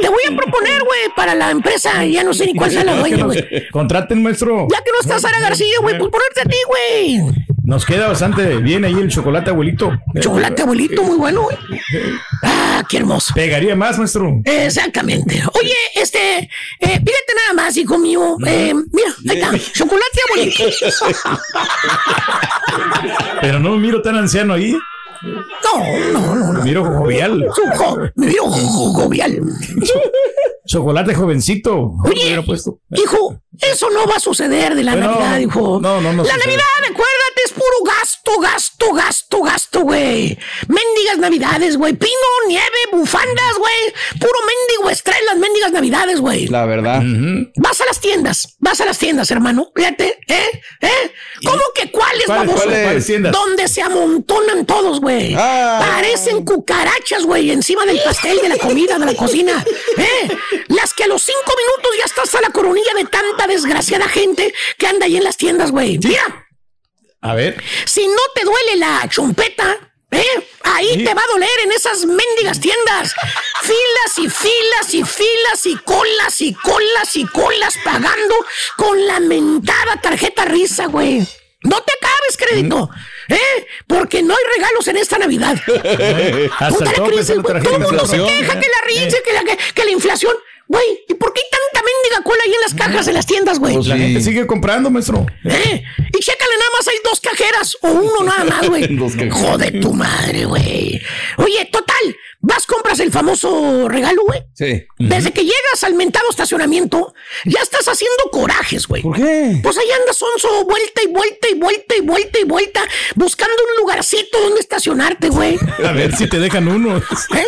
Te 0.00 0.08
voy 0.08 0.22
a 0.30 0.36
proponer, 0.36 0.82
güey, 0.84 1.08
para 1.16 1.34
la 1.34 1.50
empresa. 1.50 2.04
Ya 2.04 2.22
no 2.22 2.32
sé 2.32 2.46
ni 2.46 2.54
cuál 2.54 2.70
sea 2.70 2.84
la 2.84 2.94
dueña, 3.00 3.24
güey. 3.24 3.68
Contraten, 3.70 4.22
maestro. 4.22 4.66
Ya 4.70 4.78
que 4.82 4.90
no 4.92 5.00
está 5.00 5.18
Sara 5.18 5.40
García, 5.40 5.78
güey, 5.80 5.98
pues 5.98 6.10
ponerte 6.10 6.40
a 6.42 6.44
ti, 6.44 6.56
güey. 6.66 7.20
Nos 7.68 7.84
queda 7.84 8.08
bastante 8.08 8.56
bien 8.56 8.82
ahí 8.86 8.94
el 8.94 9.10
chocolate 9.10 9.50
abuelito. 9.50 9.92
Chocolate 10.18 10.62
abuelito, 10.62 11.02
muy 11.02 11.18
bueno, 11.18 11.42
güey. 11.42 11.58
Ah, 12.42 12.82
qué 12.88 12.96
hermoso. 12.96 13.34
Pegaría 13.34 13.76
más, 13.76 13.98
maestro. 13.98 14.40
Exactamente. 14.42 15.42
Oye, 15.52 15.74
este, 15.94 16.38
eh, 16.38 16.48
pídete 16.80 17.34
nada 17.36 17.52
más, 17.54 17.76
hijo 17.76 17.98
mío. 17.98 18.36
Eh, 18.46 18.72
mira, 18.74 19.14
ahí 19.28 19.38
está. 19.38 19.72
Chocolate 19.74 20.18
abuelito. 20.30 20.64
Pero 23.42 23.58
no 23.60 23.72
me 23.72 23.78
miro 23.78 24.00
tan 24.00 24.16
anciano 24.16 24.54
ahí. 24.54 24.74
No, 25.20 26.12
no, 26.12 26.34
no, 26.36 26.52
no. 26.52 26.58
Me 26.60 26.64
miro 26.64 26.84
jovial. 26.84 27.44
Me 28.14 28.26
vio 28.28 28.44
jo- 28.44 28.92
jovial. 28.94 29.40
Chocolate 30.66 31.14
jovencito. 31.14 31.92
Oye, 32.04 32.40
puesto. 32.46 32.78
hijo, 32.94 33.40
eso 33.60 33.90
no 33.90 34.06
va 34.06 34.14
a 34.16 34.20
suceder 34.20 34.74
de 34.76 34.84
la 34.84 34.92
Bueno, 34.92 35.10
Navidad, 35.18 35.38
hijo. 35.38 35.80
no, 35.82 36.00
no, 36.00 36.12
no 36.12 36.22
La 36.22 36.34
sucede. 36.34 36.46
Navidad, 36.46 36.64
acuérdate, 36.82 37.17
es 37.44 37.52
puro 37.52 37.84
gasto, 37.84 38.40
gasto, 38.40 38.92
gasto, 38.92 39.42
gasto, 39.42 39.80
güey. 39.80 40.38
Mendigas 40.68 41.18
Navidades, 41.18 41.76
güey. 41.76 41.94
Pino, 41.94 42.12
nieve, 42.46 42.64
bufandas, 42.92 43.58
güey. 43.58 43.94
Puro 44.18 44.38
mendigo 44.46 44.90
estrés 44.90 45.18
las 45.26 45.36
mendigas 45.36 45.72
Navidades, 45.72 46.20
güey. 46.20 46.46
La 46.48 46.64
verdad. 46.66 47.02
Vas 47.56 47.80
a 47.80 47.86
las 47.86 48.00
tiendas, 48.00 48.56
vas 48.58 48.80
a 48.80 48.84
las 48.84 48.98
tiendas, 48.98 49.30
hermano. 49.30 49.70
Fíjate, 49.74 50.18
¿eh? 50.28 50.62
¿Eh? 50.80 51.12
¿Cómo 51.44 51.62
que 51.74 51.90
cuáles, 51.90 52.24
¿Cuáles, 52.26 52.46
baboso? 52.46 52.64
cuáles, 52.64 52.84
cuáles 52.84 53.06
tiendas? 53.06 53.32
Donde 53.32 53.68
se 53.68 53.82
amontonan 53.82 54.66
todos, 54.66 55.00
güey. 55.00 55.34
Ah. 55.36 55.78
Parecen 55.80 56.44
cucarachas, 56.44 57.24
güey, 57.24 57.50
encima 57.50 57.84
del 57.86 58.00
pastel, 58.02 58.38
de 58.40 58.48
la 58.48 58.56
comida, 58.56 58.98
de 58.98 59.06
la 59.06 59.14
cocina. 59.14 59.64
¿Eh? 59.96 60.28
Las 60.68 60.94
que 60.94 61.04
a 61.04 61.06
los 61.06 61.22
cinco 61.22 61.54
minutos 61.56 61.92
ya 61.98 62.04
estás 62.04 62.34
a 62.34 62.40
la 62.40 62.50
coronilla 62.50 62.92
de 62.96 63.04
tanta 63.04 63.46
desgraciada 63.46 64.08
gente 64.08 64.52
que 64.76 64.86
anda 64.86 65.06
ahí 65.06 65.16
en 65.16 65.24
las 65.24 65.36
tiendas, 65.36 65.70
güey. 65.70 65.98
Mira, 65.98 66.47
A 67.20 67.34
ver. 67.34 67.62
si 67.84 68.06
no 68.06 68.22
te 68.34 68.44
duele 68.44 68.76
la 68.76 69.08
chompeta, 69.08 69.76
¿eh? 70.10 70.48
Ahí 70.62 71.04
te 71.04 71.14
va 71.14 71.22
a 71.22 71.32
doler 71.32 71.50
en 71.64 71.72
esas 71.72 72.04
mendigas 72.04 72.60
tiendas. 72.60 73.14
Filas 73.62 74.18
y 74.18 74.30
filas 74.30 74.94
y 74.94 75.04
filas 75.04 75.66
y 75.66 75.76
colas 75.76 76.40
y 76.40 76.54
colas 76.54 77.16
y 77.16 77.24
colas 77.26 77.76
pagando 77.84 78.34
con 78.76 79.06
la 79.06 79.20
mentada 79.20 80.00
tarjeta 80.00 80.44
risa, 80.44 80.86
güey. 80.86 81.26
No 81.62 81.82
te 81.82 81.92
acabes, 81.92 82.36
crédito, 82.38 82.88
¿eh? 83.28 83.66
Porque 83.86 84.22
no 84.22 84.32
hay 84.34 84.44
regalos 84.56 84.86
en 84.86 84.96
esta 84.96 85.18
Navidad. 85.18 85.56
Hasta 86.58 86.68
Puta 86.68 86.92
la 86.92 87.08
crisis, 87.08 87.36
güey. 87.38 87.62
Todo 87.62 87.76
el 87.76 87.82
mundo 87.82 88.06
se 88.06 88.16
queja 88.16 88.60
que 88.60 88.68
la 88.68 88.86
risa, 88.86 89.16
que 89.24 89.32
la, 89.32 89.44
que, 89.44 89.58
que 89.74 89.84
la 89.84 89.90
inflación. 89.90 90.34
Güey, 90.68 90.84
¿y 91.08 91.14
por 91.14 91.32
qué 91.32 91.40
hay 91.40 91.50
tanta 91.50 91.86
mendiga 91.86 92.22
cola 92.22 92.42
ahí 92.44 92.52
en 92.52 92.60
las 92.60 92.74
cajas 92.74 93.06
de 93.06 93.12
las 93.14 93.26
tiendas, 93.26 93.58
güey? 93.58 93.74
Pues 93.74 93.86
la 93.86 93.96
gente 93.96 94.20
sigue 94.20 94.46
comprando, 94.46 94.90
maestro. 94.90 95.24
¿Eh? 95.44 95.82
Y 96.12 96.18
chécale, 96.18 96.52
nada 96.58 96.70
más 96.78 96.88
hay 96.88 96.96
dos 97.02 97.20
cajeras 97.20 97.76
o 97.80 97.88
uno 97.90 98.24
nada 98.24 98.44
más, 98.44 98.68
güey. 98.68 98.86
Dos 98.96 99.12
cajeras. 99.14 99.38
Jode 99.38 99.70
tu 99.80 99.94
madre, 99.94 100.44
güey. 100.44 101.00
Oye, 101.38 101.68
total, 101.72 102.16
vas, 102.40 102.66
compras 102.66 103.00
el 103.00 103.10
famoso 103.10 103.88
regalo, 103.88 104.22
güey. 104.26 104.42
Sí. 104.54 104.84
Desde 104.98 105.32
que 105.32 105.42
llegas 105.42 105.82
al 105.84 105.94
mentado 105.94 106.28
estacionamiento, 106.30 107.14
ya 107.44 107.60
estás 107.60 107.86
haciendo 107.88 108.24
corajes, 108.30 108.86
güey. 108.86 109.02
¿Por 109.02 109.16
qué? 109.16 109.60
Pues 109.62 109.76
ahí 109.78 109.90
andas 109.90 110.16
sonso, 110.16 110.64
vuelta 110.64 111.02
y 111.02 111.08
vuelta 111.08 111.48
y 111.48 111.54
vuelta 111.54 111.96
y 111.96 112.00
vuelta 112.00 112.38
y 112.38 112.44
vuelta, 112.44 112.88
buscando 113.14 113.54
un 113.54 113.82
lugarcito 113.82 114.40
donde 114.40 114.60
estacionarte, 114.60 115.28
güey. 115.28 115.58
A 115.84 115.92
ver 115.92 116.14
si 116.16 116.28
te 116.28 116.38
dejan 116.38 116.68
uno. 116.68 116.98
¿Eh? 116.98 117.46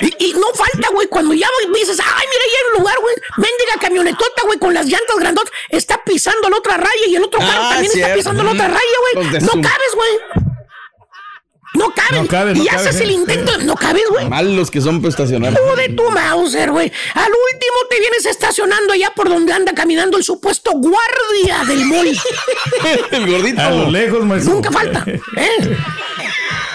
Y, 0.00 0.26
y 0.26 0.32
no 0.34 0.46
falta, 0.54 0.88
güey, 0.92 1.08
cuando 1.08 1.34
ya 1.34 1.48
dices, 1.74 1.98
ay, 2.00 2.26
mira, 2.28 2.44
ya 2.46 2.58
hay 2.58 2.72
un 2.72 2.78
lugar, 2.80 2.96
güey. 3.00 3.14
Mendiga 3.36 3.80
camionetota, 3.80 4.42
güey, 4.44 4.58
con 4.58 4.74
las 4.74 4.86
llantas 4.86 5.16
grandotas. 5.18 5.52
Está 5.70 6.02
pisando 6.04 6.48
la 6.48 6.56
otra 6.58 6.76
raya 6.76 7.06
y 7.08 7.16
el 7.16 7.24
otro 7.24 7.40
carro 7.40 7.52
Ah, 7.62 7.70
también 7.72 7.92
está 7.92 8.14
pisando 8.14 8.42
la 8.42 8.52
otra 8.52 8.68
raya, 8.68 8.96
güey. 9.14 9.40
No 9.40 9.52
cabes, 9.52 9.94
güey. 9.94 10.45
No 11.76 11.92
cabes. 11.94 12.56
No 12.56 12.62
y 12.62 12.68
haces 12.68 13.00
eh. 13.00 13.04
el 13.04 13.10
intento. 13.10 13.58
No 13.58 13.74
cabes, 13.74 14.04
güey. 14.10 14.28
Mal 14.28 14.56
los 14.56 14.70
que 14.70 14.80
son 14.80 15.00
para 15.00 15.10
estacionar. 15.10 15.52
de 15.52 15.88
tu 15.90 16.10
Mauser, 16.10 16.70
güey. 16.70 16.90
Al 17.14 17.30
último 17.30 17.76
te 17.90 18.00
vienes 18.00 18.26
estacionando 18.26 18.92
allá 18.92 19.12
por 19.14 19.28
donde 19.28 19.52
anda 19.52 19.72
caminando 19.74 20.16
el 20.16 20.24
supuesto 20.24 20.72
guardia 20.72 21.64
del 21.66 21.84
mall. 21.84 22.06
El 23.10 23.30
gordito. 23.30 23.60
A 23.60 23.70
lo 23.70 23.90
lejos, 23.90 24.24
maestro. 24.24 24.54
Nunca 24.54 24.70
falta. 24.70 25.04
¿eh? 25.06 25.20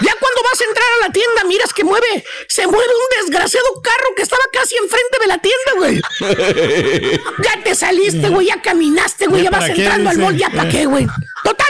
Ya 0.00 0.14
cuando 0.18 0.42
vas 0.42 0.60
a 0.60 0.64
entrar 0.64 0.86
a 1.00 1.06
la 1.06 1.12
tienda, 1.12 1.44
miras 1.46 1.72
que 1.72 1.84
mueve, 1.84 2.24
se 2.48 2.66
mueve 2.66 2.86
un 2.92 3.24
desgraciado 3.24 3.66
carro 3.82 4.14
que 4.16 4.22
estaba 4.22 4.42
casi 4.52 4.76
enfrente 4.76 5.18
de 5.20 5.26
la 5.26 5.38
tienda, 5.38 5.72
güey. 5.76 6.00
Ya 7.44 7.62
te 7.62 7.74
saliste, 7.74 8.28
güey, 8.28 8.46
ya 8.48 8.60
caminaste, 8.60 9.26
güey, 9.26 9.42
¿Ya 9.44 9.50
ya 9.50 9.58
vas 9.58 9.68
entrando 9.70 10.10
al 10.10 10.18
mall, 10.18 10.36
ya 10.36 10.50
para 10.50 10.68
Eh. 10.68 10.72
qué, 10.72 10.86
güey. 10.86 11.06
Total, 11.44 11.66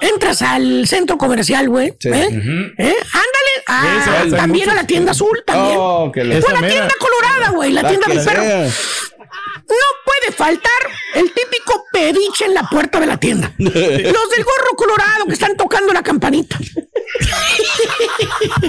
entras 0.00 0.42
al 0.42 0.86
centro 0.86 1.16
comercial, 1.18 1.68
güey. 1.68 1.94
Sí. 2.00 2.08
¿eh? 2.08 2.74
¿Eh? 2.78 2.96
Ándale. 2.98 3.52
Ah, 3.66 4.24
también 4.36 4.68
a 4.70 4.74
la 4.74 4.84
tienda 4.86 5.12
azul, 5.12 5.42
también. 5.46 5.76
Oh, 5.78 6.10
que 6.12 6.20
o 6.20 6.24
a 6.24 6.52
la 6.52 6.60
mera. 6.60 6.74
tienda 6.74 6.94
colorada, 6.98 7.50
güey, 7.50 7.72
la, 7.72 7.82
La 7.82 7.88
tienda 7.88 8.06
del 8.08 8.24
perro. 8.24 8.42
No 8.42 9.86
puede 10.04 10.32
faltar 10.36 10.72
el 11.14 11.32
típico 11.32 11.84
pediche 11.92 12.44
en 12.46 12.54
la 12.54 12.62
puerta 12.64 13.00
de 13.00 13.06
la 13.06 13.16
tienda. 13.16 13.52
Los 13.58 13.72
del 13.72 14.44
gorro 14.44 14.76
colorado 14.76 15.24
que 15.26 15.32
están 15.34 15.56
tocando 15.56 15.92
la 15.92 16.02
campanita. 16.02 16.58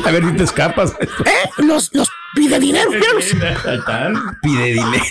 A 0.05 0.11
ver 0.11 0.23
si 0.25 0.35
te 0.35 0.43
escapas. 0.43 0.91
¿Eh? 0.99 1.49
Los, 1.57 1.89
los 1.93 2.09
pide 2.35 2.59
dinero. 2.59 2.91
Pide 4.41 4.65
dinero. 4.65 5.03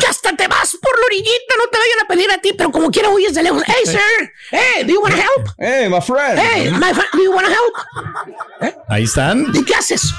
Que 0.00 0.06
hasta 0.08 0.34
te 0.36 0.48
vas 0.48 0.76
por 0.80 0.98
la 0.98 1.06
orillita, 1.06 1.54
no 1.58 1.68
te 1.70 1.78
vayan 1.78 2.00
a 2.04 2.08
pedir 2.08 2.30
a 2.30 2.38
ti, 2.38 2.52
pero 2.56 2.70
como 2.70 2.90
quiera 2.90 3.08
huyes 3.10 3.34
de 3.34 3.42
lejos. 3.42 3.62
Hey, 3.66 3.84
sir. 3.84 4.32
Hey, 4.50 4.84
do 4.84 4.92
you 4.92 5.00
want 5.00 5.14
help? 5.14 5.48
Hey, 5.58 5.88
my 5.88 6.00
friend. 6.00 6.38
Hey, 6.38 6.70
my 6.70 6.92
friend, 6.92 7.08
do 7.12 7.22
you 7.22 7.32
want 7.32 7.46
help? 7.48 8.74
Ahí 8.88 9.04
están. 9.04 9.46
¿Y 9.54 9.64
qué 9.64 9.74
haces? 9.74 10.12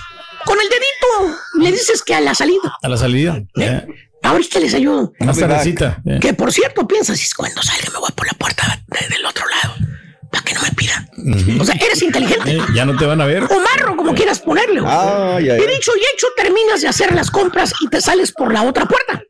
Con 0.46 0.58
el 0.60 0.68
dedito 0.70 1.40
le 1.60 1.72
dices 1.72 2.04
que 2.04 2.16
a 2.16 2.22
la 2.22 2.34
salida. 2.34 2.78
A 2.82 2.88
la 2.90 2.98
salida. 2.98 3.42
Ya. 3.56 3.86
Ahorita 4.24 4.60
les 4.60 4.74
ayudo. 4.74 5.14
Más 5.20 5.38
tardecita. 5.38 6.02
Que 6.22 6.34
por 6.34 6.52
cierto, 6.52 6.88
piensas, 6.88 7.22
"Es 7.22 7.34
cuando 7.34 7.62
salga 7.62 7.90
me 7.92 8.00
voy 8.00 8.12
por 8.16 8.28
la 8.28 8.34
puerta 8.34 8.80
de- 8.88 9.08
del 9.08 9.26
otro 9.26 9.46
lado. 9.48 9.76
Para 10.38 10.46
que 10.46 10.54
no 10.54 10.62
me 10.62 10.72
pidan. 10.72 11.10
O 11.60 11.66
sea, 11.66 11.76
eres 11.76 12.02
inteligente. 12.04 12.52
Eh, 12.52 12.62
ya 12.76 12.86
no 12.86 12.96
te 12.96 13.06
van 13.06 13.20
a 13.22 13.26
ver. 13.26 13.44
O 13.44 13.60
marro, 13.60 13.98
como 13.98 14.14
quieras 14.14 14.40
ponerle. 14.40 14.82
y 14.82 15.50
ay. 15.50 15.60
dicho 15.68 15.92
y 15.96 16.02
hecho, 16.14 16.28
terminas 16.36 16.82
de 16.82 16.88
hacer 16.88 17.14
las 17.16 17.32
compras 17.32 17.74
y 17.82 17.88
te 17.88 18.02
sales 18.02 18.32
por 18.32 18.54
la 18.54 18.62
otra 18.64 18.86
puerta. 18.86 19.24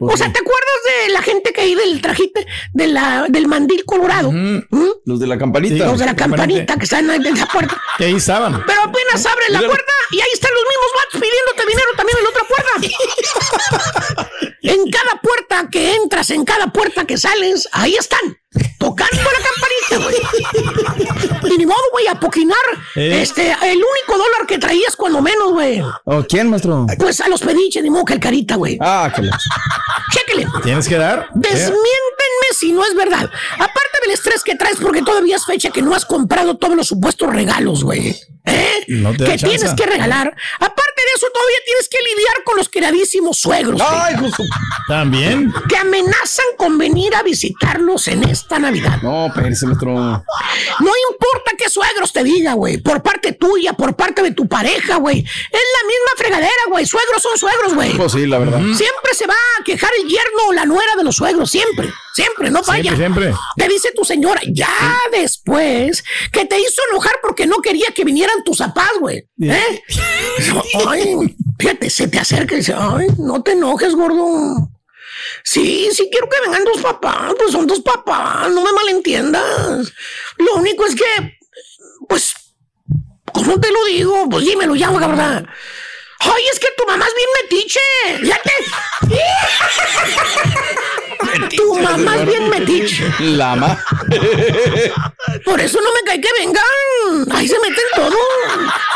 O 0.00 0.16
sea, 0.16 0.32
¿te 0.32 0.38
acuerdas 0.40 1.06
de 1.06 1.12
la 1.12 1.22
gente 1.22 1.52
que 1.52 1.60
hay 1.60 1.74
del 1.74 2.00
trajite, 2.00 2.46
de 2.72 2.86
la, 2.86 3.26
del 3.28 3.46
mandil 3.46 3.84
colorado? 3.84 4.32
¿Mm? 4.32 4.64
Los 5.04 5.20
de 5.20 5.26
la 5.26 5.38
campanita. 5.38 5.86
Los 5.86 5.98
de 5.98 6.06
la 6.06 6.16
campanita 6.16 6.76
que 6.76 6.84
están 6.84 7.10
en 7.10 7.26
esa 7.26 7.46
puerta. 7.46 7.80
Que 7.98 8.06
ahí 8.06 8.14
estaban. 8.14 8.64
Pero 8.66 8.80
apenas 8.82 9.24
abres 9.24 9.50
la 9.50 9.60
puerta 9.60 9.92
y 10.10 10.20
ahí 10.20 10.28
están 10.32 10.50
los 10.52 10.64
mismos 10.64 10.90
vatos 10.96 11.20
pidiéndote 11.20 11.66
dinero 11.68 11.90
también 11.96 12.18
en 12.18 12.24
la 12.24 12.30
otra 12.30 12.44
puerta. 14.16 14.50
en 14.62 14.90
cada 14.90 15.20
puerta 15.20 15.68
que 15.70 15.94
entras, 15.94 16.30
en 16.30 16.44
cada 16.44 16.72
puerta 16.72 17.04
que 17.04 17.16
sales, 17.16 17.68
ahí 17.72 17.94
están. 17.94 18.36
Tocando 18.78 19.22
la 19.22 19.40
campanita, 19.48 20.20
güey. 21.42 21.54
Y 21.54 21.58
ni 21.58 21.66
modo, 21.66 21.80
güey, 21.92 22.06
a 22.06 22.18
poquinar. 22.18 22.56
¿Eh? 22.94 23.22
Este, 23.22 23.50
el 23.50 23.76
único 23.76 24.12
dólar 24.12 24.46
que 24.46 24.58
traías 24.58 24.96
cuando 24.96 25.20
menos, 25.20 25.52
güey. 25.52 25.82
Oh, 26.04 26.24
¿Quién, 26.28 26.50
maestro? 26.50 26.86
Pues 26.98 27.20
a 27.20 27.28
los 27.28 27.40
pediches, 27.40 27.82
ni 27.82 27.90
modo 27.90 28.04
que 28.04 28.14
el 28.14 28.20
carita, 28.20 28.56
güey. 28.56 28.78
Ah, 28.80 29.12
que. 29.14 29.22
Chéquele. 30.12 30.46
Tienes 30.62 30.88
que 30.88 30.96
dar. 30.96 31.28
Desmiéntenme 31.34 32.48
si 32.58 32.72
no 32.72 32.84
es 32.84 32.94
verdad. 32.94 33.30
Aparte 33.54 33.98
del 34.02 34.12
estrés 34.12 34.42
que 34.42 34.54
traes, 34.54 34.76
porque 34.80 35.02
todavía 35.02 35.36
es 35.36 35.44
fecha 35.44 35.70
que 35.70 35.82
no 35.82 35.94
has 35.94 36.04
comprado 36.04 36.56
todos 36.56 36.76
los 36.76 36.86
supuestos 36.86 37.32
regalos, 37.32 37.84
güey. 37.84 38.16
¿Eh? 38.46 38.84
No 38.88 39.12
te 39.12 39.24
que 39.24 39.38
tienes 39.38 39.72
que 39.74 39.86
regalar. 39.86 40.34
Aparte 40.60 41.02
de 41.02 41.12
eso, 41.16 41.26
todavía 41.32 41.56
tienes 41.64 41.88
que 41.88 41.98
lidiar 41.98 42.44
con 42.44 42.56
los 42.56 42.68
queridísimos 42.68 43.38
suegros. 43.38 43.80
Ay, 43.80 44.16
justo. 44.18 44.42
También. 44.86 45.52
que 45.68 45.76
amenazan 45.76 46.44
con 46.58 46.76
venir 46.76 47.14
a 47.14 47.22
visitarlos 47.22 48.08
en 48.08 48.24
esta 48.24 48.58
Navidad. 48.58 49.00
No, 49.02 49.26
espérese, 49.26 49.66
maestro. 49.66 49.94
No 49.94 50.92
importa 51.10 51.52
qué 51.56 51.70
suegros 51.70 52.12
te 52.12 52.22
diga, 52.22 52.52
güey. 52.54 52.78
Por 52.78 53.02
parte 53.02 53.32
tuya, 53.32 53.72
por 53.72 53.96
parte 53.96 54.22
de 54.22 54.32
tu 54.32 54.46
pareja, 54.46 54.96
güey. 54.96 55.20
Es 55.20 55.24
la 55.50 55.88
misma 55.88 56.10
fregadera, 56.16 56.50
güey. 56.68 56.84
Suegros 56.84 57.22
son 57.22 57.38
suegros, 57.38 57.74
güey. 57.74 57.96
Pues 57.96 58.12
sí, 58.12 58.26
la 58.26 58.38
verdad. 58.38 58.58
Siempre 58.58 59.14
se 59.14 59.26
va 59.26 59.34
a 59.34 59.64
quejar 59.64 59.90
el 60.02 60.08
yerno 60.08 60.48
o 60.48 60.52
la 60.52 60.66
nuera 60.66 60.96
de 60.96 61.04
los 61.04 61.16
suegros, 61.16 61.50
siempre, 61.50 61.92
siempre, 62.12 62.50
no 62.50 62.62
falla. 62.62 62.94
Siempre, 62.94 63.26
siempre. 63.28 63.34
Te 63.56 63.68
dice 63.68 63.92
tu 63.94 64.04
señora, 64.04 64.40
ya 64.46 64.94
después, 65.12 66.04
que 66.32 66.44
te 66.44 66.58
hizo 66.58 66.82
enojar 66.90 67.14
porque 67.22 67.46
no 67.46 67.58
quería 67.58 67.86
que 67.94 68.04
tus 68.44 68.58
papás, 68.58 68.90
güey. 69.00 69.28
¿Eh? 69.42 69.82
Ay, 70.86 71.36
fíjate, 71.58 71.90
se 71.90 72.08
te 72.08 72.18
acerca 72.18 72.54
y 72.54 72.58
dice, 72.58 72.74
ay, 72.76 73.06
no 73.18 73.42
te 73.42 73.52
enojes, 73.52 73.94
gordo. 73.94 74.70
Sí, 75.42 75.88
sí 75.92 76.08
quiero 76.10 76.28
que 76.28 76.40
vengan 76.40 76.64
tus 76.64 76.82
papás, 76.82 77.32
pues 77.38 77.52
son 77.52 77.66
tus 77.66 77.80
papás, 77.80 78.50
no 78.50 78.62
me 78.62 78.72
malentiendas. 78.72 79.92
Lo 80.38 80.54
único 80.56 80.84
es 80.86 80.94
que, 80.94 81.38
pues, 82.08 82.34
¿cómo 83.32 83.60
te 83.60 83.70
lo 83.70 83.84
digo? 83.86 84.28
Pues 84.28 84.44
dímelo 84.44 84.74
ya, 84.74 84.90
¿verdad? 84.90 85.44
Ay, 86.20 86.42
es 86.52 86.58
que 86.58 86.68
tu 86.76 86.86
mamá 86.86 87.04
es 87.06 87.14
bien 87.14 87.28
metiche. 87.42 87.80
Ya 88.28 88.40
te. 91.48 91.56
tu 91.56 91.74
mamá 91.80 92.16
es 92.16 92.26
bien 92.26 92.48
metiche. 92.48 93.04
Lama. 93.20 93.78
Por 95.44 95.60
eso 95.60 95.78
no 95.80 95.92
me 95.92 96.00
cae 96.04 96.20
que 96.20 96.28
vengan. 96.38 97.32
Ahí 97.32 97.48
se 97.48 97.58
meten 97.60 97.84
todo. 97.94 98.16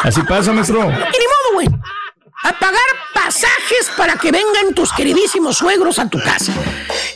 Así 0.02 0.22
pasa, 0.22 0.52
maestro. 0.52 0.80
Y 0.80 0.84
ni 0.90 0.90
modo, 0.92 1.54
güey. 1.54 1.68
A 2.44 2.52
pagar 2.58 2.80
pasajes 3.14 3.90
para 3.96 4.14
que 4.14 4.30
vengan 4.30 4.72
tus 4.72 4.92
queridísimos 4.92 5.56
suegros 5.58 5.98
a 5.98 6.08
tu 6.08 6.18
casa. 6.22 6.52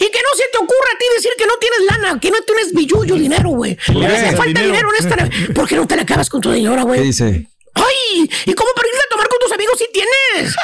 Y 0.01 0.05
que 0.11 0.19
no 0.21 0.37
se 0.37 0.45
te 0.51 0.59
ocurra 0.59 0.89
a 0.95 0.99
ti 0.99 1.05
decir 1.15 1.31
que 1.39 1.47
no 1.47 1.53
tienes 1.61 1.79
lana, 1.91 2.19
que 2.21 2.31
no 2.31 2.39
tienes 2.45 2.73
billullo, 2.75 3.15
dinero, 3.15 3.51
güey. 3.51 3.77
¿Por 3.87 4.01
Que 4.01 4.01
qué? 4.01 4.07
hace 4.07 4.37
falta 4.37 4.45
Dinero. 4.61 4.67
dinero 4.67 4.89
en 4.99 5.05
esta 5.07 5.17
Navidad. 5.17 5.55
¿Por 5.55 5.69
qué 5.69 5.77
no 5.77 5.87
te 5.87 5.95
la 5.97 6.03
acabas 6.03 6.29
con 6.29 6.41
tu 6.41 6.53
señora, 6.53 6.83
¿Qué 6.83 6.87
güey? 6.89 7.01
dice? 7.03 7.47
¡Ay! 7.75 8.31
¿Y 8.47 8.55
cómo 8.55 8.71
para 8.75 8.89
irte 8.89 9.01
a 9.01 9.09
tomar 9.11 9.29
con 9.29 9.39
tus 9.39 9.53
amigos 9.53 9.79
si 9.79 9.87
tienes? 9.93 10.55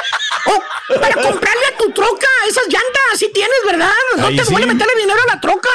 O 0.45 0.99
para 0.99 1.15
comprarle 1.15 1.65
a 1.73 1.77
tu 1.77 1.91
troca 1.91 2.27
esas 2.47 2.65
llantas 2.67 3.17
si 3.17 3.31
tienes, 3.31 3.57
¿verdad? 3.65 3.91
No 4.17 4.27
Ahí 4.27 4.37
te 4.37 4.45
sí. 4.45 4.51
duele 4.51 4.67
meterle 4.67 4.93
dinero 4.97 5.19
a 5.27 5.35
la 5.35 5.41
troca. 5.41 5.69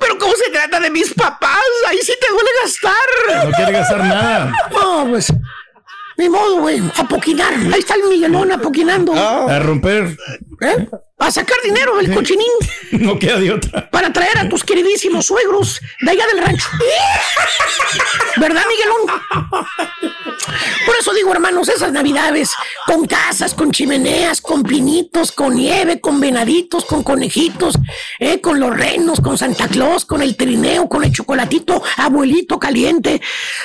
Pero 0.00 0.18
¿cómo 0.18 0.34
se 0.36 0.50
trata 0.50 0.80
de 0.80 0.90
mis 0.90 1.12
papás? 1.14 1.58
Ahí 1.88 1.98
sí 2.02 2.14
te 2.20 2.28
duele 2.28 2.50
gastar. 2.62 3.44
No 3.46 3.50
quiere 3.52 3.72
gastar 3.72 3.98
nada. 4.04 4.52
No, 4.70 5.06
pues. 5.10 5.32
Ni 6.16 6.28
modo, 6.28 6.56
güey. 6.60 6.82
A 6.96 7.04
poquinar. 7.04 7.52
Ahí 7.54 7.78
está 7.80 7.94
el 7.94 8.04
Miguelón 8.04 8.50
apoquinando. 8.52 9.12
A 9.14 9.58
romper. 9.60 10.16
¿Eh? 10.60 10.88
A 11.20 11.30
sacar 11.30 11.56
dinero 11.64 11.96
del 11.96 12.14
cochinín 12.14 12.46
No 12.92 13.18
queda 13.18 13.38
de 13.38 13.52
otra. 13.52 13.90
para 13.90 14.12
traer 14.12 14.38
a 14.38 14.48
tus 14.48 14.62
queridísimos 14.64 15.26
suegros 15.26 15.80
de 16.00 16.10
allá 16.10 16.26
del 16.28 16.44
rancho. 16.44 16.68
¿Verdad, 18.36 18.62
Miguelón? 18.68 19.22
Por 20.86 20.96
eso 20.98 21.12
digo, 21.12 21.32
hermanos, 21.32 21.68
esas 21.68 21.92
navidades 21.92 22.52
con 22.86 23.06
casas, 23.06 23.52
con 23.54 23.72
chimeneas, 23.72 24.40
con 24.40 24.62
pinitos, 24.62 25.32
con 25.32 25.54
nieve, 25.56 26.00
con 26.00 26.20
venaditos, 26.20 26.84
con 26.84 27.02
conejitos, 27.02 27.74
eh, 28.20 28.40
con 28.40 28.58
los 28.60 28.74
renos, 28.74 29.20
con 29.20 29.36
Santa 29.36 29.68
Claus, 29.68 30.04
con 30.04 30.22
el 30.22 30.36
trineo, 30.36 30.88
con 30.88 31.04
el 31.04 31.12
chocolatito, 31.12 31.82
abuelito 31.96 32.58
caliente. 32.58 33.20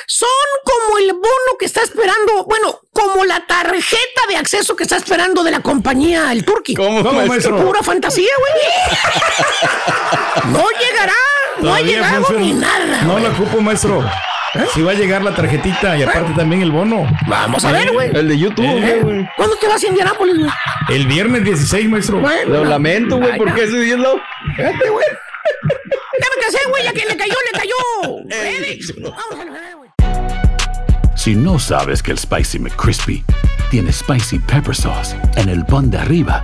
Son 0.07 0.27
como 0.65 0.97
el 0.97 1.13
bono 1.13 1.57
que 1.59 1.65
está 1.65 1.81
esperando, 1.81 2.43
bueno, 2.45 2.81
como 2.91 3.23
la 3.25 3.45
tarjeta 3.45 4.21
de 4.27 4.35
acceso 4.37 4.75
que 4.75 4.83
está 4.83 4.97
esperando 4.97 5.43
de 5.43 5.51
la 5.51 5.61
compañía 5.61 6.31
El 6.31 6.43
Turqui. 6.43 6.73
¿Cómo, 6.73 7.03
¿Cómo, 7.03 7.21
maestro? 7.51 7.67
Pura 7.67 7.83
fantasía, 7.83 8.29
güey. 8.39 8.53
No 10.53 10.65
llegará, 10.79 11.13
no 11.61 11.73
ha 11.73 11.81
llegado 11.81 12.23
funciona. 12.25 12.41
ni 12.41 12.53
nada. 12.53 13.01
No 13.03 13.19
la 13.19 13.29
ocupo, 13.29 13.61
maestro. 13.61 14.03
Si 14.73 14.81
va 14.83 14.91
a 14.91 14.93
llegar 14.93 15.23
la 15.23 15.33
tarjetita 15.33 15.97
y 15.97 16.03
aparte 16.03 16.31
también 16.35 16.61
el 16.61 16.71
bono. 16.71 17.07
Vamos 17.27 17.65
a 17.65 17.71
ver, 17.71 17.91
güey. 17.91 18.15
El 18.15 18.27
de 18.27 18.37
YouTube, 18.37 18.65
Eh. 18.65 18.99
güey. 19.01 19.27
¿Cuándo 19.35 19.55
te 19.55 19.67
vas 19.67 19.83
a 19.83 19.87
Indianápolis, 19.87 20.37
güey? 20.37 20.51
El 20.89 21.07
viernes 21.07 21.43
16, 21.43 21.89
maestro. 21.89 22.19
Bueno, 22.19 22.57
Lo 22.57 22.65
lamento, 22.65 23.17
güey, 23.17 23.35
porque 23.37 23.61
no. 23.61 23.67
ese 23.67 23.79
día 23.79 23.95
es 23.95 23.99
lo... 23.99 24.19
Fíjate, 24.55 24.89
güey. 24.89 25.05
Ya 26.19 26.27
me 26.35 26.45
casé, 26.45 26.59
güey, 26.69 26.83
ya 26.83 26.93
que 26.93 27.05
le 27.05 27.17
cayó, 27.17 27.33
le 27.51 27.59
cayó. 27.59 27.73
Félix. 28.29 28.93
Vamos 29.01 29.17
a 29.31 29.35
ver, 29.51 29.75
güey. 29.75 29.89
Si 31.15 31.35
no 31.35 31.57
sabes 31.57 32.03
que 32.03 32.11
el 32.11 32.19
Spicy 32.19 32.59
McCrispy 32.59 33.23
tiene 33.71 33.91
Spicy 33.91 34.37
Pepper 34.39 34.75
Sauce 34.75 35.15
en 35.35 35.49
el 35.49 35.65
pan 35.65 35.89
de 35.89 35.97
arriba 35.97 36.43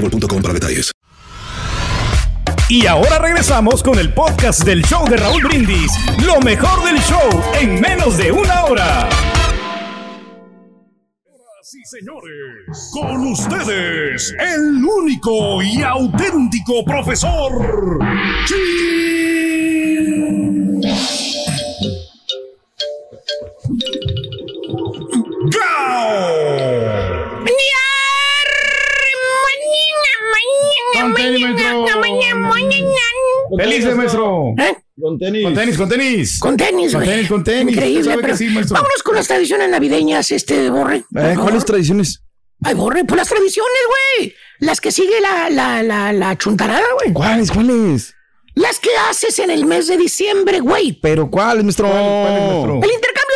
boostmobile.com 0.00 0.42
para 0.42 0.54
detalles. 0.54 0.92
Y 2.70 2.86
ahora 2.86 3.18
regresamos 3.18 3.82
con 3.82 3.98
el 3.98 4.12
podcast 4.12 4.62
del 4.62 4.82
show 4.84 5.08
de 5.08 5.16
Raúl 5.16 5.42
Brindis. 5.42 5.90
Lo 6.24 6.38
mejor 6.40 6.84
del 6.84 6.98
show 7.00 7.42
en 7.58 7.80
menos 7.80 8.18
de 8.18 8.30
una 8.30 8.64
hora. 8.64 9.08
Sí, 11.62 11.78
señores. 11.84 12.90
Con 12.92 13.26
ustedes, 13.26 14.34
el 14.38 14.84
único 14.84 15.62
y 15.62 15.82
auténtico 15.82 16.84
profesor. 16.84 17.98
Felices, 18.46 19.37
maestro. 34.56 34.82
Con 35.00 35.18
tenis. 35.18 35.44
Con 35.44 35.54
tenis, 35.54 35.76
con 35.76 35.88
tenis. 35.88 36.38
Con 36.40 36.56
tenis, 36.56 36.92
Con 36.92 37.00
güey. 37.04 37.14
tenis, 37.14 37.28
con 37.28 37.44
tenis. 37.44 37.74
Increíble, 37.74 38.16
pero 38.20 38.36
sí, 38.36 38.46
maestro. 38.46 38.74
vámonos 38.74 39.02
con 39.04 39.14
las 39.14 39.28
tradiciones 39.28 39.70
navideñas, 39.70 40.30
este, 40.32 40.70
Borre. 40.70 41.04
Eh. 41.14 41.36
¿Cuáles 41.40 41.64
tradiciones? 41.64 42.22
Ay, 42.64 42.74
Borre, 42.74 43.04
pues 43.04 43.16
las 43.16 43.28
tradiciones, 43.28 43.78
güey. 44.18 44.34
Las 44.58 44.80
que 44.80 44.90
sigue 44.90 45.20
la, 45.20 45.48
la, 45.50 45.82
la, 45.84 46.12
la 46.12 46.36
chuntarada, 46.36 46.82
güey. 47.00 47.12
¿Cuáles? 47.12 47.52
¿Cuáles? 47.52 48.14
Las 48.56 48.80
que 48.80 48.90
haces 49.08 49.38
en 49.38 49.50
el 49.50 49.66
mes 49.66 49.86
de 49.86 49.96
diciembre, 49.96 50.58
güey. 50.58 50.98
¿Pero 51.00 51.30
cuáles, 51.30 51.62
maestro? 51.62 51.86
El 51.86 51.94
intercambio 51.94 52.82
de 52.82 52.82
regalos, 52.82 53.27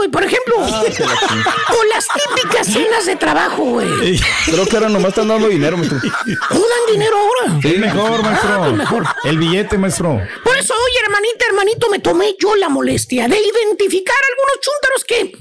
güey, 0.00 0.10
por 0.10 0.24
ejemplo. 0.24 0.54
Ah, 0.60 0.82
o 1.78 1.84
las 1.94 2.06
típicas 2.08 2.66
cenas 2.66 3.04
de 3.04 3.16
trabajo, 3.16 3.64
güey. 3.64 4.18
Creo 4.46 4.66
que 4.66 4.76
ahora 4.76 4.88
nomás 4.88 5.10
están 5.10 5.28
dando 5.28 5.48
dinero, 5.48 5.76
maestro. 5.76 5.98
¿No 5.98 6.58
dan 6.58 6.92
dinero 6.92 7.16
ahora? 7.18 7.60
Sí, 7.60 7.76
mejor, 7.76 8.22
maestro. 8.22 8.50
Ah, 8.50 8.58
pues 8.60 8.72
mejor. 8.74 9.04
El 9.24 9.38
billete, 9.38 9.76
maestro. 9.76 10.20
Por 10.42 10.56
eso 10.56 10.74
hoy, 10.74 10.92
hermanita, 11.04 11.44
hermanito, 11.46 11.90
me 11.90 11.98
tomé 11.98 12.34
yo 12.40 12.56
la 12.56 12.70
molestia 12.70 13.28
de 13.28 13.36
identificar 13.36 14.16
algunos 14.30 14.60
chúntaros 14.60 15.04
que, 15.04 15.32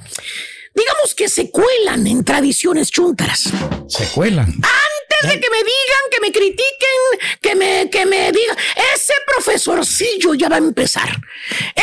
digamos 0.73 1.13
que 1.15 1.29
se 1.29 1.49
cuelan 1.51 2.07
en 2.07 2.23
tradiciones 2.23 2.91
chúntaras. 2.91 3.49
Se 3.87 4.05
cuelan. 4.07 4.47
Antes 4.47 5.29
de 5.29 5.39
que 5.39 5.49
me 5.49 5.57
digan, 5.57 6.03
que 6.11 6.21
me 6.21 6.31
critiquen, 6.31 7.39
que 7.41 7.55
me, 7.55 7.89
que 7.89 8.05
me 8.05 8.31
digan, 8.31 8.57
ese 8.93 9.13
profesorcillo 9.25 10.33
ya 10.33 10.49
va 10.49 10.55
a 10.55 10.59
empezar. 10.59 11.09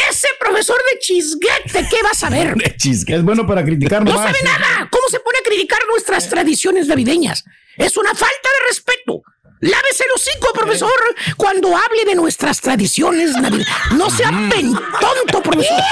Ese 0.08 0.28
profesor 0.38 0.78
de 0.90 0.98
chisguete, 0.98 1.86
¿qué 1.90 2.02
va 2.02 2.10
a 2.10 2.14
saber? 2.14 2.54
Es 2.86 3.22
bueno 3.22 3.46
para 3.46 3.64
criticar 3.64 4.04
No 4.04 4.16
sabe 4.16 4.38
nada. 4.42 4.88
¿Cómo 4.90 5.08
se 5.08 5.20
pone 5.20 5.38
a 5.38 5.42
criticar 5.42 5.80
nuestras 5.88 6.28
tradiciones 6.28 6.86
navideñas? 6.86 7.44
Es 7.76 7.96
una 7.96 8.10
falta 8.14 8.48
de 8.60 8.68
respeto. 8.68 9.22
Lávese 9.60 10.04
el 10.04 10.10
hocico, 10.14 10.52
profesor, 10.52 10.92
cuando 11.36 11.74
hable 11.76 12.04
de 12.04 12.14
nuestras 12.14 12.60
tradiciones 12.60 13.32
navideñas. 13.36 13.92
No 13.92 14.10
sea 14.10 14.30
pentonto, 14.30 15.42
profesor. 15.42 15.76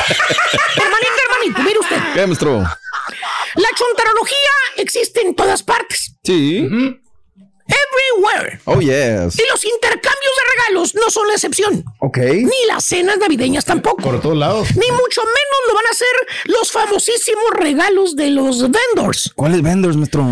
hermanito, 0.76 1.23
mire 1.50 1.78
usted. 1.78 1.96
¿Qué, 2.14 2.26
maestro? 2.26 2.58
La 2.58 3.68
chuntarología 3.76 4.50
existe 4.76 5.22
en 5.22 5.34
todas 5.34 5.62
partes. 5.62 6.14
Sí. 6.24 6.68
Everywhere. 7.66 8.60
Oh, 8.64 8.80
yes. 8.80 9.38
Y 9.38 9.48
los 9.50 9.64
intercambios 9.64 10.32
de 10.36 10.42
regalos 10.56 10.94
no 10.94 11.08
son 11.10 11.26
la 11.28 11.34
excepción. 11.34 11.84
Ok. 12.00 12.18
Ni 12.18 12.66
las 12.68 12.84
cenas 12.84 13.16
navideñas 13.18 13.64
tampoco. 13.64 14.02
Por 14.02 14.20
todos 14.20 14.36
lados. 14.36 14.68
Ni 14.76 14.90
mucho 14.90 15.22
menos 15.22 15.60
lo 15.68 15.74
van 15.74 15.86
a 15.86 15.90
hacer 15.90 16.08
los 16.44 16.70
famosísimos 16.70 17.50
regalos 17.54 18.16
de 18.16 18.30
los 18.30 18.60
vendors. 18.70 19.32
¿Cuáles 19.34 19.62
vendors, 19.62 19.96
maestro? 19.96 20.26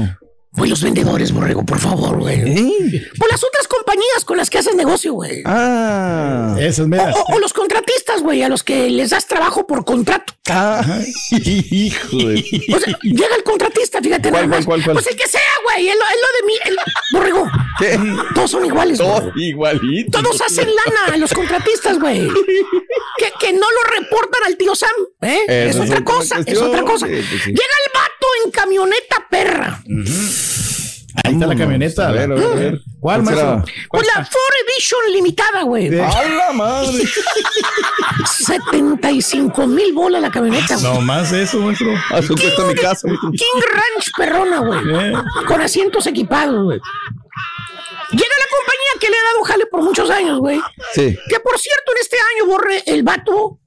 Pues 0.54 0.68
los 0.68 0.82
vendedores, 0.82 1.32
borrego, 1.32 1.64
por 1.64 1.78
favor, 1.78 2.18
güey. 2.18 2.36
¿Eh? 2.40 3.08
Pues 3.18 3.30
las 3.30 3.42
otras 3.42 3.66
compañías 3.68 4.22
con 4.26 4.36
las 4.36 4.50
que 4.50 4.58
haces 4.58 4.74
negocio, 4.74 5.14
güey. 5.14 5.42
Ah. 5.46 6.54
Esas 6.60 6.84
O, 6.84 6.88
medias. 6.88 7.16
o- 7.16 7.34
o 7.34 7.38
los 7.38 7.54
contratistas, 7.54 8.20
güey, 8.22 8.42
a 8.42 8.50
los 8.50 8.62
que 8.62 8.90
les 8.90 9.10
das 9.10 9.26
trabajo 9.26 9.66
por 9.66 9.84
contrato. 9.86 10.34
Ah. 10.50 10.84
Hijo 11.30 12.16
de... 12.18 12.44
O 12.74 12.78
sea, 12.80 12.98
llega 13.02 13.34
el 13.34 13.42
contratista, 13.44 14.00
fíjate 14.02 14.28
¿Cuál, 14.30 14.42
nada 14.50 14.56
más. 14.58 14.66
cuál, 14.66 14.82
cuál, 14.82 14.84
cuál? 14.84 14.94
Pues 14.96 15.06
el 15.06 15.16
que 15.16 15.26
sea, 15.26 15.40
güey, 15.64 15.88
es 15.88 15.96
lo, 15.96 16.02
es 16.04 16.16
lo 16.20 16.28
de 16.40 16.46
mí. 16.46 16.54
el- 16.66 16.76
borrego, 17.12 17.50
¿Qué? 17.78 17.98
todos 18.34 18.50
son 18.50 18.64
iguales, 18.66 18.98
güey. 19.00 19.10
Todo 19.10 19.32
igualito. 19.36 20.20
Todos 20.22 20.40
hacen 20.42 20.68
lana, 20.68 21.16
los 21.16 21.32
contratistas, 21.32 21.98
güey. 21.98 22.28
Que, 23.18 23.32
que 23.40 23.52
no 23.54 23.60
lo 23.70 24.00
reportan 24.00 24.42
al 24.46 24.56
tío 24.58 24.74
Sam, 24.74 24.90
¿eh? 25.22 25.40
Es 25.48 25.76
es 25.76 25.80
otra 25.80 25.92
otra 26.00 26.04
cosa, 26.04 26.40
es 26.44 26.58
otra 26.58 26.82
cosa. 26.82 27.06
Sí, 27.06 27.12
pues 27.14 27.42
sí. 27.42 27.50
Llega 27.50 27.62
el 27.86 27.92
vato 27.94 28.11
en 28.44 28.50
camioneta 28.50 29.26
perra. 29.30 29.82
Ahí 31.24 31.34
está 31.34 31.46
la 31.46 31.56
camioneta. 31.56 32.08
A 32.08 32.12
ver, 32.12 32.32
a 32.32 32.34
ver, 32.34 32.44
a 32.44 32.54
ver. 32.54 32.80
¿Cuál, 33.00 33.22
maestro? 33.22 33.64
Pues 33.90 34.06
la 34.06 34.24
Ford 34.24 34.54
Edition 34.66 35.00
limitada, 35.12 35.62
güey. 35.62 36.00
¡A 36.00 36.24
la 36.28 36.52
madre! 36.52 37.02
75 38.26 39.66
mil 39.66 39.92
bolas 39.92 40.22
la 40.22 40.30
camioneta, 40.30 40.76
güey. 40.76 40.84
No 40.84 41.00
más 41.00 41.32
eso, 41.32 41.58
maestro. 41.58 41.92
A 42.10 42.22
su 42.22 42.34
cuesta 42.34 42.64
mi 42.64 42.74
casa, 42.74 43.06
maestro. 43.08 43.30
King 43.30 43.62
Ranch 43.72 44.10
perrona, 44.16 44.58
güey. 44.60 45.08
Eh. 45.08 45.12
Con 45.46 45.60
asientos 45.60 46.06
equipados, 46.06 46.64
güey. 46.64 46.80
Llega 48.10 48.24
la 48.38 48.46
compañía 48.50 48.90
que 49.00 49.08
le 49.08 49.16
ha 49.16 49.32
dado 49.32 49.44
jale 49.44 49.66
por 49.66 49.82
muchos 49.82 50.10
años, 50.10 50.38
güey. 50.38 50.60
Sí. 50.94 51.16
Que 51.28 51.40
por 51.40 51.58
cierto, 51.58 51.92
en 51.94 52.00
este 52.00 52.16
año, 52.16 52.46
borre 52.50 52.82
el 52.86 53.02
vato. 53.02 53.58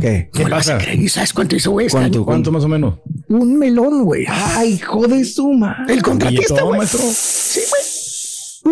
¿Qué? 0.00 0.30
¿Qué 0.32 0.44
no 0.44 0.50
pasa? 0.50 0.78
creer. 0.78 1.00
¿Y 1.00 1.08
¿Sabes 1.08 1.32
cuánto 1.32 1.56
hizo, 1.56 1.72
güey? 1.72 1.86
este 1.86 1.98
¿Cuánto? 1.98 2.24
¿Cuánto 2.24 2.52
más 2.52 2.64
o 2.64 2.68
menos? 2.68 2.94
Un 3.28 3.58
melón, 3.58 4.04
güey. 4.04 4.24
¡Ay, 4.28 4.74
hijo 4.74 5.06
de 5.06 5.24
su 5.24 5.48
madre! 5.52 5.94
El 5.94 6.02
contratista, 6.02 6.62
güey. 6.62 6.80
Sí, 6.86 7.60
güey. 7.68 7.82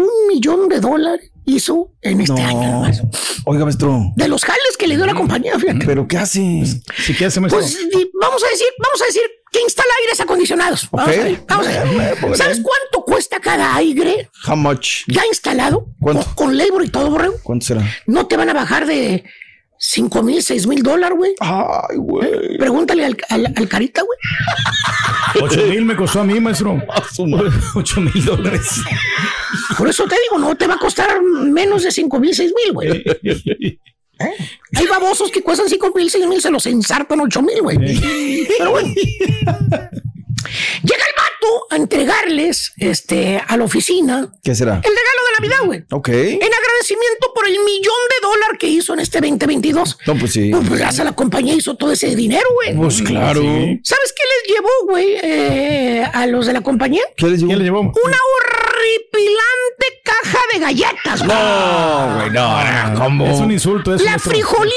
Un 0.03 0.29
millón 0.29 0.69
de 0.69 0.81
dólares 0.81 1.31
hizo 1.45 1.93
en 2.03 2.21
este 2.21 2.41
año 2.43 2.63
No. 2.63 2.73
nomás. 2.73 3.03
Oiga, 3.45 3.65
maestro. 3.65 4.13
De 4.17 4.29
los 4.29 4.45
jales 4.45 4.77
que 4.79 4.87
le 4.87 4.97
dio 4.97 5.07
la 5.07 5.15
compañía, 5.15 5.59
fíjate. 5.59 5.87
¿Pero 5.87 6.07
qué 6.09 6.19
hace? 6.19 6.41
¿Sí 6.99 7.15
qué 7.17 7.27
hace, 7.27 7.41
maestro? 7.41 7.61
Pues 7.61 7.77
vamos 8.21 8.43
a 8.45 8.49
decir, 8.49 8.67
vamos 8.83 9.03
a 9.03 9.07
decir 9.07 9.23
que 9.53 9.61
instala 9.63 9.89
aires 10.03 10.21
acondicionados. 10.21 10.89
Vamos 10.91 11.09
Ok. 11.15 11.19
a 11.21 11.25
ver, 11.25 11.41
vamos 11.49 11.67
a 11.67 11.85
ver. 11.85 12.37
¿Sabes 12.37 12.61
cuánto 12.63 13.05
cuesta 13.07 13.39
cada 13.41 13.75
aire 13.77 14.29
How 14.47 14.57
much? 14.57 15.05
ya 15.07 15.25
instalado? 15.27 15.87
¿Cuánto? 16.01 16.25
Con, 16.35 16.49
con 16.49 16.59
labor 16.59 16.85
y 16.85 16.89
todo, 16.91 17.11
borrego. 17.11 17.37
¿Cuánto 17.43 17.67
será? 17.67 17.83
No 18.07 18.27
te 18.27 18.37
van 18.37 18.51
a 18.51 18.55
bajar 18.55 18.87
de 18.87 19.25
5 19.79 20.23
mil, 20.23 20.43
6 20.43 20.67
mil 20.67 20.83
dólares, 20.83 21.17
güey. 21.19 21.35
Ay, 21.41 21.97
güey. 21.97 22.59
Pregúntale 22.59 23.05
al, 23.05 23.17
al- 23.29 23.53
al 23.55 23.69
carita, 23.69 24.03
güey. 24.03 24.19
Ocho 25.45 25.67
mil 25.67 25.85
me 25.85 25.95
costó 25.97 26.21
a 26.21 26.25
mí, 26.25 26.41
maestro. 26.41 26.81
Ocho 27.75 28.01
mil 28.01 28.25
dólares. 28.25 28.81
Por 29.77 29.89
eso 29.89 30.05
te 30.05 30.15
digo, 30.23 30.39
no 30.39 30.55
te 30.57 30.67
va 30.67 30.75
a 30.75 30.79
costar 30.79 31.21
menos 31.23 31.83
de 31.83 31.91
5 31.91 32.19
mil, 32.21 32.35
6 32.35 32.53
mil, 32.65 32.73
güey. 32.73 33.05
Hay 34.19 34.87
babosos 34.87 35.31
que 35.31 35.43
cuestan 35.43 35.69
5 35.69 35.93
mil, 35.95 36.11
6 36.11 36.27
mil, 36.27 36.41
se 36.41 36.51
los 36.51 36.65
ensartan 36.67 37.21
8 37.21 37.43
mil, 37.43 37.61
güey. 37.63 37.77
Pero 38.59 38.71
bueno. 38.71 38.89
Llega 40.83 41.05
el 41.05 41.16
a 41.71 41.77
entregarles 41.77 42.73
este, 42.77 43.43
a 43.47 43.57
la 43.57 43.65
oficina 43.65 44.29
¿Qué 44.43 44.55
será? 44.55 44.77
el 44.77 44.83
regalo 44.83 45.21
de 45.27 45.41
Navidad, 45.41 45.67
güey. 45.67 45.85
Ok. 45.91 46.09
En 46.09 46.41
agradecimiento 46.43 47.33
por 47.35 47.47
el 47.47 47.59
millón 47.65 47.95
de 48.11 48.27
dólares 48.27 48.59
que 48.59 48.69
hizo 48.69 48.95
en 48.95 49.01
este 49.01 49.21
2022. 49.21 49.99
No, 50.07 50.17
pues 50.17 50.33
sí. 50.33 50.51
Pues 50.51 50.69
gracias 50.69 51.01
a 51.01 51.05
la 51.05 51.13
compañía 51.13 51.55
hizo 51.55 51.77
todo 51.77 51.93
ese 51.93 52.15
dinero, 52.15 52.47
güey. 52.55 52.75
Pues 52.77 53.03
claro. 53.03 53.43
¿Sabes 53.43 54.15
qué 54.15 54.23
les 54.23 54.57
llevó, 54.57 54.71
güey, 54.89 55.07
eh, 55.23 56.09
a 56.13 56.27
los 56.27 56.47
de 56.47 56.53
la 56.53 56.61
compañía? 56.61 57.03
¿Qué 57.17 57.27
les 57.27 57.43
llevó? 57.43 57.81
Una 57.81 58.19
horripilante 58.37 59.87
caja 60.05 60.39
de 60.53 60.59
galletas, 60.61 61.19
güey. 61.25 61.37
No, 61.37 62.17
güey, 62.17 62.31
no, 62.31 62.91
no, 62.93 63.01
¿cómo? 63.01 63.27
Es 63.27 63.39
un 63.41 63.51
insulto 63.51 63.95
eso, 63.95 64.05
La 64.05 64.19
frijolienta 64.19 64.77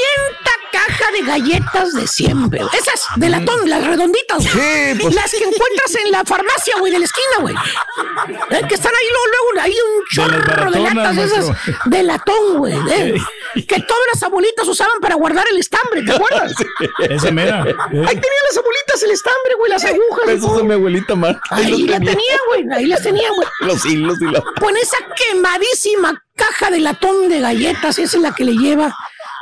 caja 0.90 1.12
de 1.12 1.22
galletas 1.22 1.94
de 1.94 2.08
siempre. 2.08 2.62
Esas 2.74 3.02
de 3.16 3.30
latón, 3.30 3.70
las 3.70 3.86
redonditas. 3.86 4.38
güey. 4.40 4.50
Sí, 4.50 5.00
pues. 5.02 5.16
Las 5.16 5.32
que 5.32 5.44
encuentras 5.44 5.96
en 6.04 6.12
la 6.12 6.24
farmacia, 6.24 6.76
güey, 6.80 6.92
de 6.92 7.00
la 7.00 7.06
esquina, 7.06 7.38
güey. 7.42 7.56
Eh, 7.56 8.62
que 8.68 8.76
están 8.76 8.92
ahí 8.94 9.08
luego, 9.12 9.52
luego, 9.52 9.62
hay 9.62 9.72
un 9.72 10.04
chorro 10.12 10.72
de, 10.72 10.80
baratonas, 10.80 10.96
latas 10.96 11.16
de 11.16 11.24
esas 11.24 11.58
de 11.86 12.04
latón, 12.04 12.58
güey. 12.58 12.74
eh, 12.92 13.16
que 13.56 13.82
todas 13.82 14.04
las 14.14 14.24
abuelitas 14.24 14.68
usaban 14.68 15.00
para 15.02 15.16
guardar 15.16 15.46
el 15.52 15.58
estambre, 15.58 16.04
¿te 16.04 16.14
acuerdas? 16.14 16.54
Esa 17.00 17.32
mera. 17.32 17.62
Ahí 17.64 17.74
tenían 17.92 18.44
las 18.48 18.58
abuelitas 18.58 19.04
el 19.04 19.12
estambre, 19.12 19.54
güey, 19.58 19.72
las 19.72 19.86
agujas. 19.86 20.26
y 20.28 20.32
Eso 20.32 20.58
es 20.58 20.64
mi 20.64 20.74
abuelita 20.74 21.16
Marta. 21.16 21.42
Ahí 21.50 21.88
la 21.88 22.00
tenía, 22.00 22.38
güey, 22.48 22.66
ahí 22.74 22.86
las 22.86 23.02
tenía, 23.02 23.30
güey. 23.30 23.48
Los 23.62 23.86
hilos 23.86 24.18
y 24.22 24.26
la... 24.26 24.42
Con 24.60 24.76
esa 24.78 24.98
quemadísima 25.16 26.24
caja 26.36 26.72
de 26.72 26.80
latón 26.80 27.30
de 27.30 27.42
galletas, 27.42 28.00
esa 28.00 28.18
es 28.18 28.24
la 28.24 28.34
que 28.34 28.44
le 28.46 28.54
lleva. 28.54 28.96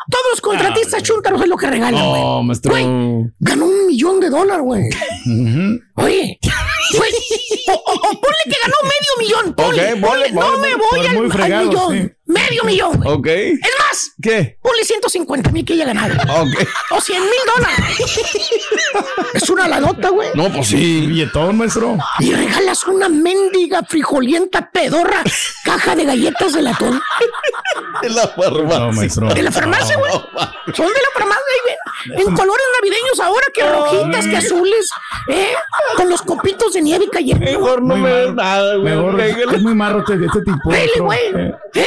Todos 0.09 0.25
los 0.31 0.41
contratistas 0.41 1.03
chúntaros 1.03 1.41
es 1.41 1.47
lo 1.47 1.57
que 1.57 1.67
regalan, 1.67 2.09
güey. 2.09 2.21
No, 2.21 2.43
maestro. 2.43 2.71
Güey, 2.71 2.85
ganó 3.39 3.65
un 3.65 3.87
millón 3.87 4.19
de 4.19 4.29
dólares, 4.29 4.63
güey. 4.63 4.89
Oye, 5.99 6.39
güey, 6.95 7.11
o, 7.69 7.73
o- 7.73 7.93
o 7.93 8.21
ponle 8.21 8.37
que 8.45 8.55
ganó 8.61 8.75
medio 8.83 9.13
millón. 9.19 9.53
Ponle, 9.55 9.93
Ok, 9.93 9.99
ponle, 10.01 10.29
ponle, 10.29 10.31
no 10.33 10.57
me 10.59 10.75
voy 10.75 10.89
por 10.89 10.99
al, 11.07 11.15
muy 11.15 11.25
al 11.25 11.31
fregado, 11.31 11.65
millón. 11.69 11.93
sí. 12.07 12.13
Medio 12.29 12.63
millón, 12.65 13.01
güey. 13.01 13.15
Ok. 13.15 13.27
Es 13.27 13.75
más, 13.79 14.11
¿Qué? 14.21 14.57
ponle 14.61 14.83
150 14.83 15.49
mil 15.49 15.63
que 15.65 15.73
haya 15.73 15.85
ganado. 15.85 16.13
Ok. 16.41 16.67
O 16.91 16.99
100 17.01 17.21
mil 17.21 17.31
dólares. 17.55 17.97
es 19.33 19.49
una 19.49 19.67
ladota, 19.69 20.09
güey. 20.09 20.29
No, 20.33 20.51
pues 20.51 20.67
sí. 20.67 21.07
Billetón, 21.07 21.57
maestro. 21.57 21.97
Y 22.19 22.33
regalas 22.33 22.83
una 22.85 23.07
mendiga 23.09 23.81
frijolienta 23.83 24.69
pedorra 24.71 25.23
caja 25.63 25.95
de 25.95 26.03
galletas 26.03 26.53
de 26.53 26.61
latón. 26.63 27.01
De 28.01 28.09
la 28.09 28.27
farmacia. 28.27 28.79
No, 28.79 28.91
maestro. 28.91 29.33
De 29.33 29.41
la 29.43 29.51
farmacia, 29.51 29.97
güey. 29.97 30.11
Son 30.11 30.85
de 30.87 30.93
la 31.01 31.09
farmacia, 31.13 31.43
ven. 31.65 32.19
En 32.27 32.35
colores 32.35 32.65
navideños 32.81 33.19
ahora, 33.21 33.45
que 33.53 33.63
rojitas, 33.63 34.27
que 34.27 34.37
azules. 34.37 34.89
¿Eh? 35.29 35.53
Con 36.07 36.11
los 36.13 36.21
copitos 36.21 36.73
de 36.73 36.81
nieve 36.81 37.05
cayendo. 37.11 37.43
Mejor 37.43 37.81
no 37.81 37.95
Muy 37.97 38.01
me 38.01 38.09
des 38.09 38.33
nada, 38.33 38.75
güey. 38.75 38.95
Mejor 38.95 39.19
es 39.19 39.61
muy 39.61 39.75
marrote 39.75 40.17
de 40.17 40.25
este 40.25 40.39
tipo. 40.39 40.69
Maestro. 40.69 41.03
güey. 41.03 41.19
Eh, 41.35 41.53
¿Eh? 41.75 41.85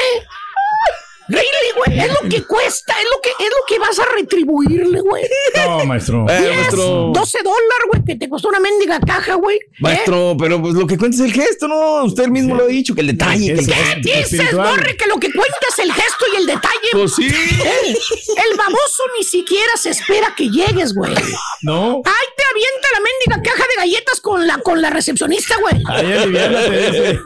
Really, 1.31 1.71
güey. 1.77 2.01
Es 2.01 2.09
lo 2.23 2.29
que 2.29 2.43
cuesta, 2.43 2.95
es 2.99 3.05
lo 3.05 3.21
que, 3.23 3.31
es 3.45 3.51
lo 3.51 3.65
que 3.69 3.79
vas 3.79 3.99
a 3.99 4.05
retribuirle, 4.17 5.01
güey. 5.01 5.25
No, 5.57 5.85
maestro. 5.87 6.27
Eh, 6.29 6.41
Yes, 6.41 6.57
maestro. 6.57 7.11
12 7.15 7.39
dólares, 7.45 7.87
güey, 7.91 8.05
que 8.05 8.17
te 8.17 8.29
costó 8.29 8.49
una 8.49 8.59
mendiga 8.61 8.99
caja, 9.01 9.35
güey. 9.35 9.57
¿Eh? 9.57 9.67
Maestro, 9.79 10.37
pero 10.39 10.61
pues 10.61 10.75
lo 10.75 10.87
que 10.87 10.99
cuenta 10.99 11.17
es 11.17 11.23
el 11.23 11.33
gesto, 11.33 11.69
¿no? 11.69 12.05
Usted 12.05 12.29
mismo 12.29 12.55
lo 12.57 12.65
ha 12.65 12.67
dicho, 12.67 12.95
que 12.95 13.03
el 13.03 13.07
detalle, 13.09 13.55
que 13.55 13.61
el. 13.61 13.67
¿Qué 13.67 14.17
dices. 14.19 14.53
Borre? 14.55 14.97
Que 14.97 15.07
lo 15.07 15.19
que 15.19 15.33
cuenta 15.33 15.67
es 15.71 15.79
el 15.79 15.93
gesto 15.93 16.25
y 16.33 16.37
el 16.37 16.47
detalle. 16.47 16.89
Pues 16.93 17.15
sí. 17.15 17.29
El 17.29 18.57
baboso 18.57 19.03
ni 19.19 19.25
siquiera 19.25 19.77
se 19.77 19.91
espera 19.91 20.35
que 20.37 20.49
llegues, 20.49 20.95
güey. 20.95 21.15
No. 21.63 22.03
Ay, 22.05 22.27
te 22.37 22.43
avienta 22.51 22.89
la 22.93 23.01
mendiga 23.01 23.51
caja 23.53 23.65
de 23.69 23.75
galletas 23.77 24.21
con 24.21 24.47
la, 24.47 24.59
con 24.59 24.81
la 24.83 24.91
recepcionista, 24.91 25.57
güey. 25.61 25.83
Ay, 25.87 26.13
aliviánate. 26.13 27.21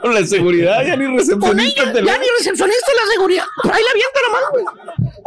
Con 0.00 0.14
la 0.14 0.26
seguridad, 0.26 0.84
ya 0.86 0.96
ni 0.96 1.04
Con 1.06 1.18
recepcionista 1.18 1.82
ella, 1.82 1.92
te 1.92 2.04
ya 2.04 2.18
ni 2.18 2.26
recepcionista 2.38 2.92
la 3.04 3.12
seguridad. 3.12 3.44
Ahí 3.64 3.82
la 3.82 3.90
avienta 3.90 4.20
nomás, 4.26 4.42
güey. 4.52 4.64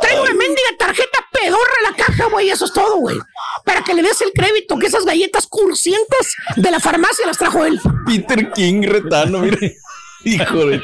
Trae 0.01 0.19
una 0.19 0.33
mendiga 0.33 0.69
tarjeta 0.79 1.19
pedorra 1.31 1.73
a 1.85 1.91
la 1.91 1.95
caja, 1.95 2.25
güey. 2.25 2.49
Eso 2.49 2.65
es 2.65 2.73
todo, 2.73 2.97
güey. 2.97 3.17
Para 3.65 3.83
que 3.83 3.93
le 3.93 4.01
des 4.01 4.21
el 4.21 4.31
crédito 4.33 4.77
que 4.77 4.87
esas 4.87 5.05
galletas 5.05 5.47
cursientas 5.47 6.35
de 6.55 6.71
la 6.71 6.79
farmacia 6.79 7.25
las 7.25 7.37
trajo 7.37 7.65
él. 7.65 7.79
Peter 8.05 8.51
King 8.53 8.83
retano, 8.83 9.39
mire. 9.39 9.77
Hijo 10.25 10.65
de 10.67 10.81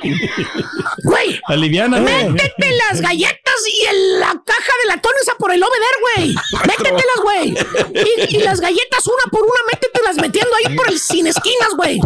Güey. 1.03 1.39
Métete 2.33 2.71
las 2.89 3.01
galletas 3.01 3.48
y 3.67 3.85
en 3.85 4.19
la 4.19 4.27
caja 4.45 4.73
de 4.83 4.87
latón 4.87 5.11
esa 5.21 5.35
por 5.35 5.51
el 5.51 5.59
there, 5.59 6.23
güey. 6.23 6.35
Métetelas, 6.67 7.19
güey. 7.23 7.57
Y, 8.29 8.35
y 8.37 8.39
las 8.39 8.59
galletas 8.59 9.07
una 9.07 9.31
por 9.31 9.41
una, 9.41 9.59
métetelas 9.71 10.17
metiendo 10.17 10.51
ahí 10.55 10.75
por 10.75 10.89
el 10.89 10.99
sin 10.99 11.27
esquinas, 11.27 11.69
güey. 11.75 11.99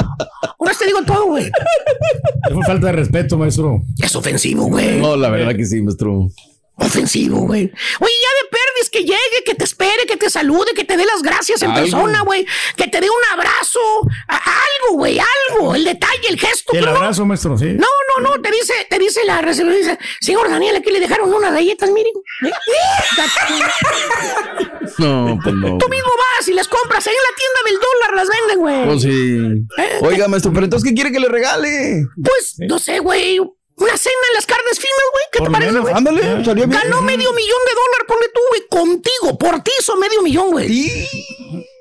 Ahora 0.60 0.74
te 0.74 0.86
digo 0.86 1.04
todo, 1.04 1.26
güey. 1.26 1.50
Fue 2.54 2.64
falta 2.66 2.88
de 2.88 2.94
respeto, 2.94 3.38
maestro. 3.38 3.82
Es 4.02 4.16
ofensivo, 4.16 4.66
güey. 4.66 5.00
No, 5.00 5.16
la 5.16 5.30
verdad 5.30 5.56
que 5.56 5.66
sí, 5.66 5.82
maestro. 5.82 6.28
Ofensivo, 6.76 7.42
güey. 7.42 7.64
Oye, 7.64 7.72
ya 8.24 8.44
de 8.44 8.50
que 8.90 9.00
llegue, 9.00 9.44
que 9.46 9.56
te 9.56 9.64
espere, 9.64 10.06
que 10.08 10.18
te 10.18 10.30
salude, 10.30 10.74
que 10.76 10.84
te 10.84 10.98
dé 10.98 11.06
las 11.06 11.22
gracias 11.22 11.62
en 11.62 11.72
Algo. 11.72 11.82
persona, 11.82 12.22
güey. 12.22 12.46
Que 12.76 12.88
te 12.88 13.00
dé 13.02 13.10
un 13.10 13.24
abrazo. 13.34 13.80
a- 14.28 14.38
algo, 14.38 14.98
güey, 14.98 15.20
algo. 15.20 15.76
El 15.76 15.84
detalle, 15.86 16.28
el 16.30 16.40
gesto. 16.40 16.74
El 16.74 16.86
no- 16.86 16.92
abrazo, 16.92 17.26
maestro, 17.26 17.58
sí. 17.58 17.74
No, 17.74 17.88
no, 18.18 18.24
no, 18.36 18.42
te 18.42 18.52
dice, 18.52 18.74
te 18.90 19.00
dice 19.00 19.24
la 19.26 19.42
recepcionista, 19.42 19.92
dice, 19.94 20.00
señor 20.22 20.50
Daniel, 20.50 20.76
aquí 20.76 20.92
le 20.92 21.00
dejaron 21.00 21.34
unas 21.34 21.54
galletas, 21.54 21.90
miren. 21.92 22.12
¿eh? 22.46 22.52
No, 24.98 25.40
pues 25.44 25.56
no. 25.56 25.78
Tú 25.78 25.88
mismo 25.90 26.10
vas 26.38 26.48
y 26.48 26.54
las 26.54 26.68
compras, 26.68 27.06
ahí 27.08 27.14
en 27.14 27.24
la 27.24 27.36
tienda 27.38 27.60
del 27.66 27.76
dólar 27.76 28.14
las 28.16 28.28
venden, 28.30 28.60
güey. 28.60 28.86
Pues 28.86 29.02
sí. 29.02 29.40
Oiga, 30.06 30.28
maestro, 30.28 30.52
pero 30.54 30.66
entonces, 30.66 30.88
¿qué 30.90 30.94
quiere 30.96 31.12
que 31.12 31.20
le 31.20 31.30
regale? 31.30 32.06
Pues, 32.24 32.56
no 32.60 32.78
sé, 32.80 33.00
güey, 33.00 33.40
una 33.76 33.98
cena 33.98 34.16
en 34.30 34.36
las 34.36 34.46
carnes 34.46 34.80
finas, 34.80 35.08
güey, 35.12 35.24
¿qué 35.32 35.40
Por 35.40 35.48
te 35.48 35.52
lo 35.52 35.54
parece, 35.54 35.72
menos, 35.72 35.84
güey? 35.84 35.96
Ándale, 35.96 36.40
estaría 36.40 36.66
bien. 36.66 36.70
Ganó 36.70 37.02
medio 37.02 37.34
millón 37.34 37.60
de 37.68 37.74
dólares, 37.74 38.06
ponle 38.08 38.28
tú, 38.34 38.42
güey, 38.50 38.68
contigo, 38.70 39.38
por 39.38 39.64
ti 39.64 39.72
hizo 39.80 39.96
medio 39.98 40.22
millón, 40.22 40.52
güey. 40.52 40.68
Sí. 40.68 41.08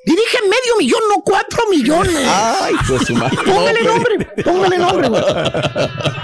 Y 0.05 0.11
dije 0.11 0.38
medio 0.43 0.77
millón, 0.81 1.01
no 1.09 1.23
cuatro 1.23 1.62
millones. 1.71 2.27
Ay, 2.27 2.75
pues 2.88 3.07
su 3.07 3.15
madre. 3.15 3.37
Póngale 3.45 3.83
No, 3.85 3.93
nombre, 3.93 4.29
póngale 4.45 4.79
nombre, 4.79 5.09
güey. 5.09 5.23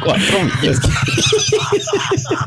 Cuatro 0.05 0.39
millones. 0.45 0.81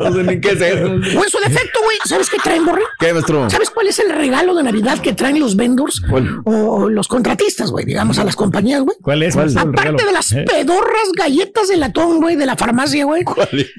No 0.02 0.14
sé 0.14 0.24
ni 0.24 0.42
qué 0.42 0.50
es 0.50 0.62
eso. 0.62 0.86
O 0.86 1.24
en 1.24 1.30
su 1.30 1.38
defecto, 1.40 1.80
güey, 1.84 1.98
¿sabes 2.06 2.30
qué 2.30 2.38
traen, 2.44 2.66
Borre? 2.66 2.82
¿Qué, 3.00 3.14
maestro? 3.14 3.50
¿Sabes 3.50 3.70
cuál 3.70 3.88
es 3.88 4.00
el 4.00 4.10
regalo 4.10 4.54
de 4.56 4.64
Navidad 4.64 5.00
que 5.00 5.14
traen 5.14 5.40
los 5.40 5.56
vendors? 5.56 6.02
¿Cuál? 6.10 6.42
O 6.46 6.90
los 6.90 7.08
contratistas, 7.08 7.72
güey, 7.72 7.86
digamos, 7.86 8.20
a 8.20 8.26
las 8.26 8.36
compañías, 8.36 8.82
güey. 8.82 8.98
¿Cuál 9.02 9.24
es, 9.24 9.34
¿Cuál? 9.34 9.58
Aparte 9.58 9.82
regalo? 9.84 9.98
de 10.06 10.12
las 10.12 10.32
¿Eh? 10.34 10.46
pedorras 10.46 11.12
galletas 11.16 11.70
de 11.70 11.78
latón, 11.78 12.20
güey, 12.20 12.36
de 12.36 12.46
la 12.46 12.58
farmacia, 12.58 13.06
güey. 13.06 13.24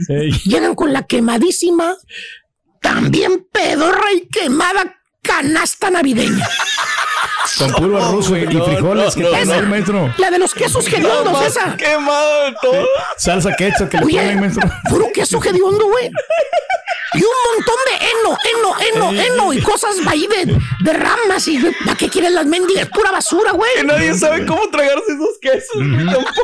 Ey. 0.09 0.31
Llegan 0.47 0.75
con 0.75 0.93
la 0.93 1.03
quemadísima, 1.03 1.97
también 2.81 3.47
pedorra 3.53 4.13
y 4.17 4.27
quemada 4.29 4.97
canasta 5.37 5.91
navideña. 5.91 6.47
Con 7.59 7.73
puro 7.73 8.03
arroz 8.03 8.29
y 8.31 8.55
no, 8.55 8.65
frijoles 8.65 9.17
no, 9.17 9.23
que 9.23 9.23
no, 9.23 9.45
no. 9.45 9.53
ahí, 9.55 9.63
maestro. 9.63 10.15
La 10.19 10.31
de 10.31 10.39
los 10.39 10.55
quesos 10.55 10.87
hediondos, 10.87 11.45
esa. 11.47 11.77
Quemado 11.77 12.45
de 12.45 12.57
todo. 12.61 12.87
Salsa 13.17 13.55
ketchup 13.57 13.89
que 13.89 13.99
le 13.99 14.05
Oye, 14.05 14.19
ponen, 14.19 14.41
maestro. 14.41 14.71
puro 14.89 15.07
queso 15.13 15.41
hediondo, 15.43 15.87
güey. 15.87 16.11
Y 17.15 17.19
un 17.19 17.31
montón 17.55 17.77
de 17.89 18.07
heno, 18.07 18.39
heno, 18.49 19.11
heno, 19.13 19.23
heno 19.23 19.53
y 19.53 19.61
cosas 19.61 19.97
ahí 20.07 20.27
de, 20.29 20.57
de 20.81 20.93
ramas 20.95 21.47
y 21.47 21.59
¿para 21.85 21.97
qué 21.97 22.09
quieren 22.09 22.35
las 22.35 22.47
mendigas? 22.47 22.89
Pura 22.89 23.11
basura, 23.11 23.53
güey. 23.53 23.71
Que 23.77 23.85
nadie 23.85 24.15
sabe 24.15 24.47
cómo 24.47 24.69
tragarse 24.71 25.13
esos 25.13 25.39
quesos. 25.41 25.75
güey, 25.77 26.07
Tampoco. 26.07 26.43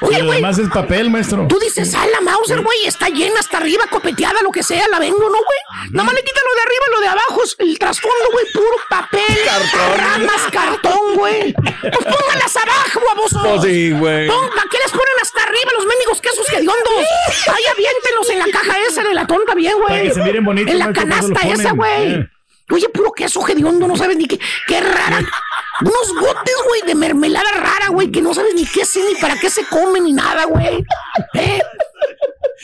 Oye, 0.00 0.22
güey, 0.22 0.36
demás 0.36 0.58
es 0.58 0.68
papel, 0.68 1.10
maestro. 1.10 1.46
Tú 1.48 1.58
dices, 1.58 1.94
ah, 1.94 2.06
la 2.12 2.20
Mauser, 2.20 2.60
güey, 2.60 2.86
está 2.86 3.08
llena 3.08 3.40
hasta 3.40 3.58
arriba, 3.58 3.84
copeteada, 3.90 4.42
lo 4.42 4.50
que 4.50 4.62
sea, 4.62 4.86
la 4.88 4.98
vendo, 4.98 5.18
¿no, 5.18 5.28
güey? 5.28 5.90
Nada 5.90 6.04
más 6.04 6.14
le 6.14 6.22
quitan 6.22 6.42
lo 6.46 6.54
de 6.54 6.62
arriba, 6.62 6.84
lo 6.92 7.00
de 7.00 7.08
abajo, 7.08 7.42
es 7.44 7.56
el 7.58 7.78
trasfondo, 7.78 8.30
güey, 8.32 8.44
puro 8.52 8.76
papel, 8.90 9.38
Cartón. 9.44 9.98
ramas, 9.98 10.42
cartón, 10.52 11.14
güey. 11.14 11.54
Pues 11.54 12.14
pónganlas 12.14 12.56
abajo, 12.56 13.00
babosos. 13.14 13.42
Pues 13.42 13.62
sí, 13.62 13.90
güey. 13.92 14.28
¿Para 14.28 14.68
qué 14.70 14.78
les 14.82 14.90
ponen 14.90 15.16
hasta 15.22 15.42
arriba 15.42 15.72
los 15.76 15.86
mendigos 15.86 16.20
quesos 16.20 16.48
hediondos? 16.52 17.06
Ahí 17.48 17.64
aviéntenlos 17.72 18.30
en 18.30 18.38
la 18.40 18.46
caja 18.46 18.78
esa 18.88 19.02
de 19.02 19.14
la 19.14 19.26
tonta 19.26 19.54
bien, 19.54 19.74
güey. 19.78 19.88
Para 19.88 20.02
que 20.02 20.14
se 20.14 20.22
miren 20.22 20.44
bonitos, 20.44 20.72
En 20.72 20.78
la 20.78 20.86
maestro, 20.86 21.08
canasta 21.08 21.48
esa, 21.48 21.72
güey. 21.72 22.12
Eh. 22.14 22.28
Oye, 22.70 22.88
puro 22.88 23.12
queso 23.12 23.46
hediondo, 23.46 23.86
no 23.86 23.96
sabes 23.96 24.16
ni 24.16 24.26
qué. 24.26 24.40
Qué 24.66 24.80
rara. 24.80 25.20
Unos 25.82 26.14
botes, 26.20 26.54
güey, 26.66 26.82
de 26.82 26.94
mermelada 26.94 27.50
rara, 27.52 27.88
güey, 27.90 28.10
que 28.10 28.22
no 28.22 28.32
sabes 28.32 28.54
ni 28.54 28.64
qué 28.64 28.80
es, 28.80 28.96
ni 28.96 29.14
para 29.20 29.38
qué 29.38 29.50
se 29.50 29.66
come, 29.66 30.00
ni 30.00 30.12
nada, 30.12 30.44
güey. 30.46 30.84
¿Eh? 31.34 31.60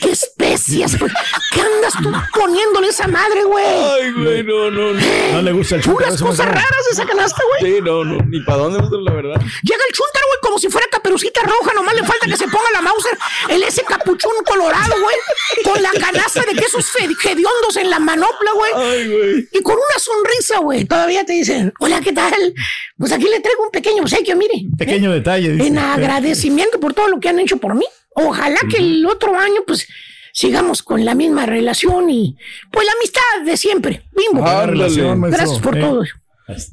¿Qué 0.01 0.11
especias, 0.11 0.97
güey? 0.97 1.11
¿Qué 1.53 1.61
andas 1.61 1.93
tú 2.01 2.11
poniéndole 2.39 2.87
esa 2.87 3.07
madre, 3.07 3.43
güey? 3.43 3.65
Ay, 3.65 4.11
güey, 4.11 4.43
no, 4.43 4.71
no, 4.71 4.93
no. 4.93 5.01
No 5.33 5.41
le 5.41 5.51
gusta 5.51 5.75
el 5.75 5.81
chúntaro. 5.81 6.05
Puras 6.07 6.15
ese, 6.15 6.23
cosas 6.25 6.47
raras 6.47 6.85
de 6.85 6.91
esa 6.91 7.05
canasta, 7.05 7.41
güey. 7.47 7.73
Sí, 7.73 7.81
no, 7.81 8.03
no. 8.03 8.17
Ni 8.25 8.41
para 8.41 8.57
dónde, 8.57 8.79
la 8.79 9.13
verdad. 9.13 9.39
Llega 9.39 9.83
el 9.87 9.93
chúntaro, 9.93 10.25
güey, 10.27 10.39
como 10.41 10.57
si 10.57 10.69
fuera 10.69 10.87
caperucita 10.91 11.41
roja. 11.43 11.73
Nomás 11.75 11.93
le 11.93 12.03
falta 12.03 12.25
que 12.25 12.37
se 12.37 12.47
ponga 12.47 12.71
la 12.73 12.81
Mauser, 12.81 13.17
el 13.49 13.63
ese 13.63 13.83
capuchón 13.83 14.31
colorado, 14.45 14.95
güey. 14.99 15.15
Con 15.63 15.81
la 15.81 15.91
canasta 15.91 16.41
de 16.41 16.53
quesos 16.53 16.85
hediondos 17.23 17.77
en 17.77 17.89
la 17.89 17.99
manopla, 17.99 18.51
güey. 18.55 18.71
Ay, 18.75 19.07
güey. 19.07 19.49
Y 19.51 19.61
con 19.61 19.75
una 19.75 19.99
sonrisa, 19.99 20.57
güey. 20.59 20.85
Todavía 20.85 21.23
te 21.23 21.33
dicen, 21.33 21.71
hola, 21.79 22.01
¿qué 22.01 22.13
tal? 22.13 22.53
Pues 22.97 23.11
aquí 23.11 23.25
le 23.25 23.39
traigo 23.41 23.63
un 23.63 23.71
pequeño 23.71 24.01
obsequio, 24.01 24.35
mire. 24.35 24.53
Pequeño 24.77 25.11
detalle. 25.11 25.51
dice. 25.51 25.67
En 25.67 25.77
agradecimiento 25.77 26.79
por 26.79 26.93
todo 26.93 27.07
lo 27.07 27.19
que 27.19 27.29
han 27.29 27.39
hecho 27.39 27.57
por 27.57 27.75
mí. 27.75 27.85
Ojalá 28.15 28.57
que 28.69 28.77
el 28.77 29.05
otro 29.05 29.37
año, 29.37 29.61
pues, 29.65 29.87
sigamos 30.33 30.81
con 30.83 31.03
la 31.05 31.15
misma 31.15 31.45
relación 31.45 32.09
y, 32.09 32.35
pues, 32.71 32.85
la 32.85 32.93
amistad 32.93 33.21
de 33.45 33.57
siempre. 33.57 34.03
Bimbo. 34.11 34.45
Ándale. 34.47 34.71
relación, 34.71 35.19
maestro. 35.19 35.37
Gracias 35.45 35.61
por 35.61 35.77
Eh. 35.77 35.81
todo. 35.81 36.03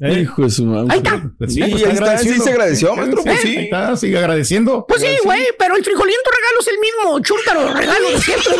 Eh. 0.01 0.19
Hijo 0.23 0.41
de 0.41 0.49
su 0.49 0.65
madre. 0.65 0.87
Ahí 0.89 0.97
está. 0.97 1.11
Sí, 1.47 1.59
pues, 1.61 1.85
ahí 1.85 1.93
está 1.93 2.17
sí 2.17 2.39
se 2.41 2.49
agradeció, 2.49 2.93
maestro, 2.93 3.23
pues 3.23 3.35
Eh, 3.35 3.39
sí. 3.41 3.57
ahí 3.57 3.63
está, 3.65 3.95
sigue 3.95 4.17
agradeciendo. 4.17 4.85
Pues 4.85 5.01
sí, 5.01 5.07
güey, 5.23 5.45
pero 5.57 5.77
el 5.77 5.83
frijoliento 5.83 6.29
regalo 6.29 6.59
es 6.59 6.67
el 6.67 6.77
mismo 6.79 7.19
chúntaro 7.21 7.73
regalo 7.73 8.09
de 8.09 8.19
siempre. 8.21 8.53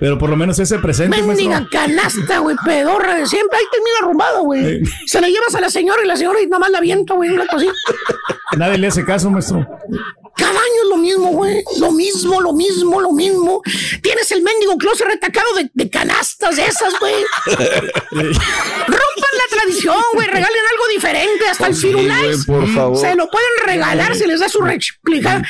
Pero 0.00 0.18
por 0.18 0.28
lo 0.30 0.36
menos 0.36 0.58
ese 0.58 0.78
presente, 0.78 1.22
Mendiga 1.22 1.60
maestro. 1.60 1.70
canasta, 1.80 2.38
güey, 2.38 2.56
pedorra 2.64 3.14
de 3.16 3.26
siempre. 3.26 3.58
Ahí 3.58 3.64
termina 3.72 3.96
arrumbado, 4.02 4.42
güey. 4.42 4.84
Sí. 4.84 4.92
Se 5.06 5.20
la 5.20 5.28
llevas 5.28 5.54
a 5.54 5.60
la 5.60 5.70
señora 5.70 6.02
y 6.04 6.06
la 6.06 6.16
señora 6.16 6.40
y 6.42 6.46
nada 6.46 6.58
más 6.60 6.70
la 6.70 6.78
avienta, 6.78 7.14
güey, 7.14 7.30
una 7.30 7.46
cosita. 7.46 7.72
Nadie 8.56 8.78
le 8.78 8.86
hace 8.88 9.04
caso, 9.04 9.30
maestro. 9.30 9.66
Cada 10.38 10.50
año 10.50 10.82
es 10.84 10.88
lo 10.88 10.96
mismo, 10.96 11.30
güey. 11.32 11.64
Lo 11.78 11.90
mismo, 11.90 12.40
lo 12.40 12.52
mismo, 12.52 13.00
lo 13.00 13.12
mismo. 13.12 13.60
Tienes 14.02 14.30
el 14.30 14.42
mendigo 14.42 14.76
closet 14.78 15.06
retacado 15.08 15.52
de, 15.56 15.68
de 15.74 15.90
canastas 15.90 16.56
de 16.56 16.64
esas, 16.64 16.94
güey. 17.00 17.14
Rompan 18.10 19.34
la 19.36 19.56
tradición, 19.56 20.00
güey. 20.14 20.26
Regalen 20.26 20.62
algo 20.72 20.88
diferente. 20.92 21.48
Hasta 21.48 21.66
el 21.66 21.74
Firulais. 21.74 22.46
güey, 22.46 22.60
por 22.60 22.68
favor. 22.74 22.96
Se 22.96 23.14
lo 23.14 23.28
pueden 23.28 23.48
regalar. 23.66 24.14
Se 24.14 24.26
les 24.26 24.40
da 24.40 24.48
su 24.48 24.60
reexplicar. 24.60 25.44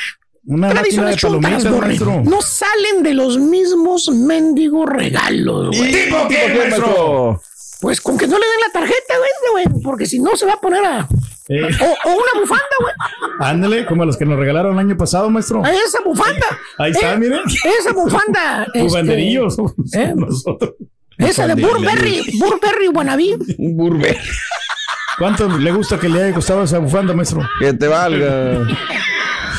Una 0.45 0.73
máquina 0.73 1.09
de 1.09 1.17
palomitas, 1.17 1.65
maestro. 1.65 2.21
No 2.23 2.41
salen 2.41 3.03
de 3.03 3.13
los 3.13 3.37
mismos 3.37 4.09
mendigos 4.09 4.89
regalos, 4.89 5.77
güey. 5.77 5.91
¿Tipo 5.91 6.27
qué, 6.27 6.55
maestro? 6.57 7.41
Pues 7.81 8.01
con 8.01 8.17
que 8.17 8.27
no 8.27 8.39
le 8.39 8.45
den 8.45 8.59
la 8.65 8.71
tarjeta, 8.71 9.13
güey, 9.17 9.65
güey. 9.67 9.81
Porque 9.83 10.05
si 10.07 10.19
no 10.19 10.35
se 10.35 10.45
va 10.47 10.53
a 10.53 10.61
poner 10.61 10.83
a. 10.83 11.07
Eh, 11.49 11.61
O, 11.81 12.09
o 12.09 12.13
una 12.13 12.39
bufanda, 12.41 12.63
güey. 12.79 12.93
ándale, 13.39 13.85
como 13.87 14.05
los 14.05 14.15
que 14.17 14.25
nos 14.25 14.37
regalaron 14.37 14.73
el 14.73 14.79
año 14.79 14.95
pasado, 14.95 15.29
maestro. 15.31 15.65
A 15.65 15.71
esa 15.71 15.99
bufanda. 16.05 16.45
Ahí 16.77 16.91
está, 16.91 17.13
Eh, 17.13 17.17
miren. 17.17 17.41
Esa 17.79 17.91
bufanda. 17.91 18.63
este, 18.67 18.83
Bufanderillos. 18.83 19.57
¿eh? 19.93 20.13
Nosotros. 20.15 20.75
Esa 21.17 21.47
de 21.47 21.55
Burberry, 21.61 22.23
Burberry 22.39 22.87
Wannabe. 22.89 23.37
Un 23.57 23.75
burber. 23.75 24.17
¿Cuánto 25.17 25.49
le 25.57 25.71
gusta 25.71 25.99
que 25.99 26.07
le 26.07 26.23
haya 26.23 26.33
costado 26.33 26.63
esa 26.63 26.77
bufanda, 26.79 27.13
maestro? 27.13 27.41
Que 27.59 27.73
te 27.73 27.87
valga. 27.87 28.27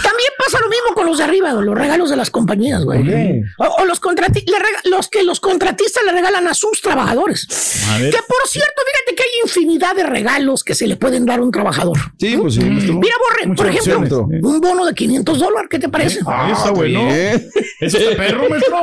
También 0.03 0.31
pasa 0.39 0.59
lo 0.61 0.69
mismo 0.71 0.95
con 0.95 1.07
los 1.07 1.19
de 1.19 1.25
arriba, 1.25 1.53
los 1.53 1.75
regalos 1.75 2.09
de 2.09 2.17
las 2.17 2.31
compañías, 2.31 2.83
güey. 2.85 3.43
O, 3.59 3.65
o 3.67 3.85
los, 3.85 4.01
contrati- 4.01 4.45
le 4.47 4.59
rega- 4.59 4.81
los 4.85 5.09
que 5.09 5.23
los 5.23 5.39
contratistas 5.41 6.03
le 6.05 6.13
regalan 6.13 6.49
a 6.49 6.55
sus 6.55 6.81
trabajadores. 6.81 7.47
A 7.91 7.99
ver. 7.99 8.11
Que 8.11 8.19
por 8.27 8.49
cierto, 8.49 8.81
fíjate 8.87 9.15
que 9.17 9.23
hay 9.23 9.30
infinidad 9.51 9.95
de 9.97 10.05
regalos 10.05 10.63
que 10.65 10.75
se 10.75 10.87
le 10.87 10.97
pueden 10.97 11.27
dar 11.27 11.41
a 11.41 11.43
un 11.43 11.51
trabajador. 11.51 11.99
Sí, 12.19 12.37
pues 12.37 12.55
sí. 12.55 12.61
Mira, 12.63 13.15
Borre, 13.19 13.55
por 13.55 13.67
ejemplo, 13.67 13.99
opciones. 13.99 14.43
un 14.43 14.61
bono 14.61 14.87
de 14.87 14.95
500 14.95 15.39
dólares, 15.39 15.69
¿qué 15.71 15.79
te 15.79 15.89
parece? 15.89 16.21
Ah, 16.27 16.51
está 16.53 16.71
bueno. 16.71 17.05
bien. 17.07 17.49
Eso 17.81 17.99
está 17.99 18.17
perro, 18.17 18.49
maestro. 18.49 18.79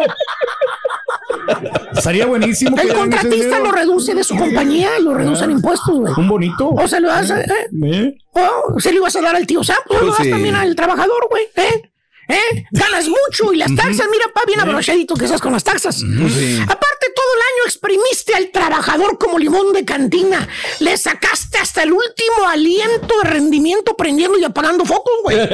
Estaría 1.96 2.26
buenísimo. 2.26 2.76
que 2.76 2.84
El 2.84 2.94
contratista 2.94 3.60
lo 3.60 3.72
reduce 3.72 4.14
de 4.14 4.24
su 4.24 4.36
compañía 4.36 5.00
y 5.00 5.04
lo 5.04 5.14
reduce 5.14 5.46
en 5.46 5.52
impuestos, 5.52 5.98
güey. 5.98 6.14
Un 6.18 6.28
bonito. 6.28 6.70
O 6.70 6.88
se 6.88 7.00
lo 7.00 7.08
das, 7.08 7.30
¿eh? 7.32 7.46
¿Eh? 7.86 8.18
O 8.76 8.80
se 8.80 8.92
lo 8.92 8.98
ibas 8.98 9.16
a 9.16 9.22
dar 9.22 9.36
al 9.36 9.48
tío 9.48 9.64
Sam, 9.64 9.78
pues 9.88 10.02
lo 10.02 10.08
das 10.08 10.18
sí. 10.24 10.30
también 10.30 10.56
al 10.56 10.76
trabajador, 10.76 11.28
güey, 11.30 11.44
¿eh? 11.56 11.92
¿Eh? 12.30 12.66
Ganas 12.72 13.08
mucho 13.08 13.54
y 13.54 13.58
las 13.58 13.74
taxas, 13.74 14.06
mira, 14.12 14.26
pa, 14.34 14.42
bien 14.46 14.60
abrochadito 14.60 15.16
que 15.16 15.28
seas 15.28 15.40
con 15.40 15.54
las 15.54 15.64
taxas. 15.64 16.04
Pues 16.20 16.34
sí. 16.34 16.60
Aparte, 16.62 16.97
todo 17.18 17.34
el 17.36 17.42
año 17.42 17.66
exprimiste 17.66 18.36
al 18.36 18.52
trabajador 18.52 19.18
como 19.18 19.40
limón 19.40 19.74
de 19.74 19.84
cantina. 19.84 20.48
Le 20.80 20.96
sacaste 20.98 21.58
hasta 21.58 21.82
el 21.82 21.92
último 21.92 22.48
aliento 22.48 23.16
de 23.24 23.30
rendimiento 23.30 23.96
prendiendo 23.98 24.38
y 24.38 24.44
apagando 24.44 24.86
focos, 24.86 25.14
güey. 25.24 25.36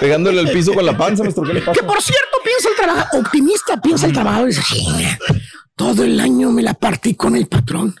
Pegándole 0.00 0.38
al 0.40 0.50
piso 0.50 0.72
con 0.72 0.86
la 0.86 0.96
panza, 0.96 1.24
maestro. 1.24 1.42
¿Qué 1.42 1.54
le 1.54 1.62
pasa? 1.62 1.72
Que 1.80 1.84
por 1.84 2.00
cierto, 2.00 2.38
piensa 2.44 2.68
el 2.68 2.76
trabajador, 2.76 3.20
optimista, 3.24 3.80
piensa 3.80 4.06
el 4.06 4.12
trabajador 4.12 4.48
y 4.50 4.52
dice, 4.54 4.62
"Chinga, 4.68 5.18
todo 5.74 6.04
el 6.04 6.20
año 6.20 6.50
me 6.50 6.62
la 6.62 6.74
partí 6.74 7.16
con 7.16 7.34
el 7.34 7.48
patrón. 7.48 7.96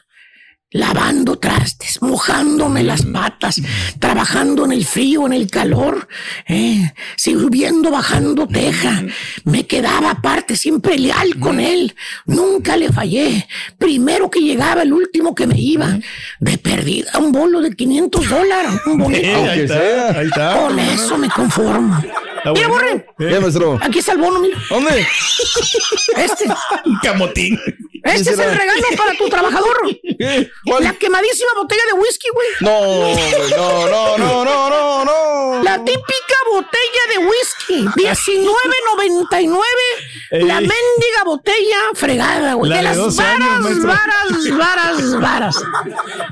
Lavando 0.70 1.38
trastes, 1.38 2.02
mojándome 2.02 2.82
las 2.82 3.02
patas, 3.06 3.58
trabajando 3.98 4.66
en 4.66 4.72
el 4.72 4.84
frío, 4.84 5.24
en 5.24 5.32
el 5.32 5.50
calor, 5.50 6.06
eh, 6.46 6.92
subiendo, 7.16 7.90
bajando 7.90 8.46
teja. 8.46 9.02
Me 9.44 9.66
quedaba 9.66 10.10
aparte, 10.10 10.56
siempre 10.56 10.98
leal 10.98 11.38
con 11.38 11.58
él. 11.58 11.94
Nunca 12.26 12.76
le 12.76 12.92
fallé. 12.92 13.48
Primero 13.78 14.30
que 14.30 14.40
llegaba, 14.40 14.82
el 14.82 14.92
último 14.92 15.34
que 15.34 15.46
me 15.46 15.58
iba. 15.58 15.98
De 16.38 16.58
perdida, 16.58 17.12
un 17.18 17.32
bolo 17.32 17.62
de 17.62 17.74
500 17.74 18.28
dólares. 18.28 18.72
Un 18.84 18.98
bonito. 18.98 19.26
Eh, 19.26 19.48
ahí 19.48 19.60
está, 19.60 20.18
ahí 20.18 20.26
está. 20.26 20.60
Con 20.60 20.78
eso 20.78 21.16
me 21.16 21.30
conformo. 21.30 21.98
Mira. 22.54 22.68
Aquí 23.80 24.00
está 24.00 24.12
el 24.12 24.18
bono, 24.18 24.38
mira. 24.40 24.58
¿Dónde? 24.68 25.06
Este. 26.16 26.44
Un 26.84 26.98
camotín. 27.02 27.58
Este 28.04 28.30
es 28.30 28.38
el 28.38 28.56
regalo 28.56 28.86
para 28.96 29.14
tu 29.16 29.28
trabajador. 29.28 29.76
La 30.80 30.92
quemadísima 30.94 31.50
botella 31.56 31.82
de 31.92 31.98
whisky, 31.98 32.28
güey. 32.32 32.48
No, 32.60 33.14
no, 33.56 33.88
no, 33.88 34.18
no, 34.18 34.44
no, 34.44 34.70
no, 34.70 35.04
no. 35.04 35.62
La 35.62 35.84
típica 35.84 36.36
botella 36.50 37.06
de 37.10 37.18
whisky. 37.18 37.84
19.99. 37.86 39.58
La 40.30 40.60
mendiga 40.60 41.24
botella 41.24 41.76
fregada, 41.94 42.54
güey. 42.54 42.68
La 42.70 42.76
De 42.76 42.82
de 42.82 42.88
las 42.88 42.96
12 42.96 43.22
años, 43.22 43.82
varas, 43.82 44.50
varas, 44.50 44.58
varas, 44.58 45.20
varas. 45.20 45.64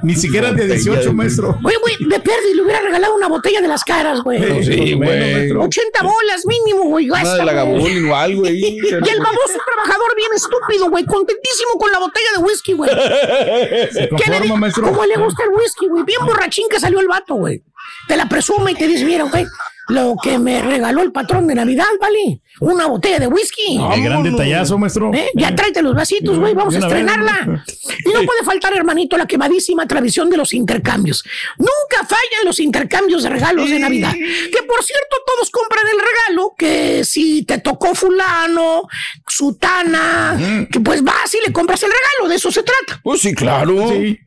Ni 0.02 0.14
siquiera 0.14 0.52
de 0.52 0.66
18, 0.66 1.12
maestro. 1.14 1.58
Güey, 1.62 1.76
güey, 1.80 1.96
de 2.00 2.20
perdi 2.20 2.54
le 2.54 2.62
hubiera 2.62 2.80
regalado 2.80 3.14
una 3.14 3.28
botella 3.28 3.60
de 3.62 3.68
las 3.68 3.82
caras, 3.84 4.20
güey. 4.20 4.38
Sí, 4.64 4.94
Bueno, 4.94 5.12
güey. 5.12 5.32
maestro. 5.34 5.62
80 5.64 6.02
bolas 6.02 6.46
mínimo, 6.46 6.84
güey. 6.84 7.08
Una 7.10 7.34
de 7.36 7.44
la 7.44 7.62
güey. 7.62 8.04
O 8.04 8.14
algo 8.16 8.44
ahí. 8.46 8.78
Y 8.86 9.08
el 9.08 9.20
baboso 9.20 9.58
trabajador 9.64 10.14
bien 10.16 10.30
estúpido, 10.34 10.90
güey, 10.90 11.04
contentísimo 11.04 11.78
con 11.78 11.90
la 11.90 11.98
botella 11.98 12.28
de 12.36 12.38
whisky, 12.42 12.72
güey. 12.72 12.90
¿Qué 12.90 14.30
le. 14.30 14.48
¿Cómo 14.48 15.04
le 15.04 15.16
gusta 15.16 15.44
el 15.44 15.50
whisky, 15.50 15.88
güey? 15.88 16.04
Bien 16.04 16.20
borrachín 16.24 16.68
que 16.68 16.80
salió 16.80 17.00
el 17.00 17.08
vato, 17.08 17.34
güey. 17.34 17.62
Te 18.08 18.16
la 18.16 18.28
presume 18.28 18.72
y 18.72 18.74
te 18.74 18.86
dice, 18.86 19.04
mira, 19.04 19.24
güey, 19.24 19.46
lo 19.88 20.16
que 20.22 20.38
me 20.38 20.60
regaló 20.62 21.02
el 21.02 21.12
patrón 21.12 21.46
de 21.46 21.54
Navidad, 21.54 21.86
¿vale? 22.00 22.40
Una 22.60 22.86
botella 22.86 23.18
de 23.18 23.26
whisky. 23.26 23.78
El 23.94 24.02
gran 24.02 24.22
detallazo, 24.22 24.78
maestro. 24.78 25.12
¿Eh? 25.14 25.30
Ya 25.34 25.54
tráete 25.54 25.82
los 25.82 25.94
vasitos, 25.94 26.38
güey, 26.38 26.54
vamos 26.54 26.74
a 26.74 26.78
estrenarla. 26.78 27.64
Y 28.04 28.08
no 28.08 28.22
puede 28.22 28.42
faltar, 28.44 28.74
hermanito, 28.74 29.16
la 29.16 29.26
quemadísima 29.26 29.86
tradición 29.86 30.30
de 30.30 30.36
los 30.36 30.52
intercambios. 30.54 31.24
Nunca 31.58 32.06
fallan 32.06 32.44
los 32.44 32.58
intercambios 32.60 33.22
de 33.22 33.30
regalos 33.30 33.70
de 33.70 33.78
Navidad. 33.78 34.12
Que 34.12 34.62
por 34.66 34.82
cierto, 34.82 35.16
todos 35.26 35.50
compran 35.50 35.84
el 35.86 35.98
regalo, 35.98 36.54
que 36.56 37.04
si 37.04 37.44
te 37.44 37.58
tocó 37.58 37.94
fulano, 37.94 38.88
sutana, 39.26 40.66
que 40.70 40.80
pues 40.80 41.02
vas 41.04 41.34
y 41.34 41.46
le 41.46 41.52
compras 41.52 41.82
el 41.82 41.90
regalo, 41.90 42.28
de 42.28 42.36
eso 42.36 42.50
se 42.50 42.62
trata. 42.62 43.00
Pues 43.02 43.20
sí, 43.20 43.34
claro. 43.34 43.88
Sí. 43.90 44.18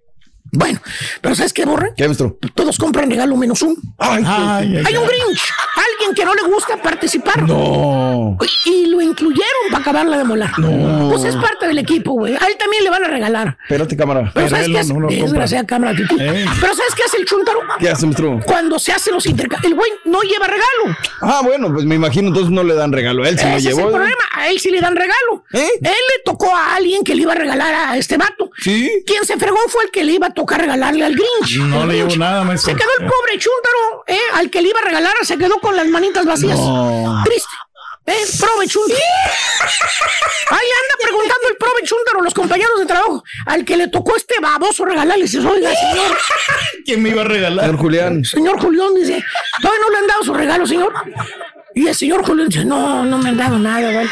Bueno, 0.52 0.80
pero 1.22 1.36
¿sabes 1.36 1.54
qué, 1.54 1.66
Borre? 1.66 1.94
¿Qué, 1.96 2.06
maestro? 2.06 2.38
Todos 2.56 2.78
compran 2.78 3.10
regalo 3.10 3.36
menos 3.38 3.62
uno. 3.62 3.76
Ay, 3.98 4.24
Ay, 4.26 4.78
ay, 4.78 4.84
Hay 4.86 4.96
un 4.98 5.04
ay. 5.04 5.10
Grinch, 5.10 5.42
alguien 5.76 6.16
que 6.16 6.26
no 6.26 6.34
le 6.34 6.42
gusta 6.44 6.78
participar. 6.82 7.44
no. 7.44 8.38
Y, 8.66 8.70
y 8.70 8.86
lo 8.88 9.02
incluyeron 9.02 9.46
para 9.72 9.82
acabarla 9.82 10.18
de 10.18 10.24
molar. 10.24 10.52
Pues 11.10 11.24
es 11.26 11.36
parte 11.36 11.68
del 11.68 11.78
equipo, 11.78 12.14
güey. 12.14 12.34
A 12.36 12.46
él 12.48 12.56
también 12.58 12.84
le 12.84 12.90
van 12.90 13.04
a 13.04 13.08
regalar. 13.08 13.58
Espérate, 13.64 13.96
cámara. 13.98 14.32
Pero 14.34 14.48
Pero 14.48 14.50
¿sabes 14.50 14.66
qué 14.68 14.74
no- 14.74 14.80
hace? 14.80 14.94
no 14.94 15.00
lo 15.02 15.08
compra. 15.08 15.24
Desgraciada 15.26 15.66
cámara. 15.68 15.92
Eh. 15.92 16.46
Pero 16.62 16.74
¿sabes 16.76 16.96
qué 16.96 17.04
hace 17.06 17.18
el 17.18 17.26
chuntaro? 17.26 17.60
¿Qué 17.80 17.90
hace, 17.90 18.06
maestro? 18.06 18.40
Cuando 18.46 18.80
se 18.80 18.92
hacen 18.92 19.14
los 19.14 19.26
intercambios, 19.26 19.72
el 19.72 19.76
güey 19.78 19.92
no 20.06 20.22
lleva 20.22 20.48
regalo. 20.48 20.98
Ah, 21.22 21.42
bueno, 21.44 21.72
pues 21.74 21.86
me 21.86 21.96
imagino 21.96 22.28
entonces 22.30 22.52
no 22.52 22.64
le 22.64 22.74
dan 22.76 22.92
regalo. 22.92 23.26
Él 23.26 23.38
se 23.38 23.46
lo 23.50 23.58
Ese 23.58 23.58
es 23.58 23.66
el 23.66 23.76
llevó. 23.78 23.90
problema. 23.92 24.16
A 24.36 24.50
él 24.50 24.60
sí 24.60 24.70
le 24.72 24.80
dan 24.82 24.96
regalo. 24.96 25.44
¿Eh? 25.54 25.68
Él 25.82 25.84
le 25.84 26.24
tocó 26.26 26.56
a 26.56 26.76
alguien 26.76 27.04
que 27.04 27.14
le 27.16 27.24
iba 27.24 27.34
a 27.34 27.36
regalar 27.36 27.74
a 27.74 27.98
este 27.98 28.18
vato. 28.18 28.50
Sí. 28.58 28.90
Quien 29.06 29.26
se 29.26 29.38
fregó 29.38 29.58
fue 29.68 29.84
el 29.86 29.92
que 29.92 30.04
le 30.04 30.14
iba 30.14 30.28
a 30.28 30.34
tocar 30.40 30.62
regalarle 30.62 31.06
al 31.06 31.14
Grinch. 31.14 31.58
No 31.58 31.86
le 31.86 31.96
llevo 31.96 32.16
nada, 32.16 32.44
maestro. 32.46 32.72
Se 32.72 32.78
quedó 32.78 32.90
el 33.00 33.06
pobre 33.06 33.38
chúntaro, 33.38 34.04
¿eh? 34.08 34.20
Al 34.36 34.50
que 34.50 34.62
le 34.62 34.70
iba 34.70 34.80
a 34.80 34.84
regalar, 34.84 35.14
se 35.24 35.38
quedó 35.38 35.60
con 35.60 35.76
las 35.76 35.88
manitas 35.88 36.26
vacías. 36.26 36.58
No. 36.58 37.22
Triste. 37.26 37.50
¿Eh? 38.06 38.26
Prove 38.40 38.66
chúntaro. 38.68 39.00
Ahí 40.50 40.68
anda 40.82 40.96
preguntando 41.04 41.48
el 41.50 41.58
prove 41.58 41.84
chúntaro, 41.84 42.22
los 42.22 42.34
compañeros 42.34 42.80
de 42.80 42.86
trabajo. 42.86 43.24
Al 43.46 43.66
que 43.66 43.76
le 43.76 43.90
tocó 43.90 44.16
este 44.16 44.40
baboso 44.40 44.86
regalarle, 44.86 45.26
dice, 45.26 45.40
oiga, 45.40 45.72
señor, 45.76 46.18
¿Quién 46.86 47.04
me 47.04 47.10
iba 47.10 47.22
a 47.22 47.26
regalar? 47.26 47.66
Señor 47.66 47.80
Julián. 47.82 48.26
señor 48.26 48.60
Julián, 48.62 48.96
dice, 48.96 49.24
¿todavía 49.62 49.82
no 49.82 49.90
le 49.92 49.98
han 49.98 50.08
dado 50.08 50.24
su 50.24 50.34
regalo, 50.34 50.66
señor? 50.66 50.94
Y 51.76 51.88
el 51.88 51.96
señor 51.96 52.26
Julián 52.26 52.48
dice, 52.48 52.66
no, 52.66 53.04
no 53.04 53.18
me 53.18 53.30
han 53.30 53.38
dado 53.38 53.60
nada, 53.60 53.94
¿vale? 53.94 54.10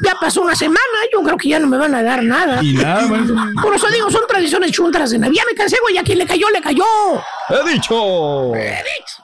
Ya 0.00 0.14
pasó 0.20 0.42
una 0.42 0.54
semana, 0.56 0.80
yo 1.12 1.22
creo 1.22 1.36
que 1.36 1.48
ya 1.48 1.58
no 1.58 1.66
me 1.66 1.76
van 1.76 1.94
a 1.94 2.02
dar 2.02 2.22
nada. 2.22 2.62
Y 2.62 2.74
nada, 2.74 3.06
maestro. 3.06 3.36
Por 3.62 3.74
eso 3.74 3.88
digo, 3.88 4.10
son 4.10 4.26
tradiciones 4.26 4.72
chuntaras 4.72 5.10
de 5.10 5.18
Navidad. 5.18 5.42
Ya 5.44 5.50
me 5.50 5.56
cansé, 5.56 5.76
güey, 5.82 5.98
a 5.98 6.02
quien 6.02 6.18
le 6.18 6.26
cayó, 6.26 6.48
le 6.50 6.60
cayó. 6.60 6.84
He 8.54 8.82
dicho. 8.98 9.23